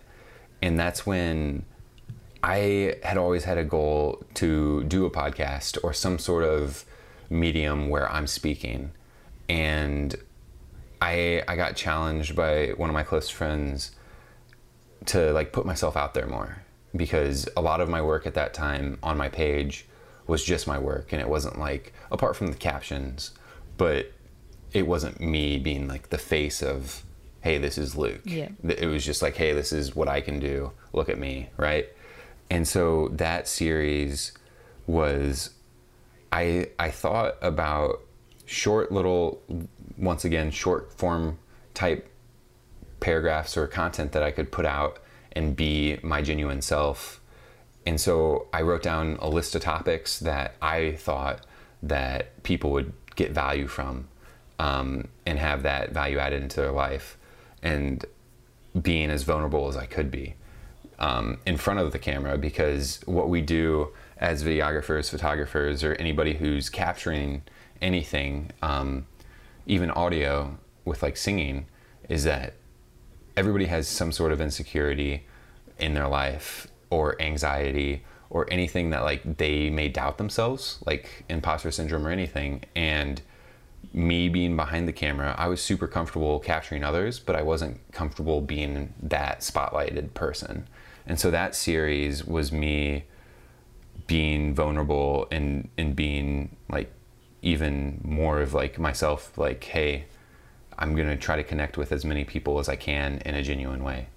And 0.62 0.80
that's 0.80 1.06
when 1.06 1.66
I 2.44 2.96
had 3.04 3.18
always 3.18 3.44
had 3.44 3.58
a 3.58 3.64
goal 3.64 4.24
to 4.36 4.84
do 4.84 5.06
a 5.06 5.12
podcast 5.12 5.78
or 5.84 5.94
some 5.94 6.20
sort 6.20 6.44
of 6.44 6.86
medium 7.30 7.90
where 7.90 8.12
I'm 8.12 8.28
speaking. 8.28 8.92
And 9.50 10.16
I 11.02 11.44
I 11.48 11.56
got 11.56 11.76
challenged 11.76 12.36
by 12.36 12.70
one 12.78 12.90
of 12.90 12.94
my 12.94 13.04
close 13.04 13.30
friends 13.30 13.92
to 15.08 15.32
like 15.34 15.52
put 15.52 15.66
myself 15.66 15.98
out 15.98 16.14
there 16.14 16.28
more 16.28 16.64
because 16.96 17.48
a 17.58 17.62
lot 17.62 17.82
of 17.82 17.90
my 17.90 18.02
work 18.02 18.28
at 18.28 18.36
that 18.36 18.54
time 18.54 18.98
on 19.02 19.18
my 19.18 19.30
page 19.30 19.88
was 20.28 20.44
just 20.44 20.68
my 20.68 20.78
work 20.78 21.12
and 21.12 21.22
it 21.22 21.28
wasn't 21.28 21.58
like 21.58 21.94
apart 22.12 22.36
from 22.36 22.48
the 22.48 22.58
captions 22.58 23.32
but 23.78 24.12
it 24.74 24.88
wasn't 24.88 25.20
me 25.20 25.58
being 25.58 25.88
like 25.88 26.10
the 26.10 26.18
face 26.18 26.62
of 26.62 27.04
hey 27.42 27.58
this 27.58 27.78
is 27.78 27.96
luke 27.96 28.22
Yeah. 28.26 28.50
It 28.68 28.88
was 28.88 29.06
just 29.06 29.22
like 29.22 29.36
hey 29.36 29.54
this 29.54 29.72
is 29.72 29.96
what 29.96 30.08
i 30.08 30.22
can 30.22 30.40
do 30.40 30.72
look 30.94 31.10
at 31.10 31.18
me 31.20 31.50
right 31.58 31.88
and 32.50 32.68
so 32.68 33.10
that 33.14 33.48
series 33.48 34.34
was 34.88 35.52
i 36.32 36.68
i 36.80 36.90
thought 36.90 37.36
about 37.42 38.02
short 38.46 38.92
little 38.92 39.42
once 39.98 40.26
again 40.26 40.52
short 40.52 40.92
form 40.94 41.38
type 41.74 42.12
paragraphs 43.00 43.58
or 43.58 43.68
content 43.68 44.14
that 44.14 44.24
I 44.24 44.32
could 44.32 44.52
put 44.52 44.66
out 44.66 45.00
and 45.34 45.56
be 45.56 45.98
my 46.04 46.22
genuine 46.22 46.62
self. 46.62 47.20
And 47.86 48.00
so 48.00 48.48
I 48.54 48.62
wrote 48.62 48.84
down 48.84 49.18
a 49.20 49.28
list 49.28 49.56
of 49.56 49.62
topics 49.62 50.20
that 50.20 50.56
I 50.62 50.94
thought 50.94 51.46
that 51.84 52.44
people 52.44 52.72
would 52.72 52.94
get 53.16 53.32
value 53.32 53.68
from 53.68 54.08
um, 54.62 55.08
and 55.26 55.40
have 55.40 55.64
that 55.64 55.92
value 55.92 56.20
added 56.20 56.44
into 56.44 56.62
their 56.62 56.72
life 56.72 57.18
and 57.64 58.06
being 58.80 59.10
as 59.10 59.24
vulnerable 59.24 59.68
as 59.68 59.76
I 59.76 59.88
could 59.88 60.12
be 60.12 60.36
um, 61.00 61.40
in 61.48 61.58
front 61.58 61.80
of 61.80 61.92
the 61.92 61.98
camera. 61.98 62.38
Because 62.38 63.02
what 63.08 63.28
we 63.28 63.42
do 63.42 63.90
as 64.18 64.44
videographers, 64.44 65.10
photographers, 65.10 65.84
or 65.84 65.96
anybody 65.96 66.36
who's 66.36 66.70
capturing 66.70 67.42
anything, 67.82 68.52
um, 68.62 69.08
even 69.66 69.90
audio 69.90 70.56
with 70.86 71.02
like 71.02 71.18
singing, 71.18 71.66
is 72.08 72.24
that 72.26 72.54
everybody 73.36 73.66
has 73.66 73.88
some 73.88 74.12
sort 74.12 74.32
of 74.32 74.40
insecurity 74.40 75.26
in 75.80 75.96
their 75.96 76.08
life 76.08 76.68
or 76.92 77.20
anxiety 77.20 78.04
or 78.30 78.48
anything 78.52 78.92
that 78.92 79.02
like 79.02 79.38
they 79.38 79.72
may 79.72 79.90
doubt 79.90 80.20
themselves 80.20 80.78
like 80.86 81.26
imposter 81.30 81.72
syndrome 81.72 82.06
or 82.06 82.12
anything. 82.12 82.64
And 82.76 83.24
me 83.94 84.30
being 84.30 84.56
behind 84.56 84.88
the 84.88 84.94
camera 84.94 85.36
i 85.38 85.48
was 85.48 85.62
super 85.62 85.88
comfortable 85.88 86.40
capturing 86.40 86.84
others 86.84 87.20
but 87.20 87.36
i 87.36 87.42
wasn't 87.42 87.80
comfortable 87.92 88.42
being 88.42 88.94
that 89.02 89.40
spotlighted 89.42 90.14
person. 90.14 90.68
And 91.06 91.20
so 91.20 91.32
that 91.32 91.56
series 91.56 92.26
was 92.26 92.52
me 92.52 93.06
being 94.08 94.54
vulnerable 94.54 95.28
and 95.32 95.70
and 95.78 95.96
being 95.96 96.56
like 96.70 96.92
even 97.42 98.00
more 98.04 98.40
of 98.40 98.54
like 98.54 98.78
myself 98.78 99.38
like 99.38 99.64
hey 99.64 100.06
i'm 100.78 100.96
going 100.96 101.08
to 101.08 101.18
try 101.18 101.36
to 101.36 101.44
connect 101.44 101.78
with 101.78 101.92
as 101.92 102.06
many 102.06 102.24
people 102.24 102.60
as 102.60 102.70
i 102.70 102.76
can 102.76 103.20
in 103.26 103.36
a 103.36 103.44
genuine 103.44 103.84
way. 103.84 104.08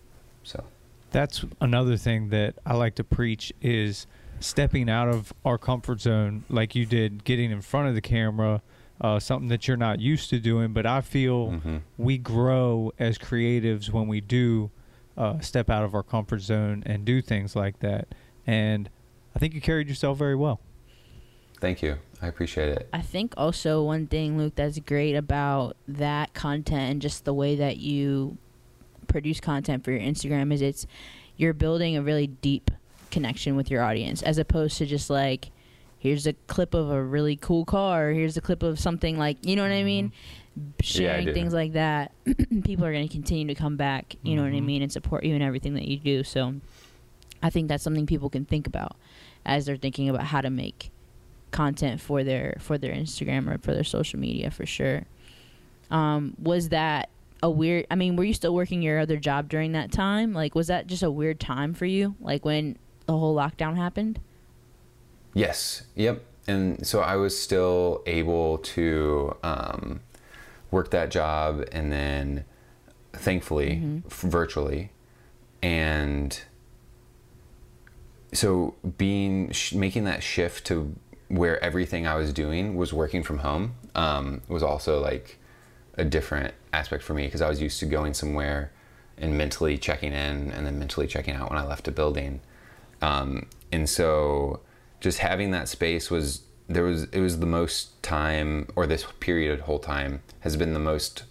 So. 0.43 0.65
That's 1.11 1.45
another 1.61 1.97
thing 1.97 2.31
that 2.31 2.57
I 2.67 2.75
like 2.75 2.97
to 2.97 3.05
preach 3.05 3.53
is 3.63 4.07
stepping 4.41 4.91
out 4.91 5.09
of 5.09 5.33
our 5.45 5.59
comfort 5.59 6.01
zone 6.01 6.45
like 6.49 6.75
you 6.75 6.87
did, 6.87 7.23
getting 7.23 7.53
in 7.53 7.61
front 7.61 7.89
of 7.89 7.95
the 7.95 8.01
camera, 8.01 8.63
uh, 9.01 9.19
something 9.19 9.49
that 9.49 9.67
you're 9.69 9.77
not 9.77 10.01
used 10.01 10.31
to 10.31 10.39
doing. 10.39 10.73
But 10.73 10.87
I 10.87 11.01
feel 11.01 11.49
Mhm. 11.53 11.81
we 11.99 12.17
grow 12.19 12.93
as 12.99 13.19
creatives 13.19 13.91
when 13.91 14.07
we 14.09 14.21
do 14.21 14.71
uh, 15.17 15.39
step 15.41 15.71
out 15.71 15.85
of 15.85 15.95
our 15.95 16.03
comfort 16.03 16.41
zone 16.41 16.83
and 16.87 17.05
do 17.05 17.21
things 17.23 17.55
like 17.55 17.79
that. 17.81 18.09
And 18.47 18.89
I 19.35 19.39
think 19.39 19.55
you 19.55 19.61
carried 19.61 19.89
yourself 19.89 20.19
very 20.19 20.35
well. 20.35 20.61
Thank 21.61 21.83
you. 21.83 21.97
I 22.21 22.27
appreciate 22.27 22.69
it. 22.71 22.89
I 22.93 23.01
think 23.01 23.33
also 23.37 23.83
one 23.83 24.07
thing, 24.07 24.37
Luke, 24.37 24.55
that's 24.57 24.79
great 24.81 25.15
about 25.15 25.77
that 25.87 26.35
content 26.35 26.91
and 26.91 27.03
just 27.03 27.25
the 27.25 27.33
way 27.35 27.55
that 27.57 27.77
you 27.77 28.39
produce 29.07 29.39
content 29.41 29.85
for 29.85 29.93
your 29.93 30.01
Instagram 30.01 30.53
is 30.53 30.61
it's 30.61 30.87
you're 31.37 31.53
building 31.53 31.97
a 31.97 32.03
really 32.03 32.27
deep 32.27 32.71
connection 33.11 33.55
with 33.55 33.71
your 33.71 33.83
audience 33.83 34.23
as 34.23 34.39
opposed 34.39 34.79
to 34.79 34.87
just 34.87 35.11
like 35.11 35.51
here's 36.05 36.27
a 36.29 36.35
clip 36.47 36.75
of 36.75 36.91
a 36.91 37.03
really 37.03 37.35
cool 37.35 37.65
car, 37.65 38.11
here's 38.11 38.37
a 38.37 38.41
clip 38.41 38.63
of 38.63 38.79
something 38.79 39.19
like 39.19 39.39
you 39.45 39.57
know 39.57 39.63
what 39.63 39.73
I 39.73 39.83
mean? 39.83 40.13
Sharing 40.81 41.27
do. 41.27 41.35
things 41.35 41.53
like 41.53 41.73
that, 41.73 42.13
people 42.65 42.85
are 42.85 42.93
going 42.93 43.09
to 43.09 43.13
continue 43.13 43.47
to 43.49 43.55
come 43.57 43.77
back, 43.77 44.15
you 44.23 44.37
know 44.37 44.43
what 44.43 44.53
I 44.53 44.61
Mhm. 44.61 44.65
mean, 44.67 44.83
and 44.83 44.93
support 44.93 45.25
you 45.25 45.35
in 45.35 45.43
everything 45.43 45.75
that 45.75 45.89
you 45.89 45.97
do. 45.99 46.23
So 46.23 46.55
I 47.43 47.51
think 47.51 47.67
that's 47.69 47.83
something 47.83 48.07
people 48.07 48.31
can 48.31 48.45
think 48.45 48.67
about 48.69 48.97
as 49.45 49.67
they're 49.67 49.77
thinking 49.77 50.09
about 50.09 50.25
how 50.25 50.41
to 50.43 50.51
make 50.51 50.91
content 51.51 52.01
for 52.01 52.23
their 52.23 52.57
for 52.61 52.77
their 52.79 52.93
Instagram 52.95 53.53
or 53.53 53.59
for 53.59 53.73
their 53.75 53.83
social 53.85 54.19
media 54.21 54.51
for 54.51 54.67
sure. 54.67 55.05
Um, 55.91 56.35
was 56.41 56.69
that 56.69 57.09
a 57.43 57.51
weird? 57.51 57.87
I 57.91 57.95
mean, 57.95 58.15
were 58.17 58.25
you 58.25 58.35
still 58.35 58.55
working 58.55 58.81
your 58.83 59.01
other 59.01 59.17
job 59.17 59.49
during 59.49 59.73
that 59.73 59.91
time? 59.91 60.33
Like, 60.35 60.55
was 60.55 60.69
that 60.69 60.87
just 60.87 61.03
a 61.03 61.11
weird 61.11 61.41
time 61.41 61.75
for 61.75 61.87
you? 61.87 62.15
Like 62.21 62.45
when 62.45 62.77
the 63.07 63.17
whole 63.17 63.35
lockdown 63.35 63.77
happened? 63.77 64.21
Yes. 65.35 65.83
Yep. 65.97 66.23
And 66.47 66.87
so 66.87 67.01
I 67.01 67.17
was 67.17 67.39
still 67.41 68.03
able 68.07 68.59
to 68.59 69.37
um, 69.43 70.01
work 70.71 70.91
that 70.91 71.11
job 71.11 71.65
and 71.73 71.91
then 71.93 72.45
thankfully 73.13 73.77
Mhm. 73.77 74.07
f- 74.07 74.21
virtually. 74.21 74.91
And 75.63 76.39
so 78.33 78.75
being, 78.99 79.51
sh- 79.53 79.73
making 79.75 80.05
that 80.05 80.23
shift 80.23 80.67
to 80.67 80.95
where 81.29 81.63
everything 81.65 82.07
I 82.07 82.17
was 82.17 82.33
doing 82.33 82.77
was 82.77 82.93
working 82.93 83.23
from 83.23 83.39
home 83.39 83.75
um, 83.95 84.43
was 84.49 84.63
also 84.63 85.01
like 85.01 85.39
a 85.97 86.05
different 86.05 86.53
aspect 86.73 87.03
for 87.03 87.15
me 87.15 87.25
because 87.27 87.41
I 87.41 87.49
was 87.49 87.63
used 87.63 87.79
to 87.81 87.87
going 87.87 88.15
somewhere 88.15 88.73
and 89.17 89.39
mentally 89.39 89.79
checking 89.79 90.13
in 90.13 90.51
and 90.51 90.67
then 90.67 90.79
mentally 90.79 91.07
checking 91.07 91.35
out 91.35 91.49
when 91.51 91.59
I 91.59 91.65
left 91.65 91.87
a 91.89 91.93
building. 91.93 92.41
Um, 93.01 93.47
and 93.73 93.89
so 93.89 94.61
just 95.05 95.19
having 95.19 95.51
that 95.51 95.69
space 95.69 96.11
was 96.11 96.45
there 96.67 96.83
was 96.83 97.05
it 97.13 97.21
was 97.21 97.39
the 97.39 97.47
most 97.47 98.03
time 98.03 98.67
or 98.75 98.87
this 98.87 99.05
period 99.21 99.53
of 99.53 99.61
whole 99.67 99.79
time 99.79 100.23
has 100.41 100.57
been 100.57 100.73
the 100.73 100.79
most 100.81 101.25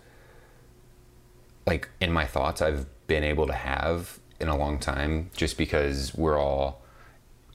like 1.65 1.89
in 1.99 2.11
my 2.11 2.23
thoughts 2.23 2.61
I've 2.61 2.85
been 3.07 3.23
able 3.23 3.47
to 3.47 3.53
have 3.53 4.19
in 4.39 4.47
a 4.47 4.55
long 4.55 4.77
time 4.77 5.31
just 5.35 5.57
because 5.57 6.13
we're 6.13 6.37
all 6.37 6.83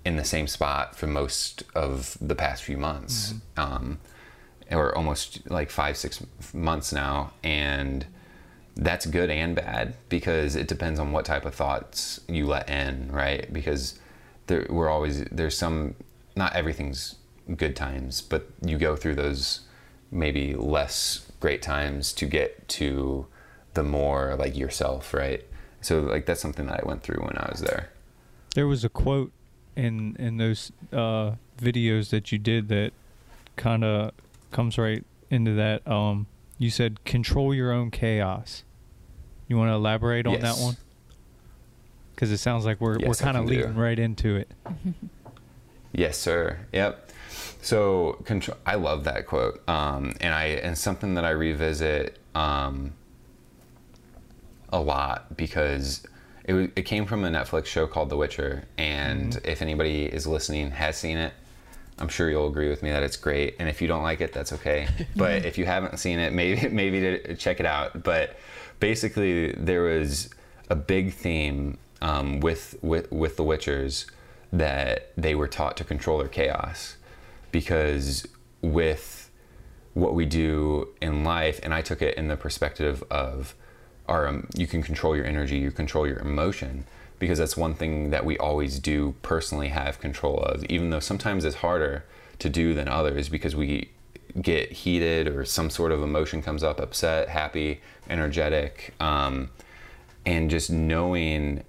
in 0.04 0.16
the 0.16 0.24
same 0.24 0.48
spot 0.48 0.96
for 0.96 1.06
most 1.06 1.62
of 1.76 2.18
the 2.20 2.34
past 2.34 2.64
few 2.64 2.76
months. 2.76 3.34
Um, 3.56 4.00
or 4.72 4.92
almost 4.96 5.48
like 5.48 5.70
five 5.70 5.96
six 5.96 6.20
months 6.52 6.92
now 6.92 7.32
and 7.44 8.04
that's 8.74 9.06
good 9.06 9.30
and 9.30 9.54
bad 9.54 9.94
because 10.08 10.56
it 10.56 10.66
depends 10.66 10.98
on 10.98 11.12
what 11.12 11.24
type 11.24 11.44
of 11.44 11.54
thoughts 11.54 12.20
you 12.26 12.44
let 12.44 12.68
in 12.68 13.08
right? 13.12 13.52
Because 13.52 14.00
there, 14.48 14.66
we're 14.68 14.88
always 14.88 15.22
there's 15.26 15.56
some 15.56 15.94
not 16.38 16.54
everything's 16.54 17.16
good 17.56 17.74
times 17.76 18.20
but 18.20 18.48
you 18.64 18.78
go 18.78 18.94
through 18.96 19.14
those 19.14 19.60
maybe 20.10 20.54
less 20.54 21.30
great 21.40 21.60
times 21.62 22.12
to 22.12 22.24
get 22.26 22.66
to 22.68 23.26
the 23.74 23.82
more 23.82 24.34
like 24.36 24.56
yourself 24.56 25.12
right 25.12 25.44
so 25.80 26.00
like 26.00 26.24
that's 26.26 26.40
something 26.40 26.66
that 26.66 26.80
i 26.80 26.86
went 26.86 27.02
through 27.02 27.20
when 27.22 27.36
i 27.36 27.48
was 27.50 27.60
there 27.60 27.90
There 28.54 28.66
was 28.66 28.84
a 28.84 28.88
quote 28.88 29.32
in 29.76 30.16
in 30.18 30.36
those 30.38 30.72
uh, 30.92 31.32
videos 31.60 32.10
that 32.10 32.32
you 32.32 32.38
did 32.38 32.68
that 32.68 32.92
kind 33.56 33.84
of 33.84 34.10
comes 34.50 34.76
right 34.78 35.04
into 35.30 35.54
that. 35.54 35.86
Um, 35.86 36.26
you 36.58 36.70
said 36.70 37.04
control 37.04 37.54
your 37.54 37.70
own 37.72 37.90
chaos. 37.90 38.64
You 39.46 39.56
want 39.56 39.70
to 39.70 39.74
elaborate 39.74 40.26
on 40.26 40.40
that 40.40 40.56
one? 40.56 40.76
Because 42.14 42.32
it 42.32 42.38
sounds 42.38 42.64
like 42.64 42.80
we're 42.80 42.98
we're 42.98 43.14
kind 43.14 43.36
of 43.36 43.44
can 43.44 43.46
do. 43.46 43.60
leading 43.60 43.76
right 43.76 43.98
into 43.98 44.36
it. 44.36 44.50
Yes, 45.92 46.18
sir. 46.18 46.58
Yep. 46.72 47.10
So 47.60 48.22
control. 48.24 48.56
I 48.64 48.76
love 48.76 49.04
that 49.04 49.26
quote, 49.26 49.66
um, 49.68 50.14
and 50.20 50.34
I 50.34 50.44
and 50.46 50.76
something 50.76 51.14
that 51.14 51.24
I 51.24 51.30
revisit 51.30 52.18
um, 52.34 52.92
a 54.70 54.80
lot 54.80 55.36
because 55.36 56.06
it 56.44 56.72
it 56.76 56.82
came 56.82 57.04
from 57.04 57.24
a 57.24 57.28
Netflix 57.28 57.66
show 57.66 57.86
called 57.86 58.10
The 58.10 58.16
Witcher, 58.16 58.64
and 58.76 59.40
if 59.44 59.60
anybody 59.60 60.04
is 60.04 60.26
listening 60.26 60.70
has 60.70 60.96
seen 60.96 61.18
it, 61.18 61.32
I'm 61.98 62.08
sure 62.08 62.30
you'll 62.30 62.48
agree 62.48 62.68
with 62.68 62.82
me 62.82 62.90
that 62.90 63.02
it's 63.02 63.16
great. 63.16 63.56
And 63.58 63.68
if 63.68 63.82
you 63.82 63.88
don't 63.88 64.02
like 64.02 64.20
it, 64.20 64.32
that's 64.32 64.52
okay. 64.54 64.88
but 65.16 65.44
if 65.44 65.58
you 65.58 65.66
haven't 65.66 65.98
seen 65.98 66.18
it, 66.18 66.32
maybe 66.32 66.68
maybe 66.74 67.00
to 67.00 67.34
check 67.34 67.60
it 67.60 67.66
out. 67.66 68.02
But 68.02 68.36
basically, 68.80 69.52
there 69.52 69.82
was 69.82 70.30
a 70.70 70.76
big 70.76 71.12
theme 71.12 71.78
um, 72.00 72.40
with 72.40 72.76
with 72.82 73.10
with 73.10 73.36
the 73.36 73.44
Witchers 73.44 74.06
that 74.52 75.12
they 75.16 75.34
were 75.34 75.48
taught 75.48 75.76
to 75.76 75.84
control 75.84 76.18
their 76.18 76.28
chaos. 76.28 76.96
Because 77.52 78.26
with 78.60 79.30
what 79.94 80.14
we 80.14 80.26
do 80.26 80.88
in 81.00 81.24
life, 81.24 81.60
and 81.62 81.74
I 81.74 81.82
took 81.82 82.02
it 82.02 82.16
in 82.16 82.28
the 82.28 82.36
perspective 82.36 83.02
of 83.10 83.54
our 84.06 84.26
um, 84.26 84.48
you 84.54 84.66
can 84.66 84.82
control 84.82 85.14
your 85.14 85.26
energy, 85.26 85.58
you 85.58 85.70
control 85.70 86.06
your 86.06 86.18
emotion. 86.18 86.84
Because 87.18 87.38
that's 87.38 87.56
one 87.56 87.74
thing 87.74 88.10
that 88.10 88.24
we 88.24 88.38
always 88.38 88.78
do 88.78 89.14
personally 89.22 89.68
have 89.68 90.00
control 90.00 90.38
of, 90.38 90.64
even 90.66 90.90
though 90.90 91.00
sometimes 91.00 91.44
it's 91.44 91.56
harder 91.56 92.04
to 92.38 92.48
do 92.48 92.74
than 92.74 92.86
others 92.88 93.28
because 93.28 93.56
we 93.56 93.90
get 94.40 94.70
heated 94.70 95.26
or 95.26 95.44
some 95.44 95.70
sort 95.70 95.90
of 95.92 96.02
emotion 96.02 96.42
comes 96.42 96.62
up, 96.62 96.80
upset, 96.80 97.28
happy, 97.28 97.80
energetic, 98.08 98.94
um, 99.00 99.50
and 100.24 100.50
just 100.50 100.70
knowing 100.70 101.64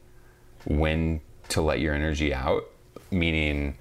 when 0.66 1.22
to 1.50 1.62
let 1.62 1.80
your 1.80 1.94
energy 1.94 2.34
out, 2.34 2.66
meaning 3.12 3.78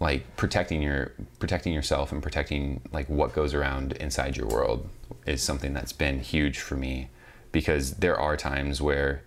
like 0.00 0.36
protecting 0.36 0.82
your 0.82 1.12
protecting 1.38 1.72
yourself 1.72 2.12
and 2.12 2.22
protecting 2.22 2.80
like 2.92 3.08
what 3.08 3.32
goes 3.32 3.54
around 3.54 3.92
inside 3.92 4.36
your 4.36 4.46
world 4.48 4.88
is 5.24 5.42
something 5.42 5.72
that's 5.72 5.92
been 5.92 6.18
huge 6.18 6.58
for 6.58 6.74
me 6.74 7.08
because 7.52 7.92
there 7.94 8.18
are 8.18 8.36
times 8.36 8.82
where 8.82 9.22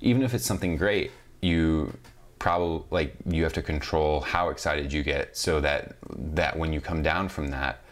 even 0.00 0.22
if 0.22 0.32
it's 0.32 0.46
something 0.46 0.76
great 0.76 1.10
you 1.40 1.92
probably 2.38 2.84
like 2.90 3.16
you 3.26 3.42
have 3.42 3.52
to 3.52 3.62
control 3.62 4.20
how 4.20 4.48
excited 4.48 4.92
you 4.92 5.02
get 5.02 5.36
so 5.36 5.60
that 5.60 5.96
that 6.08 6.56
when 6.56 6.72
you 6.72 6.80
come 6.80 7.02
down 7.02 7.28
from 7.28 7.48
that 7.48 7.82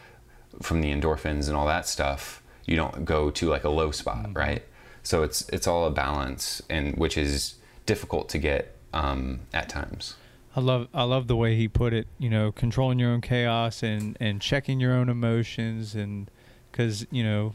from 0.62 0.80
the 0.80 0.92
endorphins 0.92 1.48
and 1.48 1.56
all 1.56 1.66
that 1.66 1.86
stuff 1.86 2.40
you 2.70 2.76
don't 2.76 3.04
go 3.04 3.30
to 3.30 3.48
like 3.48 3.64
a 3.64 3.68
low 3.68 3.90
spot 3.90 4.24
mm-hmm. 4.24 4.32
right? 4.34 4.64
So 5.02 5.22
it's 5.22 5.48
it's 5.48 5.66
all 5.66 5.86
a 5.86 5.90
balance 5.90 6.62
and 6.70 6.96
which 6.96 7.18
is 7.18 7.56
difficult 7.86 8.28
to 8.30 8.38
get 8.38 8.76
um, 8.92 9.40
at 9.52 9.68
times 9.68 10.16
I 10.54 10.60
love 10.60 10.88
I 10.92 11.04
love 11.04 11.28
the 11.28 11.36
way 11.36 11.54
he 11.54 11.68
put 11.68 11.92
it. 11.92 12.08
You 12.18 12.28
know, 12.28 12.50
controlling 12.50 12.98
your 12.98 13.10
own 13.10 13.20
chaos 13.20 13.82
and 13.82 14.16
and 14.20 14.40
checking 14.40 14.80
your 14.80 14.92
own 14.92 15.08
emotions, 15.08 15.94
and 15.94 16.30
because 16.70 17.06
you 17.10 17.22
know, 17.22 17.54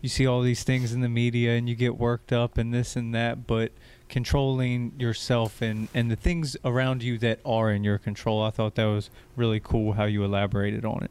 you 0.00 0.08
see 0.08 0.26
all 0.26 0.42
these 0.42 0.62
things 0.62 0.92
in 0.92 1.00
the 1.00 1.08
media 1.08 1.56
and 1.56 1.68
you 1.68 1.74
get 1.74 1.98
worked 1.98 2.32
up 2.32 2.56
and 2.56 2.72
this 2.72 2.94
and 2.94 3.12
that, 3.14 3.46
but 3.46 3.72
controlling 4.08 4.92
yourself 4.98 5.60
and 5.60 5.88
and 5.92 6.10
the 6.10 6.16
things 6.16 6.56
around 6.64 7.02
you 7.02 7.18
that 7.18 7.40
are 7.44 7.72
in 7.72 7.82
your 7.82 7.98
control. 7.98 8.42
I 8.42 8.50
thought 8.50 8.76
that 8.76 8.84
was 8.84 9.10
really 9.34 9.58
cool 9.58 9.94
how 9.94 10.04
you 10.04 10.22
elaborated 10.22 10.84
on 10.84 11.02
it. 11.02 11.10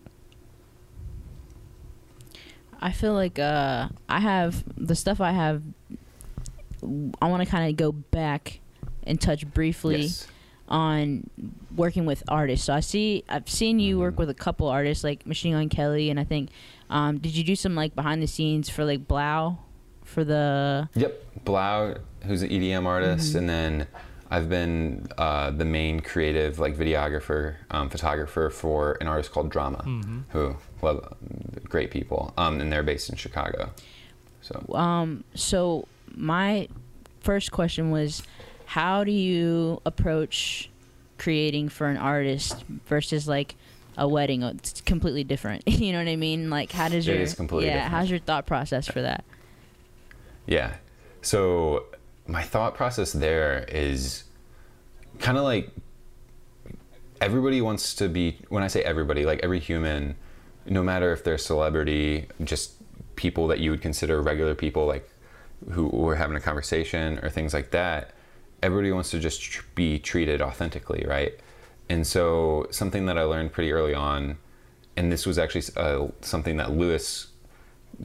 I 2.80 2.92
feel 2.94 3.14
like 3.14 3.38
uh, 3.38 3.90
I 4.08 4.20
have 4.22 4.64
the 4.78 4.96
stuff 4.96 5.20
I 5.20 5.32
have. 5.32 5.62
I 7.22 7.28
want 7.28 7.44
to 7.44 7.50
kind 7.50 7.70
of 7.70 7.76
go 7.76 7.92
back 7.92 8.62
and 9.08 9.20
touch 9.20 9.46
briefly 9.54 10.02
yes 10.04 10.28
on 10.70 11.30
working 11.78 12.06
with 12.06 12.22
artists. 12.28 12.66
So 12.66 12.74
I 12.74 12.82
see 12.82 13.24
I've 13.30 13.48
seen 13.50 13.80
you 13.80 13.98
work 14.00 14.16
Mhm. 14.16 14.18
with 14.18 14.30
a 14.30 14.34
couple 14.34 14.68
artists 14.68 15.02
like 15.02 15.26
Machine 15.26 15.54
Gun 15.54 15.70
Kelly, 15.70 16.10
and 16.10 16.20
I 16.20 16.26
think 16.26 16.50
um, 16.90 17.20
did 17.20 17.36
you 17.38 17.44
do 17.46 17.56
some 17.56 17.74
like 17.74 17.96
behind 17.96 18.22
the 18.22 18.28
scenes 18.28 18.68
for 18.70 18.84
like 18.84 19.08
3LAU 19.08 19.58
for 20.04 20.26
the 20.26 20.90
Yep, 20.96 21.24
3LAU, 21.46 21.98
who's 22.26 22.42
an 22.42 22.50
EDM 22.52 22.86
artist, 22.86 23.34
Mhm. 23.34 23.38
and 23.40 23.50
then 23.50 23.88
I've 24.30 24.50
been 24.50 25.08
uh, 25.18 25.52
the 25.52 25.64
main 25.64 26.02
creative, 26.02 26.60
like 26.60 26.76
videographer, 26.78 27.56
um, 27.72 27.90
photographer 27.90 28.50
for 28.50 28.98
an 29.00 29.08
artist 29.08 29.32
called 29.32 29.50
Drama, 29.50 29.84
Mhm. 29.86 30.24
who 30.30 30.58
love 30.82 31.14
great 31.64 31.92
people, 31.92 32.34
um, 32.38 32.60
and 32.60 32.72
they're 32.74 32.84
based 32.84 33.10
in 33.10 33.16
Chicago. 33.16 33.72
So 34.42 34.66
um 34.76 35.24
so 35.34 35.88
my 36.14 36.68
first 37.22 37.52
question 37.54 37.90
was 37.92 38.22
how 38.68 39.06
do 39.06 39.12
you 39.12 39.82
approach 39.86 40.70
creating 41.18 41.70
for 41.70 41.88
an 41.88 41.96
artist 41.96 42.66
versus 42.86 43.26
like 43.26 43.56
a 43.98 44.06
wedding, 44.08 44.44
uh, 44.44 44.50
it's 44.50 44.82
completely 44.82 45.24
different. 45.24 45.64
you 45.68 45.94
know 45.94 46.00
what 46.00 46.10
I 46.10 46.18
mean? 46.18 46.50
Like, 46.50 46.74
how 46.74 46.90
does 46.90 47.08
It 47.08 47.14
your 47.14 47.22
is 47.22 47.34
completely 47.34 47.68
yeah? 47.68 47.76
different. 47.76 47.92
How's 47.94 48.10
your 48.10 48.20
thought 48.20 48.46
process 48.46 48.86
for 48.86 49.02
that? 49.02 49.24
Yeah. 50.46 50.76
So 51.22 51.86
my 52.28 52.44
thought 52.44 52.76
process 52.76 53.14
there 53.14 53.66
is 53.70 54.26
kind 55.20 55.38
of 55.38 55.46
like 55.46 55.72
everybody 57.22 57.62
wants 57.62 57.96
to 57.96 58.10
be 58.10 58.38
when 58.50 58.64
I 58.64 58.68
say 58.68 58.84
everybody, 58.84 59.26
like 59.26 59.40
every 59.44 59.60
human, 59.60 60.18
no 60.66 60.84
matter 60.84 61.14
if 61.14 61.24
they're 61.24 61.36
a 61.36 61.40
celebrity, 61.40 62.28
just 62.44 62.74
people 63.16 63.48
that 63.48 63.60
you 63.60 63.72
would 63.72 63.82
consider 63.82 64.22
regular 64.22 64.56
people 64.56 64.86
like 64.86 65.10
who 65.72 65.88
were 65.88 66.16
having 66.16 66.36
a 66.36 66.42
conversation 66.42 67.18
or 67.24 67.30
things 67.30 67.54
like 67.54 67.72
that, 67.72 68.12
everybody 68.64 68.92
wants 68.92 69.12
to 69.12 69.20
just 69.20 69.42
tr- 69.42 69.66
be 69.76 70.00
treated 70.00 70.42
authentically, 70.42 71.06
right? 71.08 71.34
And 71.90 72.06
so 72.06 72.68
something 72.72 73.06
that 73.06 73.18
I 73.18 73.24
learned 73.24 73.52
pretty 73.52 73.72
early 73.72 73.94
on 73.94 74.38
and 74.98 75.12
this 75.12 75.26
was 75.26 75.38
actually 75.38 75.64
uh, 75.78 76.08
something 76.22 76.58
that 76.58 76.72
Lewis 76.72 77.28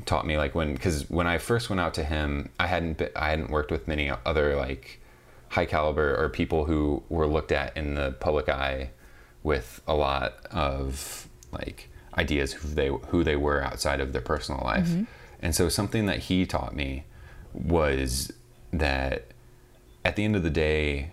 taught 0.04 0.26
me 0.26 0.36
like 0.38 0.54
when 0.54 0.74
because 0.74 1.08
when 1.10 1.26
I 1.26 1.38
first 1.38 1.68
went 1.68 1.80
out 1.80 1.94
to 1.94 2.04
him 2.04 2.50
I 2.60 2.66
hadn't 2.66 2.98
been, 2.98 3.10
I 3.16 3.30
hadn't 3.30 3.50
worked 3.50 3.70
with 3.70 3.88
many 3.88 4.12
other 4.24 4.56
like 4.56 5.00
high 5.48 5.66
caliber 5.66 6.16
or 6.16 6.28
people 6.28 6.64
who 6.66 7.02
were 7.08 7.26
looked 7.26 7.52
at 7.52 7.76
in 7.76 7.94
the 7.94 8.12
public 8.12 8.48
eye 8.48 8.90
with 9.42 9.82
a 9.88 9.94
lot 9.94 10.46
of 10.50 11.28
like 11.50 11.90
ideas 12.16 12.52
who 12.52 12.68
they 12.68 12.88
who 12.88 13.24
they 13.24 13.36
were 13.36 13.62
outside 13.62 14.00
of 14.00 14.12
their 14.12 14.22
personal 14.22 14.62
life 14.64 14.88
and 15.40 15.54
so 15.54 15.68
something 15.68 16.06
that 16.06 16.20
he 16.20 16.46
taught 16.46 16.74
me 16.74 17.04
was 17.52 18.32
that 18.72 19.31
at 20.04 20.16
the 20.16 20.24
end 20.24 20.36
of 20.36 20.42
the 20.42 20.50
day 20.50 21.10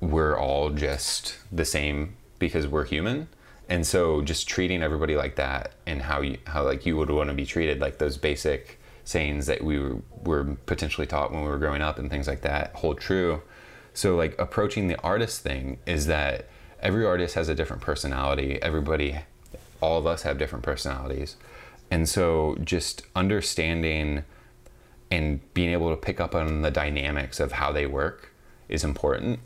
we're 0.00 0.38
all 0.38 0.70
just 0.70 1.36
the 1.50 1.64
same 1.64 2.16
because 2.38 2.66
we're 2.66 2.84
human. 2.84 3.28
And 3.68 3.86
so 3.86 4.22
just 4.22 4.48
treating 4.48 4.82
everybody 4.82 5.16
like 5.16 5.36
that 5.36 5.72
and 5.86 6.02
how 6.02 6.20
you 6.20 6.38
how 6.46 6.64
like 6.64 6.86
you 6.86 6.96
would 6.96 7.10
want 7.10 7.28
to 7.28 7.34
be 7.34 7.44
treated 7.44 7.80
like 7.80 7.98
those 7.98 8.16
basic 8.16 8.80
sayings 9.04 9.46
that 9.46 9.62
we 9.62 9.78
were, 9.78 9.96
were 10.24 10.44
potentially 10.66 11.06
taught 11.06 11.32
when 11.32 11.42
we 11.42 11.48
were 11.48 11.58
growing 11.58 11.82
up 11.82 11.98
and 11.98 12.10
things 12.10 12.26
like 12.26 12.42
that 12.42 12.74
hold 12.74 12.98
true. 13.00 13.42
So 13.92 14.16
like 14.16 14.38
approaching 14.38 14.88
the 14.88 15.00
artist 15.02 15.42
thing 15.42 15.78
is 15.86 16.06
that 16.06 16.48
every 16.80 17.04
artist 17.04 17.34
has 17.34 17.48
a 17.48 17.54
different 17.54 17.82
personality. 17.82 18.62
Everybody 18.62 19.20
all 19.80 19.98
of 19.98 20.06
us 20.06 20.22
have 20.22 20.38
different 20.38 20.64
personalities. 20.64 21.36
And 21.90 22.08
so 22.08 22.56
just 22.62 23.02
understanding 23.14 24.24
and 25.10 25.40
being 25.54 25.70
able 25.70 25.90
to 25.90 25.96
pick 25.96 26.20
up 26.20 26.34
on 26.34 26.62
the 26.62 26.70
dynamics 26.70 27.40
of 27.40 27.52
how 27.52 27.72
they 27.72 27.86
work 27.86 28.32
is 28.68 28.84
important. 28.84 29.40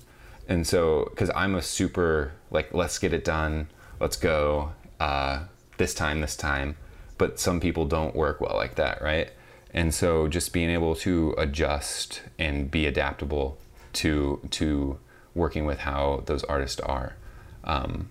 And 0.48 0.66
so, 0.66 1.06
because 1.10 1.30
I'm 1.34 1.54
a 1.54 1.62
super 1.62 2.32
like, 2.50 2.74
let's 2.74 2.98
get 2.98 3.12
it 3.12 3.24
done, 3.24 3.68
let's 4.00 4.16
go, 4.16 4.72
uh, 4.98 5.44
this 5.78 5.94
time, 5.94 6.20
this 6.20 6.36
time. 6.36 6.76
But 7.18 7.38
some 7.38 7.60
people 7.60 7.86
don't 7.86 8.16
work 8.16 8.40
well 8.40 8.56
like 8.56 8.74
that, 8.74 9.00
right? 9.00 9.30
And 9.72 9.94
so, 9.94 10.28
just 10.28 10.52
being 10.52 10.70
able 10.70 10.94
to 10.96 11.34
adjust 11.38 12.22
and 12.38 12.70
be 12.70 12.86
adaptable 12.86 13.58
to 13.94 14.40
to 14.50 14.98
working 15.34 15.64
with 15.64 15.78
how 15.78 16.22
those 16.26 16.44
artists 16.44 16.80
are 16.80 17.16
um, 17.64 18.10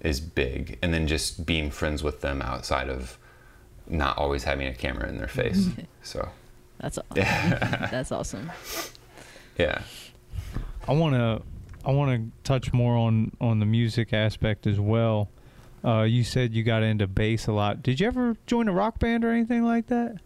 is 0.00 0.20
big. 0.20 0.78
And 0.82 0.92
then 0.92 1.06
just 1.06 1.46
being 1.46 1.70
friends 1.70 2.02
with 2.02 2.20
them 2.20 2.42
outside 2.42 2.88
of 2.88 3.18
not 3.88 4.18
always 4.18 4.44
having 4.44 4.66
a 4.66 4.74
camera 4.74 5.08
in 5.08 5.18
their 5.18 5.28
face. 5.28 5.68
so, 6.02 6.28
That's 6.78 6.98
aw- 6.98 7.02
that's 7.14 8.12
awesome. 8.12 8.50
yeah. 9.58 9.82
I 10.88 10.92
want 10.92 11.14
to 11.14 11.42
I 11.84 11.92
want 11.92 12.10
to 12.10 12.30
touch 12.48 12.72
more 12.72 12.96
on 12.96 13.32
on 13.40 13.58
the 13.60 13.66
music 13.66 14.12
aspect 14.12 14.66
as 14.66 14.78
well. 14.78 15.28
Uh, 15.84 16.02
you 16.02 16.24
said 16.24 16.52
you 16.54 16.62
got 16.64 16.82
into 16.82 17.06
bass 17.06 17.46
a 17.46 17.52
lot. 17.52 17.82
Did 17.82 18.00
you 18.00 18.06
ever 18.06 18.36
join 18.46 18.68
a 18.68 18.72
rock 18.72 18.98
band 18.98 19.24
or 19.24 19.30
anything 19.30 19.62
like 19.64 19.86
that? 19.86 20.18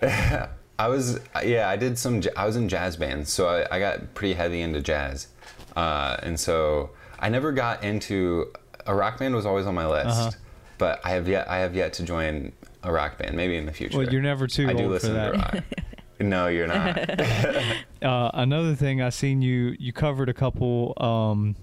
I 0.78 0.88
was 0.88 1.20
yeah 1.44 1.68
I 1.68 1.76
did 1.76 1.98
some 1.98 2.22
I 2.36 2.46
was 2.46 2.56
in 2.56 2.68
jazz 2.68 2.96
bands 2.96 3.30
so 3.32 3.46
I, 3.48 3.76
I 3.76 3.78
got 3.78 4.14
pretty 4.14 4.34
heavy 4.34 4.60
into 4.62 4.80
jazz 4.80 5.28
uh, 5.76 6.16
and 6.22 6.40
so 6.40 6.90
I 7.20 7.28
never 7.28 7.52
got 7.52 7.84
into 7.84 8.50
a 8.86 8.94
rock 8.94 9.18
band 9.18 9.34
was 9.36 9.46
always 9.46 9.66
on 9.66 9.74
my 9.74 9.86
list 9.86 10.06
Uh-huh. 10.08 10.30
but 10.78 11.00
I 11.04 11.10
have 11.10 11.28
yet 11.28 11.48
I 11.48 11.58
have 11.58 11.76
yet 11.76 11.92
to 11.94 12.02
join 12.04 12.52
a 12.84 12.92
rock 12.92 13.18
band 13.18 13.36
maybe 13.36 13.56
in 13.56 13.66
the 13.66 13.72
future 13.72 13.98
Well, 13.98 14.12
you're 14.12 14.22
never 14.22 14.46
too 14.46 14.68
I 14.68 14.72
do 14.72 14.78
old 14.84 15.00
for 15.00 15.08
listen 15.08 15.14
that. 15.14 15.32
to 15.32 15.38
rock 15.38 15.56
no 16.20 16.46
you're 16.48 16.66
not 16.66 16.98
Uh, 18.02 18.30
another 18.34 18.74
thing 18.74 19.00
I 19.00 19.10
seen 19.10 19.42
you 19.42 19.76
you 19.78 19.92
covered 19.92 20.28
a 20.28 20.34
couple 20.34 20.92
um, 20.96 21.54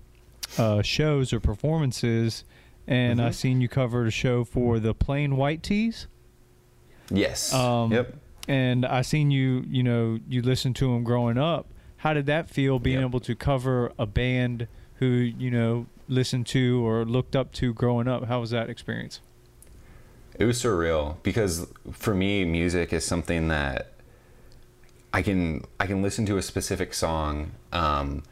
uh, 0.57 0.82
shows 0.82 1.34
or 1.34 1.39
performances, 1.41 2.45
and 2.88 3.22
I 3.22 3.30
Mhm. 3.30 3.34
seen 3.34 3.61
you 3.61 3.67
covered 3.67 4.07
a 4.07 4.11
show 4.11 4.45
for 4.45 4.80
the 4.80 4.93
Plain 4.93 5.36
White 5.36 5.61
T's. 5.63 6.07
yes 7.09 7.53
Um, 7.53 7.91
yep 7.91 8.15
and 8.47 8.84
I 8.86 9.01
seen 9.03 9.30
you, 9.32 9.63
you 9.70 9.84
know, 9.84 10.17
you 10.28 10.41
listened 10.41 10.76
to 10.78 10.91
them 10.91 11.03
growing 11.03 11.38
up. 11.38 11.67
How 11.97 12.13
did 12.13 12.26
that 12.28 12.49
feel 12.49 12.80
being 12.80 12.99
Yep. 12.99 13.09
able 13.09 13.20
to 13.20 13.36
cover 13.36 13.91
a 13.99 14.07
band 14.07 14.67
who, 14.95 15.05
you 15.05 15.51
know, 15.51 15.86
listened 16.07 16.47
to 16.47 16.84
or 16.84 17.05
looked 17.05 17.36
up 17.36 17.51
to 17.53 17.74
growing 17.76 18.07
up? 18.07 18.26
How 18.26 18.39
was 18.39 18.49
that 18.49 18.67
experience? 18.70 19.20
It 20.40 20.46
was 20.46 20.58
surreal 20.64 21.22
because 21.22 21.68
for 21.92 22.16
me, 22.16 22.46
music 22.46 22.94
is 22.94 23.04
something 23.04 23.50
that 23.50 23.92
I 25.14 25.22
can 25.22 25.66
I 25.82 25.86
can 25.86 26.02
listen 26.02 26.26
to 26.28 26.38
a 26.38 26.42
specific 26.42 26.94
song, 26.94 27.52
um, 27.74 28.24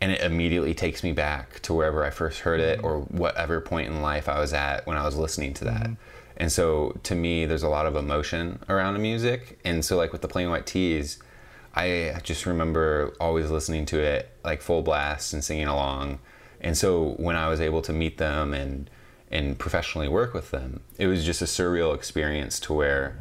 and 0.00 0.12
it 0.12 0.20
immediately 0.20 0.74
takes 0.74 1.02
me 1.02 1.12
back 1.12 1.60
to 1.62 1.74
wherever 1.74 2.04
I 2.04 2.10
first 2.10 2.40
heard 2.40 2.60
it 2.60 2.84
or 2.84 3.00
whatever 3.00 3.60
point 3.60 3.88
in 3.88 4.00
life 4.00 4.28
I 4.28 4.38
was 4.38 4.52
at 4.52 4.86
when 4.86 4.96
I 4.96 5.04
was 5.04 5.16
listening 5.16 5.54
to 5.54 5.64
that. 5.64 5.90
And 6.36 6.52
so 6.52 6.96
to 7.02 7.16
me, 7.16 7.46
there's 7.46 7.64
a 7.64 7.68
lot 7.68 7.86
of 7.86 7.96
emotion 7.96 8.62
around 8.68 8.94
the 8.94 9.00
music, 9.00 9.58
and 9.64 9.84
so 9.84 9.96
like 9.96 10.12
with 10.12 10.22
the 10.22 10.28
Plain 10.28 10.50
White 10.50 10.66
T's, 10.66 11.18
I 11.74 12.20
just 12.22 12.46
remember 12.46 13.12
always 13.18 13.50
listening 13.50 13.86
to 13.86 13.98
it 13.98 14.30
like 14.44 14.62
full 14.62 14.82
blast 14.82 15.32
and 15.32 15.42
singing 15.42 15.66
along. 15.66 16.20
And 16.60 16.76
so 16.76 17.14
when 17.16 17.34
I 17.34 17.48
was 17.48 17.60
able 17.60 17.82
to 17.82 17.92
meet 17.92 18.18
them 18.18 18.54
and 18.54 18.88
and 19.36 19.58
professionally 19.58 20.08
work 20.08 20.32
with 20.32 20.50
them, 20.50 20.80
it 20.98 21.06
was 21.06 21.24
just 21.24 21.42
a 21.42 21.44
surreal 21.44 21.94
experience 21.94 22.58
to 22.60 22.72
where 22.72 23.18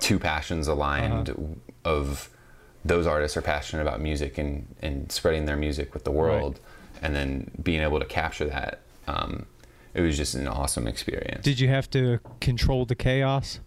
two 0.00 0.18
passions 0.18 0.66
aligned 0.66 1.60
of 1.84 2.28
those 2.84 3.06
artists 3.06 3.36
are 3.36 3.42
passionate 3.42 3.82
about 3.82 4.00
music 4.00 4.38
and, 4.38 4.74
and 4.82 5.10
spreading 5.12 5.46
their 5.46 5.56
music 5.56 5.94
with 5.94 6.04
the 6.04 6.10
world 6.10 6.60
and 7.00 7.14
then 7.14 7.50
being 7.62 7.80
able 7.80 7.98
to 8.00 8.06
capture 8.06 8.44
that 8.44 8.80
um, 9.06 9.46
it 9.94 10.00
was 10.00 10.16
just 10.16 10.34
an 10.34 10.48
awesome 10.48 10.86
experience 10.86 11.44
Did 11.44 11.60
you 11.60 11.68
have 11.68 11.88
to 11.90 12.18
control 12.40 12.84
the 12.84 12.94
chaos? 12.94 13.60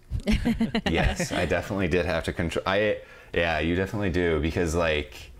yes, 0.89 1.31
I 1.31 1.45
definitely 1.45 1.87
did 1.87 2.05
have 2.05 2.25
to 2.25 2.33
control. 2.33 2.63
I 2.67 2.97
yeah, 3.33 3.59
you 3.59 3.75
definitely 3.75 4.09
do 4.09 4.41
because 4.41 4.75
like 4.75 5.30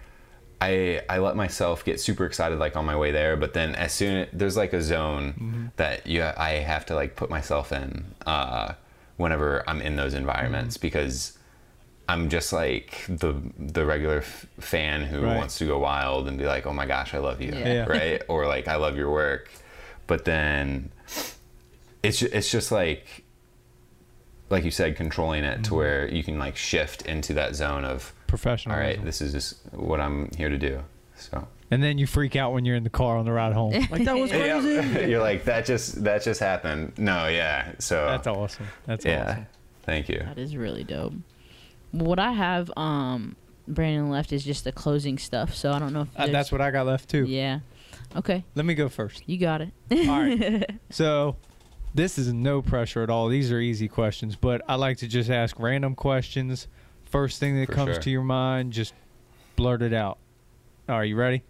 I 0.61 1.01
I 1.09 1.17
let 1.17 1.35
myself 1.35 1.83
get 1.83 1.99
super 1.99 2.25
excited 2.25 2.59
like 2.59 2.77
on 2.77 2.85
my 2.85 2.95
way 2.95 3.11
there, 3.11 3.35
but 3.35 3.53
then 3.53 3.73
as 3.75 3.91
soon 3.91 4.27
there's 4.31 4.55
like 4.55 4.73
a 4.73 4.81
zone 4.81 5.33
mm-hmm. 5.33 5.65
that 5.77 6.05
you 6.05 6.23
I 6.23 6.51
have 6.51 6.85
to 6.85 6.95
like 6.95 7.15
put 7.15 7.29
myself 7.31 7.71
in 7.71 8.05
uh, 8.27 8.73
whenever 9.17 9.67
I'm 9.67 9.81
in 9.81 9.95
those 9.95 10.13
environments 10.13 10.77
mm-hmm. 10.77 10.87
because 10.87 11.37
I'm 12.07 12.29
just 12.29 12.53
like 12.53 13.03
the 13.09 13.41
the 13.57 13.85
regular 13.85 14.19
f- 14.19 14.45
fan 14.59 15.01
who 15.03 15.21
Right. 15.21 15.35
wants 15.37 15.57
to 15.57 15.65
go 15.65 15.79
wild 15.79 16.27
and 16.27 16.37
be 16.37 16.45
like, 16.45 16.67
oh 16.67 16.73
my 16.73 16.85
gosh, 16.85 17.13
I 17.15 17.17
love 17.17 17.41
you, 17.41 17.51
Yeah. 17.53 17.73
Yeah. 17.73 17.85
right? 17.85 18.21
Or 18.29 18.45
like 18.45 18.67
I 18.67 18.75
love 18.75 18.95
your 18.95 19.09
work, 19.09 19.49
but 20.05 20.25
then 20.25 20.91
it's 22.03 22.21
it's 22.21 22.51
just 22.51 22.71
like 22.71 23.23
like 24.51 24.63
you 24.65 24.71
said, 24.71 24.95
controlling 24.95 25.43
it 25.43 25.63
to 25.63 25.69
mm-hmm. 25.69 25.75
where 25.75 26.07
you 26.07 26.23
can 26.23 26.37
like 26.37 26.55
shift 26.57 27.01
into 27.03 27.33
that 27.33 27.55
zone 27.55 27.85
of 27.85 28.13
Professional. 28.31 28.75
all 28.75 28.81
right, 28.81 29.03
this 29.03 29.21
is 29.21 29.31
just 29.33 29.59
what 29.73 29.99
I'm 29.99 30.29
here 30.37 30.49
to 30.49 30.57
do. 30.57 30.83
So 31.15 31.47
and 31.69 31.81
then 31.83 31.97
you 31.97 32.07
freak 32.07 32.35
out 32.35 32.51
when 32.53 32.65
you're 32.65 32.75
in 32.75 32.83
the 32.83 32.89
car 32.89 33.17
on 33.17 33.25
the 33.25 33.31
ride 33.31 33.53
home. 33.53 33.73
Like 33.91 34.05
that 34.05 34.17
was 34.17 34.31
crazy. 34.31 34.69
Yeah. 34.73 34.99
you're 35.05 35.19
like 35.21 35.45
that 35.45 35.65
just 35.65 36.03
that 36.03 36.23
just 36.23 36.39
happened. 36.39 36.93
No, 36.97 37.27
yeah. 37.27 37.73
So 37.79 38.05
That's 38.07 38.27
awesome. 38.27 38.67
That's 38.85 39.05
yeah. 39.05 39.29
awesome. 39.31 39.47
Thank 39.83 40.09
you. 40.09 40.19
That 40.19 40.37
is 40.37 40.55
really 40.55 40.83
dope. 40.83 41.13
What 41.91 42.19
I 42.19 42.31
have, 42.31 42.71
um, 42.77 43.35
Brandon 43.67 44.09
left 44.09 44.31
is 44.31 44.43
just 44.43 44.63
the 44.63 44.71
closing 44.71 45.17
stuff. 45.17 45.53
So 45.53 45.71
I 45.71 45.79
don't 45.79 45.93
know 45.93 46.03
if 46.03 46.09
Uh, 46.17 46.27
that's 46.27 46.51
what 46.51 46.61
I 46.61 46.71
got 46.71 46.85
left 46.85 47.09
too. 47.09 47.25
Yeah. 47.25 47.59
Okay, 48.15 48.43
Let 48.55 48.65
me 48.65 48.73
go 48.73 48.89
first. 48.89 49.23
you 49.25 49.37
got 49.37 49.61
it. 49.61 49.71
All 49.91 50.19
right. 50.19 50.69
So 50.89 51.37
this 51.93 52.17
is 52.17 52.33
no 52.33 52.61
pressure 52.61 53.03
at 53.03 53.09
all. 53.09 53.27
These 53.29 53.51
are 53.51 53.59
easy 53.59 53.87
questions, 53.87 54.35
but 54.35 54.61
I 54.67 54.75
like 54.75 54.97
to 54.97 55.07
just 55.07 55.29
ask 55.29 55.57
random 55.59 55.95
questions. 55.95 56.67
First 57.11 57.39
thing 57.39 57.59
that 57.59 57.67
For 57.67 57.73
comes 57.73 57.93
sure. 57.95 58.01
to 58.03 58.09
your 58.09 58.23
mind, 58.23 58.71
just 58.73 58.93
blurt 59.57 59.81
it 59.81 59.93
out. 59.93 60.17
Are 60.87 61.03
you 61.05 61.15
ready? 61.17 61.43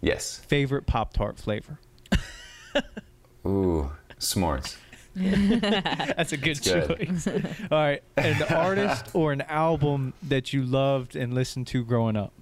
Yes. 0.00 0.38
Favorite 0.46 0.86
Pop 0.86 1.12
Tart 1.12 1.38
flavor? 1.38 1.78
Ooh, 3.46 3.90
s'mores. 4.18 4.76
That's 5.14 6.32
a 6.32 6.36
good 6.36 6.56
That's 6.56 6.86
good. 6.86 6.98
choice. 7.08 7.26
all 7.70 7.78
right, 7.78 8.02
an 8.16 8.42
artist 8.50 9.06
or 9.14 9.32
an 9.32 9.42
album 9.42 10.14
that 10.22 10.52
you 10.52 10.62
loved 10.62 11.16
and 11.16 11.34
listened 11.34 11.66
to 11.68 11.84
growing 11.84 12.16
up? 12.16 12.32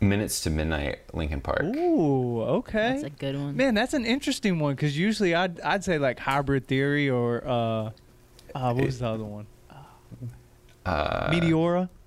Minutes 0.00 0.40
to 0.40 0.50
Midnight, 0.50 0.98
Linkin 1.14 1.40
Park. 1.40 1.62
Ooh, 1.62 2.42
okay. 2.42 2.90
That's 2.90 3.02
a 3.04 3.10
good 3.10 3.36
one. 3.36 3.56
Man, 3.56 3.74
that's 3.74 3.94
an 3.94 4.04
interesting 4.04 4.58
one 4.58 4.74
because 4.74 4.98
usually 4.98 5.32
I'd 5.32 5.60
I'd 5.60 5.84
say 5.84 5.96
like 5.98 6.18
hybrid 6.18 6.66
theory 6.66 7.08
or 7.08 7.46
uh, 7.46 7.90
uh 8.54 8.72
what 8.72 8.84
was 8.86 8.98
the 8.98 9.08
other 9.08 9.24
one? 9.24 9.46
Uh, 10.84 11.30
Meteora. 11.30 11.88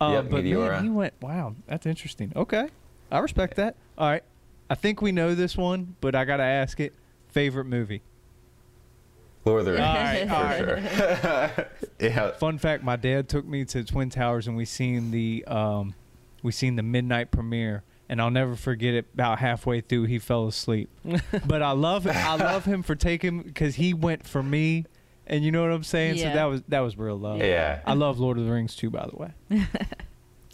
Uh, 0.00 0.10
Yep, 0.12 0.30
but 0.30 0.44
Meteora. 0.44 0.70
man, 0.74 0.84
he 0.84 0.90
went. 0.90 1.14
Wow, 1.20 1.56
that's 1.66 1.84
interesting. 1.84 2.32
Okay, 2.36 2.68
I 3.10 3.18
respect 3.18 3.56
that. 3.56 3.74
All 3.96 4.08
right, 4.08 4.22
I 4.70 4.76
think 4.76 5.02
we 5.02 5.10
know 5.10 5.34
this 5.34 5.56
one, 5.56 5.96
but 6.00 6.14
I 6.14 6.24
gotta 6.24 6.44
ask 6.44 6.78
it. 6.78 6.92
Favorite 7.30 7.64
movie? 7.64 8.02
Lord 9.44 9.60
of 9.60 9.66
the 9.66 9.72
Rings. 9.72 9.84
All 9.84 9.94
right, 9.94 10.30
all 10.30 10.42
right. 10.44 10.58
for 10.58 11.56
sure. 11.56 11.66
yeah. 12.08 12.30
Fun 12.32 12.58
fact: 12.58 12.84
My 12.84 12.94
dad 12.94 13.28
took 13.28 13.44
me 13.44 13.64
to 13.64 13.82
Twin 13.82 14.08
Towers 14.08 14.46
and 14.46 14.56
we 14.56 14.64
seen 14.64 15.10
the 15.10 15.44
um, 15.48 15.94
we 16.44 16.52
seen 16.52 16.76
the 16.76 16.82
midnight 16.84 17.32
premiere, 17.32 17.82
and 18.08 18.20
I'll 18.20 18.30
never 18.30 18.54
forget 18.54 18.94
it. 18.94 19.06
About 19.14 19.40
halfway 19.40 19.80
through, 19.80 20.04
he 20.04 20.20
fell 20.20 20.46
asleep. 20.46 20.90
but 21.46 21.60
I 21.60 21.72
love 21.72 22.06
I 22.06 22.36
love 22.36 22.66
him 22.66 22.84
for 22.84 22.94
taking 22.94 23.42
because 23.42 23.74
he 23.76 23.94
went 23.94 24.26
for 24.28 24.44
me, 24.44 24.84
and 25.28 25.44
you 25.44 25.52
know 25.52 25.62
what 25.62 25.70
I'm 25.70 25.84
saying. 25.84 26.18
So 26.18 26.24
that 26.24 26.44
was 26.44 26.62
that 26.68 26.80
was 26.80 26.98
real 26.98 27.18
love. 27.18 27.38
Yeah. 27.38 27.80
I 27.86 27.94
love 27.94 28.18
Lord 28.18 28.38
of 28.38 28.44
the 28.46 28.50
Rings 28.50 28.74
too, 28.74 28.90
by 28.90 29.06
the 29.06 29.16
way. 29.16 29.66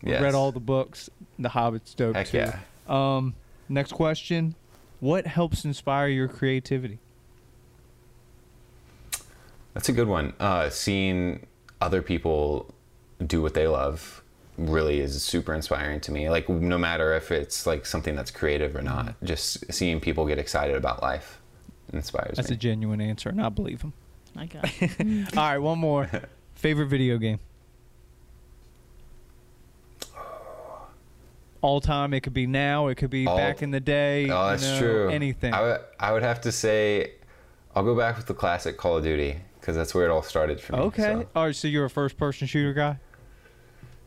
Yes. 0.06 0.20
Read 0.20 0.34
all 0.34 0.52
the 0.52 0.60
books. 0.60 1.08
The 1.38 1.48
Hobbit's 1.48 1.94
dope 1.94 2.14
Heck 2.14 2.26
too. 2.28 2.36
yeah. 2.36 2.58
Um, 2.86 3.34
next 3.70 3.92
question: 3.92 4.54
What 5.00 5.26
helps 5.26 5.64
inspire 5.64 6.08
your 6.08 6.28
creativity? 6.28 6.98
That's 9.72 9.88
a 9.88 9.92
good 9.92 10.08
one. 10.08 10.34
Uh, 10.38 10.68
seeing 10.70 11.46
other 11.80 12.02
people 12.02 12.72
do 13.26 13.42
what 13.42 13.54
they 13.54 13.66
love 13.66 14.22
really 14.56 15.00
is 15.00 15.20
super 15.22 15.54
inspiring 15.54 16.00
to 16.00 16.12
me. 16.12 16.28
Like 16.28 16.48
no 16.48 16.78
matter 16.78 17.14
if 17.14 17.32
it's 17.32 17.66
like 17.66 17.86
something 17.86 18.14
that's 18.14 18.30
creative 18.30 18.76
or 18.76 18.82
not, 18.82 19.14
just 19.24 19.72
seeing 19.72 20.00
people 20.00 20.26
get 20.26 20.38
excited 20.38 20.76
about 20.76 21.02
life 21.02 21.40
inspires 21.92 22.32
me. 22.32 22.34
That's 22.36 22.50
a 22.50 22.56
genuine 22.56 23.00
answer, 23.00 23.30
and 23.30 23.40
I 23.40 23.48
believe 23.48 23.82
him. 23.82 23.94
I 24.36 24.46
got 24.46 24.64
it. 24.82 24.90
Mm. 24.98 25.36
All 25.36 25.42
right, 25.48 25.58
one 25.58 25.78
more. 25.78 26.10
Favorite 26.54 26.86
video 26.86 27.18
game? 27.18 27.38
All 31.60 31.80
time. 31.80 32.12
It 32.12 32.20
could 32.20 32.34
be 32.34 32.46
now. 32.46 32.88
It 32.88 32.96
could 32.96 33.10
be 33.10 33.26
All- 33.26 33.36
back 33.36 33.62
in 33.62 33.70
the 33.70 33.80
day. 33.80 34.28
oh, 34.30 34.44
you 34.44 34.50
that's 34.50 34.62
know, 34.64 34.78
true. 34.78 35.08
Anything. 35.08 35.54
I 35.54 35.62
would 35.62 35.80
I 35.98 36.12
would 36.12 36.22
have 36.22 36.40
to 36.42 36.52
say, 36.52 37.12
I'll 37.74 37.84
go 37.84 37.96
back 37.96 38.16
with 38.16 38.26
the 38.26 38.34
classic 38.34 38.76
Call 38.76 38.98
of 38.98 39.04
Duty 39.04 39.36
because 39.60 39.74
that's 39.74 39.94
where 39.94 40.04
it 40.04 40.10
all 40.10 40.22
started 40.22 40.60
for 40.60 40.74
me. 40.74 40.78
okay. 40.80 41.02
so. 41.02 41.26
All 41.34 41.46
right. 41.46 41.56
So 41.56 41.68
you're 41.68 41.86
a 41.86 41.90
first-person 41.90 42.46
shooter 42.48 42.74
guy. 42.74 42.98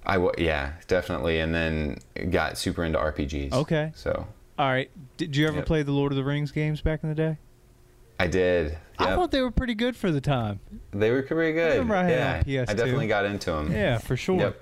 I 0.05 0.13
w- 0.13 0.31
yeah, 0.37 0.73
definitely, 0.87 1.39
and 1.39 1.53
then 1.53 1.97
got 2.29 2.57
super 2.57 2.83
into 2.85 2.97
RPGs. 2.99 3.51
Okay. 3.53 3.91
So 3.95 4.27
All 4.59 4.67
right. 4.69 4.89
Did 5.17 5.35
you 5.35 5.47
ever 5.47 5.57
Yep. 5.57 5.65
play 5.65 5.83
the 5.83 5.91
Lord 5.91 6.11
of 6.11 6.15
the 6.15 6.23
Rings 6.23 6.51
games 6.51 6.81
back 6.81 7.01
in 7.03 7.09
the 7.09 7.15
day? 7.15 7.37
I 8.19 8.27
did. 8.27 8.77
I 8.99 9.15
thought 9.15 9.31
they 9.31 9.41
were 9.41 9.51
pretty 9.51 9.75
good 9.75 9.95
for 9.95 10.11
the 10.11 10.21
time. 10.21 10.59
they 10.91 11.11
were 11.11 11.21
pretty 11.21 11.53
good. 11.53 11.89
I 11.91 12.09
yeah, 12.09 12.37
on 12.37 12.43
PS2. 12.43 12.69
I 12.69 12.73
definitely 12.73 13.07
got 13.07 13.25
into 13.25 13.51
them. 13.51 13.71
Yeah, 13.71 13.99
for 13.99 14.17
sure. 14.17 14.39
Yep. 14.39 14.61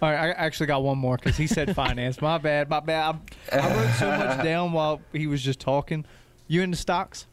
All 0.00 0.10
right, 0.10 0.18
I 0.18 0.30
actually 0.30 0.66
got 0.66 0.82
one 0.82 0.98
more 0.98 1.16
because 1.16 1.36
he 1.36 1.46
said 1.46 1.74
finance. 1.76 2.20
My 2.20 2.38
bad, 2.38 2.68
my 2.68 2.80
bad. 2.80 3.18
I, 3.52 3.58
I 3.58 3.76
wrote 3.76 3.92
so 3.94 4.06
much 4.08 4.44
down 4.44 4.72
while 4.72 5.00
he 5.12 5.26
was 5.26 5.42
just 5.42 5.60
talking. 5.60 6.04
You 6.46 6.62
into 6.62 6.76
stocks? 6.76 7.26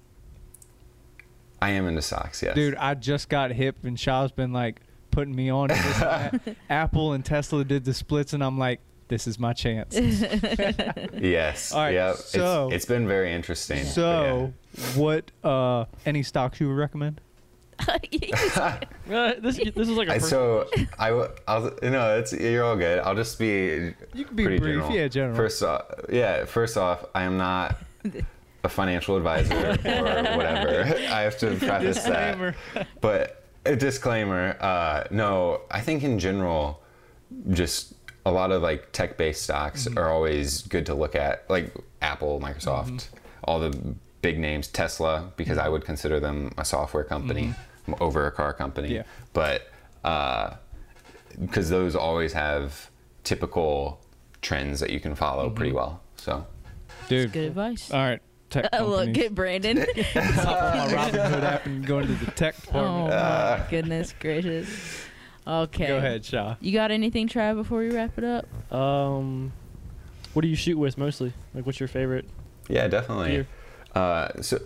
I 1.61 1.71
am 1.71 1.87
into 1.87 2.01
stocks, 2.01 2.41
Yes. 2.41 2.55
Dude, 2.55 2.75
I 2.75 2.93
just 2.93 3.27
got 3.29 3.51
hip, 3.51 3.77
and 3.83 3.99
Shaw's 3.99 4.31
been 4.31 4.53
like 4.53 4.81
putting 5.11 5.35
me 5.35 5.49
on. 5.49 5.69
to 5.69 5.75
This 5.75 6.01
and 6.01 6.39
that. 6.45 6.55
Apple 6.69 7.13
and 7.13 7.25
Tesla 7.25 7.63
did 7.65 7.85
the 7.85 7.93
splits, 7.93 8.33
and 8.33 8.43
I'm 8.43 8.57
like, 8.57 8.79
this 9.09 9.27
is 9.27 9.37
my 9.37 9.51
chance. 9.53 9.95
Yes. 11.19 11.71
All 11.73 11.81
right, 11.81 11.93
Yep. 11.93 12.15
so- 12.15 12.67
it's, 12.67 12.75
it's 12.75 12.85
been 12.85 13.07
very 13.07 13.33
interesting. 13.33 13.79
but 13.83 13.87
So, 13.91 14.53
what 14.95 15.31
uh 15.43 15.85
any 16.05 16.23
stocks 16.23 16.59
you 16.61 16.69
would 16.69 16.77
recommend? 16.77 17.19
Uh, 17.87 19.33
this 19.41 19.57
this 19.57 19.87
is 19.87 19.97
like 19.97 20.07
a 20.09 20.11
yeah. 20.11 20.15
I, 20.15 20.19
pers- 20.19 20.29
so 20.29 20.67
I 20.99 21.09
w- 21.09 21.29
I'll 21.47 21.71
no, 21.83 22.17
it's 22.19 22.33
you're 22.33 22.63
all 22.63 22.75
good. 22.75 22.99
I'll 22.99 23.15
just 23.15 23.39
be 23.39 23.93
You 24.13 24.25
can 24.25 24.35
be 24.35 24.45
brief, 24.45 24.61
general. 24.61 24.91
yeah, 24.91 25.07
general. 25.07 25.35
First 25.35 25.63
off, 25.63 25.85
yeah. 26.09 26.45
First 26.45 26.77
off, 26.77 27.05
I 27.15 27.23
am 27.23 27.37
not 27.37 27.77
a 28.63 28.69
financial 28.69 29.15
advisor 29.15 29.55
or 29.55 30.37
whatever. 30.37 30.83
I 31.09 31.21
have 31.21 31.37
to 31.39 31.47
preface 31.55 32.03
that. 32.03 32.37
Disclaimer. 32.37 32.55
but 33.01 33.43
a 33.65 33.75
disclaimer 33.75 34.55
uh, 34.61 35.03
no 35.11 35.61
i 35.69 35.81
think 35.81 36.01
in 36.03 36.17
general 36.17 36.81
just 37.51 37.93
a 38.29 38.31
lot 38.39 38.51
of 38.51 38.61
like 38.61 38.91
tech-based 38.91 39.41
stocks 39.43 39.85
Mm-hmm. 39.87 39.97
are 39.99 40.09
always 40.09 40.61
good 40.73 40.85
to 40.85 40.93
look 40.93 41.15
at 41.15 41.33
like 41.49 41.73
apple 42.01 42.39
microsoft 42.39 43.07
all 43.43 43.59
the 43.59 43.71
big 44.21 44.37
names 44.39 44.67
tesla 44.67 45.31
because 45.37 45.57
i 45.57 45.67
would 45.67 45.83
consider 45.85 46.19
them 46.19 46.51
a 46.57 46.65
software 46.65 47.03
company 47.03 47.53
over 47.99 48.27
a 48.27 48.31
car 48.31 48.53
company 48.53 48.89
Mm-hmm. 48.89 48.95
Yeah. 48.97 49.03
but 49.33 49.57
because 51.39 51.69
those 51.69 51.95
always 51.95 52.33
have 52.33 52.89
typical 53.23 53.99
trends 54.41 54.79
that 54.81 54.89
you 54.89 54.99
can 54.99 55.15
follow 55.15 55.45
Mm-hmm. 55.47 55.55
pretty 55.55 55.71
well 55.73 56.01
so 56.17 56.45
Dude. 57.07 57.31
Good 57.31 57.45
advice. 57.45 57.89
All 57.91 57.99
right. 57.99 58.21
Tech 58.51 58.69
Uh, 58.71 58.83
look 58.83 59.05
companies. 59.05 59.25
at 59.25 59.35
Brandon. 59.35 59.77
Hop 59.77 60.47
on 60.63 60.77
my 60.77 60.93
Robinhood 60.93 61.43
app 61.43 61.65
and 61.65 61.83
go 61.85 61.99
into 61.99 62.13
the 62.23 62.29
tech 62.31 62.55
oh 62.59 62.61
department. 62.65 63.09
my 63.09 63.65
goodness 63.71 64.13
gracious. 64.19 64.69
Okay. 65.49 65.87
Go 65.87 65.97
ahead, 65.97 66.23
Shaw. 66.23 66.55
You 66.61 66.71
got 66.71 66.91
anything, 66.91 67.27
Trav, 67.27 67.55
before 67.55 67.79
we 67.79 67.89
wrap 67.89 68.17
it 68.17 68.23
up? 68.23 68.73
Um, 68.73 69.51
what 70.33 70.43
do 70.43 70.47
you 70.47 70.55
shoot 70.55 70.77
with 70.77 70.97
mostly? 70.97 71.33
Like, 71.55 71.65
what's 71.65 71.79
your 71.79 71.89
favorite? 71.89 72.25
Yeah, 72.67 72.87
definitely. 72.87 73.31
Gear. 73.31 73.47
Uh, 73.95 74.41
so 74.41 74.59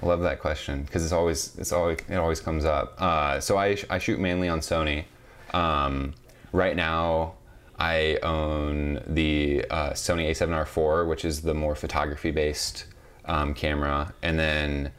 I 0.00 0.06
love 0.06 0.20
that 0.20 0.40
question 0.40 0.82
because 0.84 1.02
it's 1.02 1.12
always 1.12 1.56
it's 1.58 1.72
always 1.72 1.98
it 2.08 2.14
always 2.14 2.40
comes 2.40 2.64
up. 2.64 2.94
Uh, 3.00 3.40
so 3.40 3.58
I 3.58 3.76
I 3.90 3.98
shoot 3.98 4.20
mainly 4.20 4.48
on 4.48 4.60
Sony. 4.60 5.04
Um, 5.52 6.14
right 6.52 6.76
now, 6.76 7.34
I 7.78 8.18
own 8.22 9.02
the 9.06 9.64
uh, 9.70 9.90
Sony 9.90 10.30
A7R4, 10.30 11.08
which 11.08 11.24
is 11.24 11.42
the 11.42 11.54
more 11.54 11.74
photography 11.74 12.30
based 12.30 12.86
um, 13.24 13.54
camera, 13.54 14.14
and 14.22 14.38
then 14.38 14.92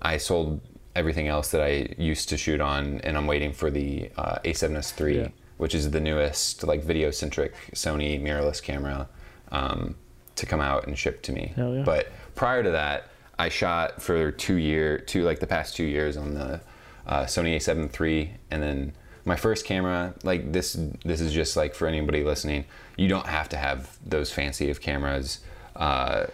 I 0.00 0.16
sold 0.16 0.60
everything 0.96 1.28
else 1.28 1.50
that 1.50 1.60
I 1.60 1.94
used 1.98 2.28
to 2.30 2.36
shoot 2.36 2.60
on, 2.60 3.00
and 3.04 3.16
I'm 3.16 3.26
waiting 3.26 3.52
for 3.52 3.70
the 3.70 4.10
uh, 4.16 4.38
A7S 4.44 4.98
III 5.00 5.16
Yeah. 5.18 5.28
which 5.58 5.74
is 5.74 5.90
the 5.90 6.00
newest 6.00 6.64
like 6.64 6.82
video 6.82 7.10
centric 7.10 7.54
Sony 7.74 8.20
mirrorless 8.20 8.62
camera 8.62 9.08
um, 9.52 9.94
to 10.34 10.46
come 10.46 10.60
out 10.60 10.86
and 10.86 10.98
ship 10.98 11.22
to 11.22 11.32
me. 11.32 11.52
Yeah. 11.56 11.82
But 11.84 12.08
prior 12.34 12.62
to 12.62 12.70
that, 12.70 13.08
I 13.38 13.48
shot 13.50 14.00
for 14.02 14.32
two 14.32 14.56
year, 14.56 14.98
two 14.98 15.22
like 15.22 15.38
the 15.40 15.46
past 15.46 15.76
two 15.76 15.84
years 15.84 16.16
on 16.16 16.34
the 16.34 16.60
uh, 17.06 17.24
Sony 17.24 17.54
A7 17.56 18.00
III, 18.00 18.34
and 18.50 18.62
then 18.62 18.92
my 19.24 19.36
first 19.36 19.64
camera. 19.66 20.14
Like 20.24 20.52
this, 20.52 20.78
this 21.04 21.20
is 21.20 21.32
just 21.32 21.56
like 21.56 21.74
for 21.74 21.86
anybody 21.86 22.24
listening. 22.24 22.64
You 22.96 23.08
don't 23.08 23.26
have 23.26 23.48
to 23.50 23.56
have 23.56 23.98
those 24.04 24.32
fancy 24.32 24.70
of 24.70 24.80
cameras. 24.80 25.40
Uh, 25.76 26.26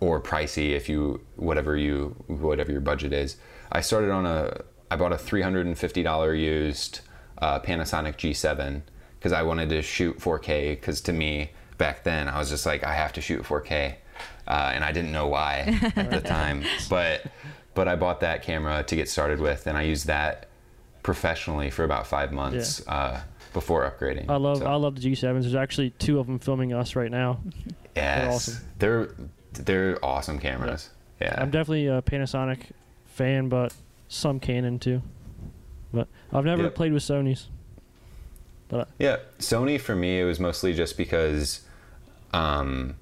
or 0.00 0.18
pricey 0.18 0.70
if 0.70 0.88
you 0.88 1.20
whatever 1.36 1.76
you 1.76 2.16
whatever 2.26 2.72
your 2.72 2.80
budget 2.80 3.12
is. 3.12 3.36
I 3.72 3.80
started 3.80 4.10
on 4.10 4.26
a 4.26 4.62
I 4.90 4.96
bought 4.96 5.12
a 5.12 5.18
three 5.18 5.42
hundred 5.42 5.66
and 5.66 5.78
fifty 5.78 6.02
dollar 6.02 6.34
used 6.34 7.00
uh, 7.38 7.60
Panasonic 7.60 8.16
G7 8.16 8.82
because 9.18 9.32
I 9.32 9.42
wanted 9.42 9.70
to 9.70 9.82
shoot 9.82 10.18
4K 10.18 10.70
because 10.72 11.00
to 11.02 11.12
me 11.12 11.50
back 11.78 12.04
then 12.04 12.28
I 12.28 12.38
was 12.38 12.50
just 12.50 12.66
like 12.66 12.84
I 12.84 12.92
have 12.92 13.12
to 13.14 13.20
shoot 13.20 13.42
4K 13.42 13.94
uh, 14.46 14.72
and 14.74 14.84
I 14.84 14.92
didn't 14.92 15.12
know 15.12 15.26
why 15.28 15.78
at 15.96 16.10
the 16.10 16.20
time 16.24 16.64
but 16.90 17.22
but 17.74 17.88
I 17.88 17.96
bought 17.96 18.20
that 18.20 18.42
camera 18.42 18.82
to 18.82 18.96
get 18.96 19.08
started 19.08 19.40
with 19.40 19.66
and 19.66 19.76
I 19.76 19.82
used 19.82 20.06
that 20.06 20.48
professionally 21.02 21.70
for 21.70 21.84
about 21.84 22.06
five 22.06 22.30
months 22.32 22.86
uh, 22.86 23.20
before 23.54 23.90
upgrading. 23.90 24.28
I 24.28 24.36
love 24.36 24.58
So, 24.58 24.66
I 24.66 24.74
love 24.74 25.00
the 25.00 25.00
G7s. 25.00 25.40
There's 25.42 25.54
actually 25.54 25.90
two 25.90 26.18
of 26.20 26.26
them 26.26 26.38
filming 26.38 26.72
us 26.74 26.94
right 26.94 27.10
now. 27.10 27.40
yes, 27.96 28.34
awesome. 28.34 28.64
they're 28.78 29.08
they're 29.52 30.04
awesome 30.04 30.38
cameras. 30.38 30.90
Yeah. 31.20 31.36
I'm 31.38 31.50
definitely 31.50 31.86
a 31.86 32.02
Panasonic 32.02 32.60
fan, 33.20 33.50
but 33.50 33.74
some 34.08 34.40
Canon 34.40 34.78
too. 34.78 35.02
But 35.92 36.08
I've 36.32 36.44
never 36.44 36.64
Yep. 36.64 36.74
played 36.74 36.92
with 36.94 37.02
Sony's. 37.02 37.48
But 38.68 38.88
Yeah, 38.98 39.18
Sony 39.38 39.78
for 39.78 39.94
me 39.94 40.20
it 40.20 40.24
was 40.24 40.40
mostly 40.40 40.72
just 40.72 40.96
because 40.96 41.60
um, 42.32 42.94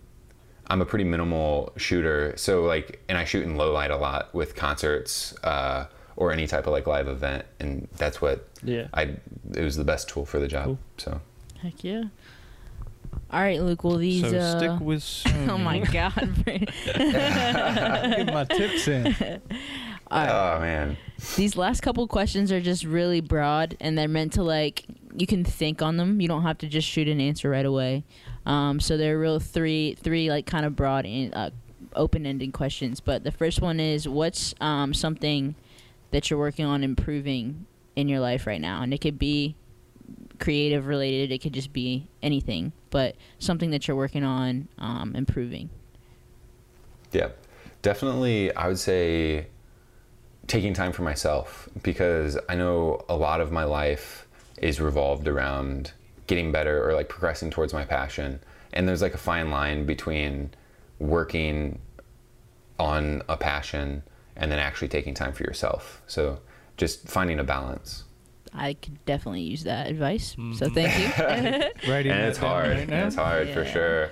I'm 0.67 0.81
a 0.83 0.87
pretty 0.87 1.05
minimal 1.05 1.73
shooter. 1.77 2.33
So 2.37 2.63
like, 2.65 3.01
and 3.09 3.17
I 3.17 3.25
shoot 3.25 3.45
in 3.45 3.57
low 3.57 3.73
light 3.73 3.93
a 3.93 3.97
lot 3.97 4.35
with 4.35 4.57
concerts 4.57 5.35
uh, 5.45 5.87
or 6.17 6.33
any 6.33 6.49
type 6.49 6.67
of 6.67 6.73
like 6.73 6.89
live 6.89 7.07
event, 7.07 7.45
and 7.61 7.87
that's 7.97 8.21
what 8.21 8.49
yeah, 8.65 8.89
I. 8.93 9.03
It 9.55 9.63
was 9.63 9.77
the 9.77 9.85
best 9.85 10.09
tool 10.09 10.27
for 10.27 10.41
the 10.41 10.49
job. 10.49 10.65
Cool. 10.65 10.79
So 10.97 11.21
Heck 11.63 11.85
yeah. 11.85 12.05
All 13.31 13.41
right, 13.41 13.61
Luke. 13.61 13.85
Well, 13.85 13.99
these. 13.99 14.23
so 14.23 14.37
uh, 14.37 14.59
stick 14.59 14.81
with 14.81 15.01
Sony. 15.01 15.49
oh 15.55 15.59
my 15.59 15.79
God. 15.79 16.45
Get 16.45 18.35
my 18.35 18.45
tips 18.45 18.89
in. 18.89 19.15
Right. 20.11 20.29
oh 20.29 20.61
man, 20.61 20.97
These 21.37 21.57
last 21.57 21.83
couple 21.83 22.07
questions 22.07 22.51
are 22.51 22.61
just 22.61 22.85
really 22.85 23.21
broad, 23.21 23.77
and 23.81 23.97
they're 23.97 24.09
meant 24.09 24.35
to 24.35 24.43
like 24.43 24.85
you 25.17 25.27
can 25.27 25.45
think 25.45 25.83
on 25.83 25.97
them. 25.97 26.21
You 26.21 26.29
don't 26.29 26.43
have 26.43 26.59
to 26.59 26.67
just 26.67 26.89
shoot 26.89 27.09
an 27.09 27.21
answer 27.21 27.51
right 27.51 27.67
away. 27.67 28.05
Um, 28.47 28.81
so 28.81 28.97
there 28.97 29.17
are 29.17 29.21
real 29.21 29.41
three 29.41 29.95
three 29.95 30.31
like 30.31 30.47
kind 30.47 30.65
of 30.65 30.77
broad 30.77 31.05
and 31.05 31.35
uh, 31.35 31.51
open 31.95 32.27
ended 32.27 32.53
questions. 32.53 33.01
But 33.01 33.25
the 33.25 33.33
first 33.33 33.61
one 33.61 33.81
is 33.81 34.09
what's 34.09 34.55
um, 34.61 34.95
something 34.95 35.55
that 36.11 36.31
you're 36.31 36.39
working 36.39 36.65
on 36.65 36.83
improving 36.83 37.67
in 37.97 38.09
your 38.09 38.21
life 38.21 38.47
right 38.47 38.61
now, 38.61 38.83
and 38.83 38.95
it 38.95 39.01
could 39.01 39.19
be 39.19 39.57
creative 40.39 40.87
related. 40.87 41.33
It 41.33 41.39
could 41.39 41.53
just 41.53 41.73
be 41.73 42.07
anything, 42.23 42.73
but 42.91 43.17
something 43.39 43.71
that 43.71 43.89
you're 43.89 43.97
working 43.97 44.25
on 44.25 44.69
um, 44.79 45.15
improving. 45.15 45.69
Yeah, 47.13 47.31
definitely. 47.83 48.55
I 48.55 48.69
would 48.69 48.79
say 48.79 49.49
taking 50.49 50.75
time 50.75 50.93
for 50.93 51.03
myself 51.03 51.69
because 51.83 52.37
I 52.49 52.57
know 52.57 53.05
a 53.09 53.15
lot 53.17 53.41
of 53.41 53.53
my 53.53 53.65
life 53.65 54.27
is 54.57 54.81
revolved 54.81 55.29
around 55.29 55.93
getting 56.27 56.51
better 56.53 56.87
or 56.89 56.95
like 56.95 57.09
progressing 57.09 57.51
towards 57.51 57.73
my 57.73 57.85
passion. 57.85 58.41
And 58.73 58.89
there's 58.89 59.01
like 59.03 59.15
a 59.15 59.19
fine 59.19 59.51
line 59.51 59.87
between 59.87 60.51
working 60.99 61.79
on 62.79 63.23
a 63.29 63.37
passion 63.37 64.03
and 64.37 64.51
then 64.51 64.59
actually 64.59 64.89
taking 64.89 65.15
time 65.15 65.33
for 65.33 65.43
yourself. 65.45 66.03
So 66.07 66.41
just 66.77 67.09
finding 67.09 67.39
a 67.39 67.45
balance. 67.45 68.05
I 68.55 68.75
could 68.75 69.05
definitely 69.05 69.43
use 69.43 69.65
that 69.65 69.89
advice. 69.89 70.31
So 70.55 70.69
Mhm. 70.69 70.75
thank 70.75 70.99
you. 70.99 71.91
Writing 71.93 72.13
and 72.13 72.23
it's 72.27 72.39
hard. 72.39 72.69
right 72.71 72.79
and 72.81 72.93
it's 72.93 73.17
hard 73.17 73.49
for 73.51 73.65
sure. 73.65 74.11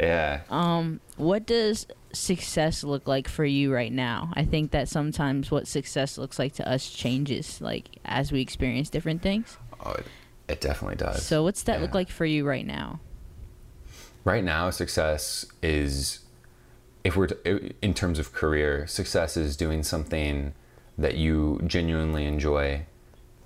Yeah. 0.00 0.40
Um, 0.50 1.00
what 1.16 1.46
does 1.46 1.86
success 2.14 2.84
look 2.84 3.06
like 3.06 3.28
for 3.28 3.44
you 3.44 3.72
right 3.72 3.92
now? 3.92 4.32
I 4.34 4.44
think 4.44 4.70
that 4.72 4.88
sometimes 4.88 5.50
what 5.50 5.66
success 5.66 6.18
looks 6.18 6.38
like 6.38 6.54
to 6.54 6.68
us 6.68 6.90
changes, 6.90 7.60
like 7.60 7.88
as 8.04 8.32
we 8.32 8.40
experience 8.40 8.90
different 8.90 9.22
things. 9.22 9.58
Oh, 9.84 9.92
it, 9.92 10.06
it 10.48 10.60
definitely 10.60 10.96
does. 10.96 11.24
So, 11.24 11.42
what's 11.42 11.62
that 11.64 11.80
look 11.80 11.94
like 11.94 12.08
for 12.08 12.24
you 12.24 12.46
right 12.46 12.66
now? 12.66 13.00
right 14.24 14.42
now 14.42 14.70
success 14.70 15.46
is 15.62 16.20
if 17.04 17.16
we're 17.16 17.28
t- 17.28 17.74
in 17.82 17.94
terms 17.94 18.18
of 18.18 18.32
career 18.32 18.86
success 18.86 19.36
is 19.36 19.56
doing 19.56 19.82
something 19.82 20.54
that 20.96 21.16
you 21.16 21.60
genuinely 21.66 22.24
enjoy 22.24 22.84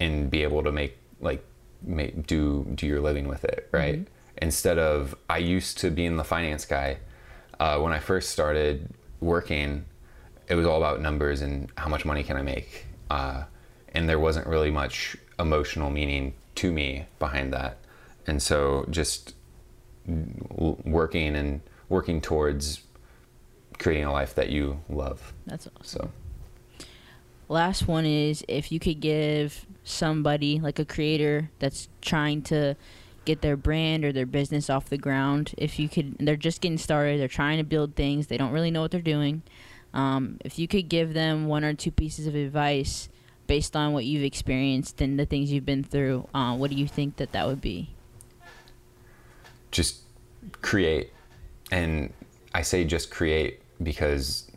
and 0.00 0.30
be 0.30 0.42
able 0.42 0.62
to 0.62 0.70
make 0.70 0.96
like 1.20 1.44
make 1.82 2.26
do 2.26 2.66
do 2.74 2.86
your 2.86 3.00
living 3.00 3.26
with 3.26 3.44
it 3.44 3.68
right 3.72 4.00
mm-hmm. 4.00 4.12
instead 4.40 4.78
of 4.78 5.14
i 5.28 5.38
used 5.38 5.78
to 5.78 5.90
being 5.90 6.16
the 6.16 6.24
finance 6.24 6.64
guy 6.64 6.96
uh, 7.60 7.78
when 7.78 7.92
i 7.92 7.98
first 7.98 8.30
started 8.30 8.88
working 9.20 9.84
it 10.48 10.54
was 10.54 10.66
all 10.66 10.76
about 10.78 11.00
numbers 11.00 11.40
and 11.42 11.70
how 11.76 11.88
much 11.88 12.04
money 12.04 12.22
can 12.22 12.36
i 12.36 12.42
make 12.42 12.86
uh, 13.10 13.44
and 13.94 14.08
there 14.08 14.18
wasn't 14.18 14.46
really 14.46 14.70
much 14.70 15.16
emotional 15.38 15.90
meaning 15.90 16.34
to 16.54 16.72
me 16.72 17.06
behind 17.18 17.52
that 17.52 17.78
and 18.26 18.42
so 18.42 18.86
just 18.90 19.34
working 20.84 21.36
and 21.36 21.60
working 21.88 22.20
towards 22.20 22.82
creating 23.78 24.04
a 24.04 24.12
life 24.12 24.34
that 24.34 24.50
you 24.50 24.80
love. 24.88 25.32
That's 25.46 25.68
awesome. 25.80 26.10
So 26.10 26.86
Last 27.48 27.88
one 27.88 28.04
is 28.04 28.44
if 28.46 28.70
you 28.70 28.78
could 28.78 29.00
give 29.00 29.64
somebody 29.84 30.60
like 30.60 30.78
a 30.78 30.84
creator 30.84 31.50
that's 31.58 31.88
trying 32.02 32.42
to 32.42 32.76
get 33.28 33.42
their 33.42 33.56
brand 33.56 34.04
or 34.04 34.12
their 34.12 34.26
business 34.26 34.68
off 34.68 34.88
the 34.88 34.98
ground, 34.98 35.54
if 35.56 35.78
you 35.78 35.88
could, 35.88 36.16
they're 36.18 36.36
just 36.36 36.60
getting 36.60 36.78
started, 36.78 37.20
they're 37.20 37.28
trying 37.28 37.58
to 37.58 37.64
build 37.64 37.94
things, 37.94 38.26
they 38.26 38.36
don't 38.36 38.52
really 38.52 38.70
know 38.70 38.80
what 38.80 38.90
they're 38.90 39.00
doing. 39.00 39.42
Um, 39.94 40.38
if 40.44 40.58
you 40.58 40.66
could 40.66 40.88
give 40.88 41.14
them 41.14 41.46
one 41.46 41.64
or 41.64 41.74
two 41.74 41.90
pieces 41.90 42.26
of 42.26 42.34
advice 42.34 43.08
based 43.46 43.76
on 43.76 43.92
what 43.92 44.04
you've 44.04 44.24
experienced 44.24 45.00
and 45.00 45.18
the 45.18 45.26
things 45.26 45.52
you've 45.52 45.64
been 45.64 45.84
through, 45.84 46.28
uh, 46.34 46.56
what 46.56 46.70
do 46.70 46.76
you 46.76 46.88
think 46.88 47.16
that 47.16 47.32
that 47.32 47.46
would 47.46 47.60
be? 47.60 47.94
just 49.70 50.02
create. 50.62 51.12
And 51.70 52.12
I 52.54 52.62
say 52.62 52.84
just 52.84 53.10
create 53.10 53.60
because 53.82 54.50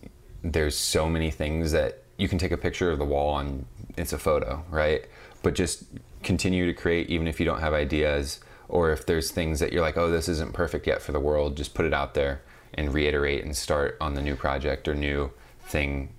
there's 0.43 0.77
so 0.77 1.07
many 1.07 1.31
things 1.31 1.71
that 1.71 2.03
you 2.17 2.27
can 2.27 2.37
take 2.37 2.51
a 2.51 2.57
picture 2.57 2.91
of 2.91 2.99
the 2.99 3.05
wall 3.05 3.39
and 3.39 3.65
it's 3.97 4.13
a 4.13 4.17
photo, 4.17 4.63
right? 4.69 5.05
But 5.43 5.55
just 5.55 5.83
continue 6.23 6.65
to 6.65 6.73
create 6.73 7.09
even 7.09 7.27
if 7.27 7.39
you 7.39 7.45
don't 7.45 7.59
have 7.59 7.73
ideas 7.73 8.39
or 8.71 8.91
if 8.91 9.05
there's 9.05 9.31
things 9.31 9.59
that 9.59 9.73
you're 9.73 9.81
like, 9.81 9.97
oh, 9.97 10.09
this 10.09 10.29
isn't 10.29 10.53
perfect 10.53 10.87
yet 10.87 11.01
for 11.01 11.11
the 11.11 11.19
world, 11.19 11.57
just 11.57 11.73
put 11.73 11.85
it 11.85 11.93
out 11.93 12.13
there 12.13 12.41
and 12.73 12.93
reiterate 12.93 13.43
and 13.43 13.55
start 13.55 13.97
on 13.99 14.13
the 14.13 14.21
new 14.21 14.35
project 14.35 14.87
or 14.87 14.95
new 14.95 15.29
thing 15.63 16.13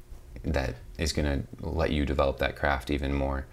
that 0.44 0.74
is 0.98 1.14
going 1.14 1.24
to 1.24 1.66
let 1.66 1.90
you 1.90 2.04
develop 2.04 2.38
that 2.38 2.54
craft 2.54 2.90
even 2.90 3.14
more. 3.14 3.46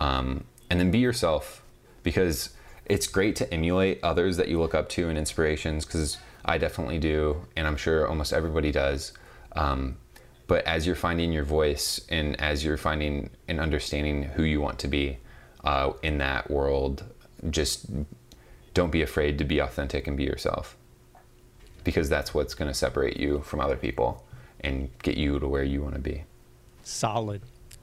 Um, 0.00 0.44
and 0.70 0.80
then 0.80 0.90
be 0.90 0.98
yourself 0.98 1.62
because 2.02 2.54
it's 2.86 3.06
great 3.06 3.36
to 3.36 3.52
emulate 3.52 4.00
others 4.02 4.38
that 4.38 4.48
you 4.48 4.58
look 4.58 4.74
up 4.74 4.88
to 4.90 5.10
and 5.10 5.18
inspirations 5.18 5.84
because 5.84 6.16
I 6.42 6.56
definitely 6.56 6.98
do, 6.98 7.46
and 7.56 7.66
I'm 7.66 7.76
sure 7.76 8.08
almost 8.08 8.32
everybody 8.32 8.72
does. 8.72 9.12
Um, 9.52 9.98
but 10.46 10.64
as 10.64 10.86
you're 10.86 10.96
finding 10.96 11.30
your 11.30 11.44
voice 11.44 12.00
and 12.08 12.40
as 12.40 12.64
you're 12.64 12.78
finding 12.78 13.28
and 13.48 13.60
understanding 13.60 14.22
who 14.22 14.44
you 14.44 14.62
want 14.62 14.78
to 14.78 14.88
be 14.88 15.18
uh, 15.62 15.92
in 16.02 16.16
that 16.18 16.50
world, 16.50 17.04
just 17.50 17.86
don't 18.80 18.90
be 18.90 19.02
afraid 19.02 19.36
to 19.36 19.44
be 19.44 19.58
authentic 19.58 20.06
and 20.06 20.16
be 20.16 20.24
yourself 20.24 20.74
because 21.84 22.08
that's 22.08 22.32
what's 22.32 22.54
going 22.54 22.66
to 22.66 22.72
separate 22.72 23.18
you 23.18 23.40
from 23.40 23.60
other 23.60 23.76
people 23.76 24.24
and 24.60 24.88
get 25.02 25.18
you 25.18 25.38
to 25.38 25.46
where 25.46 25.62
you 25.62 25.82
want 25.82 25.94
to 25.94 26.00
be. 26.00 26.24
Solid. 26.82 27.42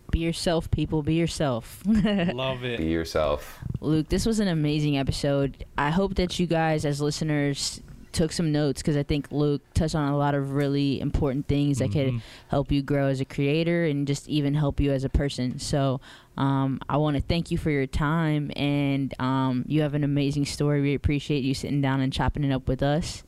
Be 0.10 0.18
yourself, 0.18 0.72
people. 0.72 1.04
Be 1.04 1.14
yourself. 1.14 1.84
Love 1.86 2.64
it. 2.64 2.80
Be 2.80 2.86
yourself. 2.86 3.60
Luke, 3.80 4.10
this 4.10 4.26
was 4.26 4.40
an 4.40 4.48
amazing 4.48 4.98
episode. 4.98 5.66
I 5.78 5.92
hope 5.92 6.16
that 6.16 6.40
you 6.40 6.48
guys, 6.48 6.84
as 6.84 7.00
listeners, 7.00 7.80
took 8.18 8.32
some 8.32 8.52
notes 8.52 8.82
because 8.82 8.98
I 8.98 9.04
think 9.04 9.28
Luke 9.32 9.62
touched 9.74 9.96
on 9.96 10.12
a 10.12 10.18
lot 10.18 10.34
of 10.36 10.52
really 10.54 11.00
important 11.00 11.48
things 11.48 11.78
that 11.80 11.92
could 11.92 12.14
Mhm. 12.14 12.22
help 12.50 12.72
you 12.72 12.82
grow 12.82 13.08
as 13.08 13.22
a 13.22 13.26
creator 13.26 13.86
and 13.86 14.06
just 14.08 14.28
even 14.28 14.56
help 14.56 14.80
you 14.80 14.92
as 14.92 15.04
a 15.04 15.10
person. 15.10 15.60
So 15.60 16.02
um, 16.36 16.80
I 16.90 16.98
want 16.98 17.16
to 17.18 17.22
thank 17.24 17.50
you 17.52 17.58
for 17.58 17.70
your 17.72 17.88
time, 17.88 18.52
and 18.56 19.14
um, 19.20 19.66
you 19.68 19.82
have 19.82 19.94
an 19.96 20.04
amazing 20.04 20.46
story. 20.46 20.82
We 20.82 20.94
appreciate 20.94 21.44
you 21.44 21.54
sitting 21.54 21.82
down 21.82 22.00
and 22.02 22.12
chopping 22.14 22.44
it 22.44 22.52
up 22.52 22.68
with 22.68 22.84
us. 22.84 23.24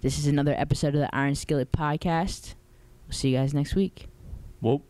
This 0.00 0.18
is 0.18 0.26
another 0.26 0.54
episode 0.58 0.94
of 0.94 1.00
the 1.00 1.14
Iron 1.14 1.34
Skillet 1.36 1.70
Podcast. 1.70 2.54
We'll 3.06 3.14
see 3.14 3.30
you 3.30 3.36
guys 3.38 3.52
next 3.54 3.74
week. 3.76 4.08
Whoop. 4.60 4.82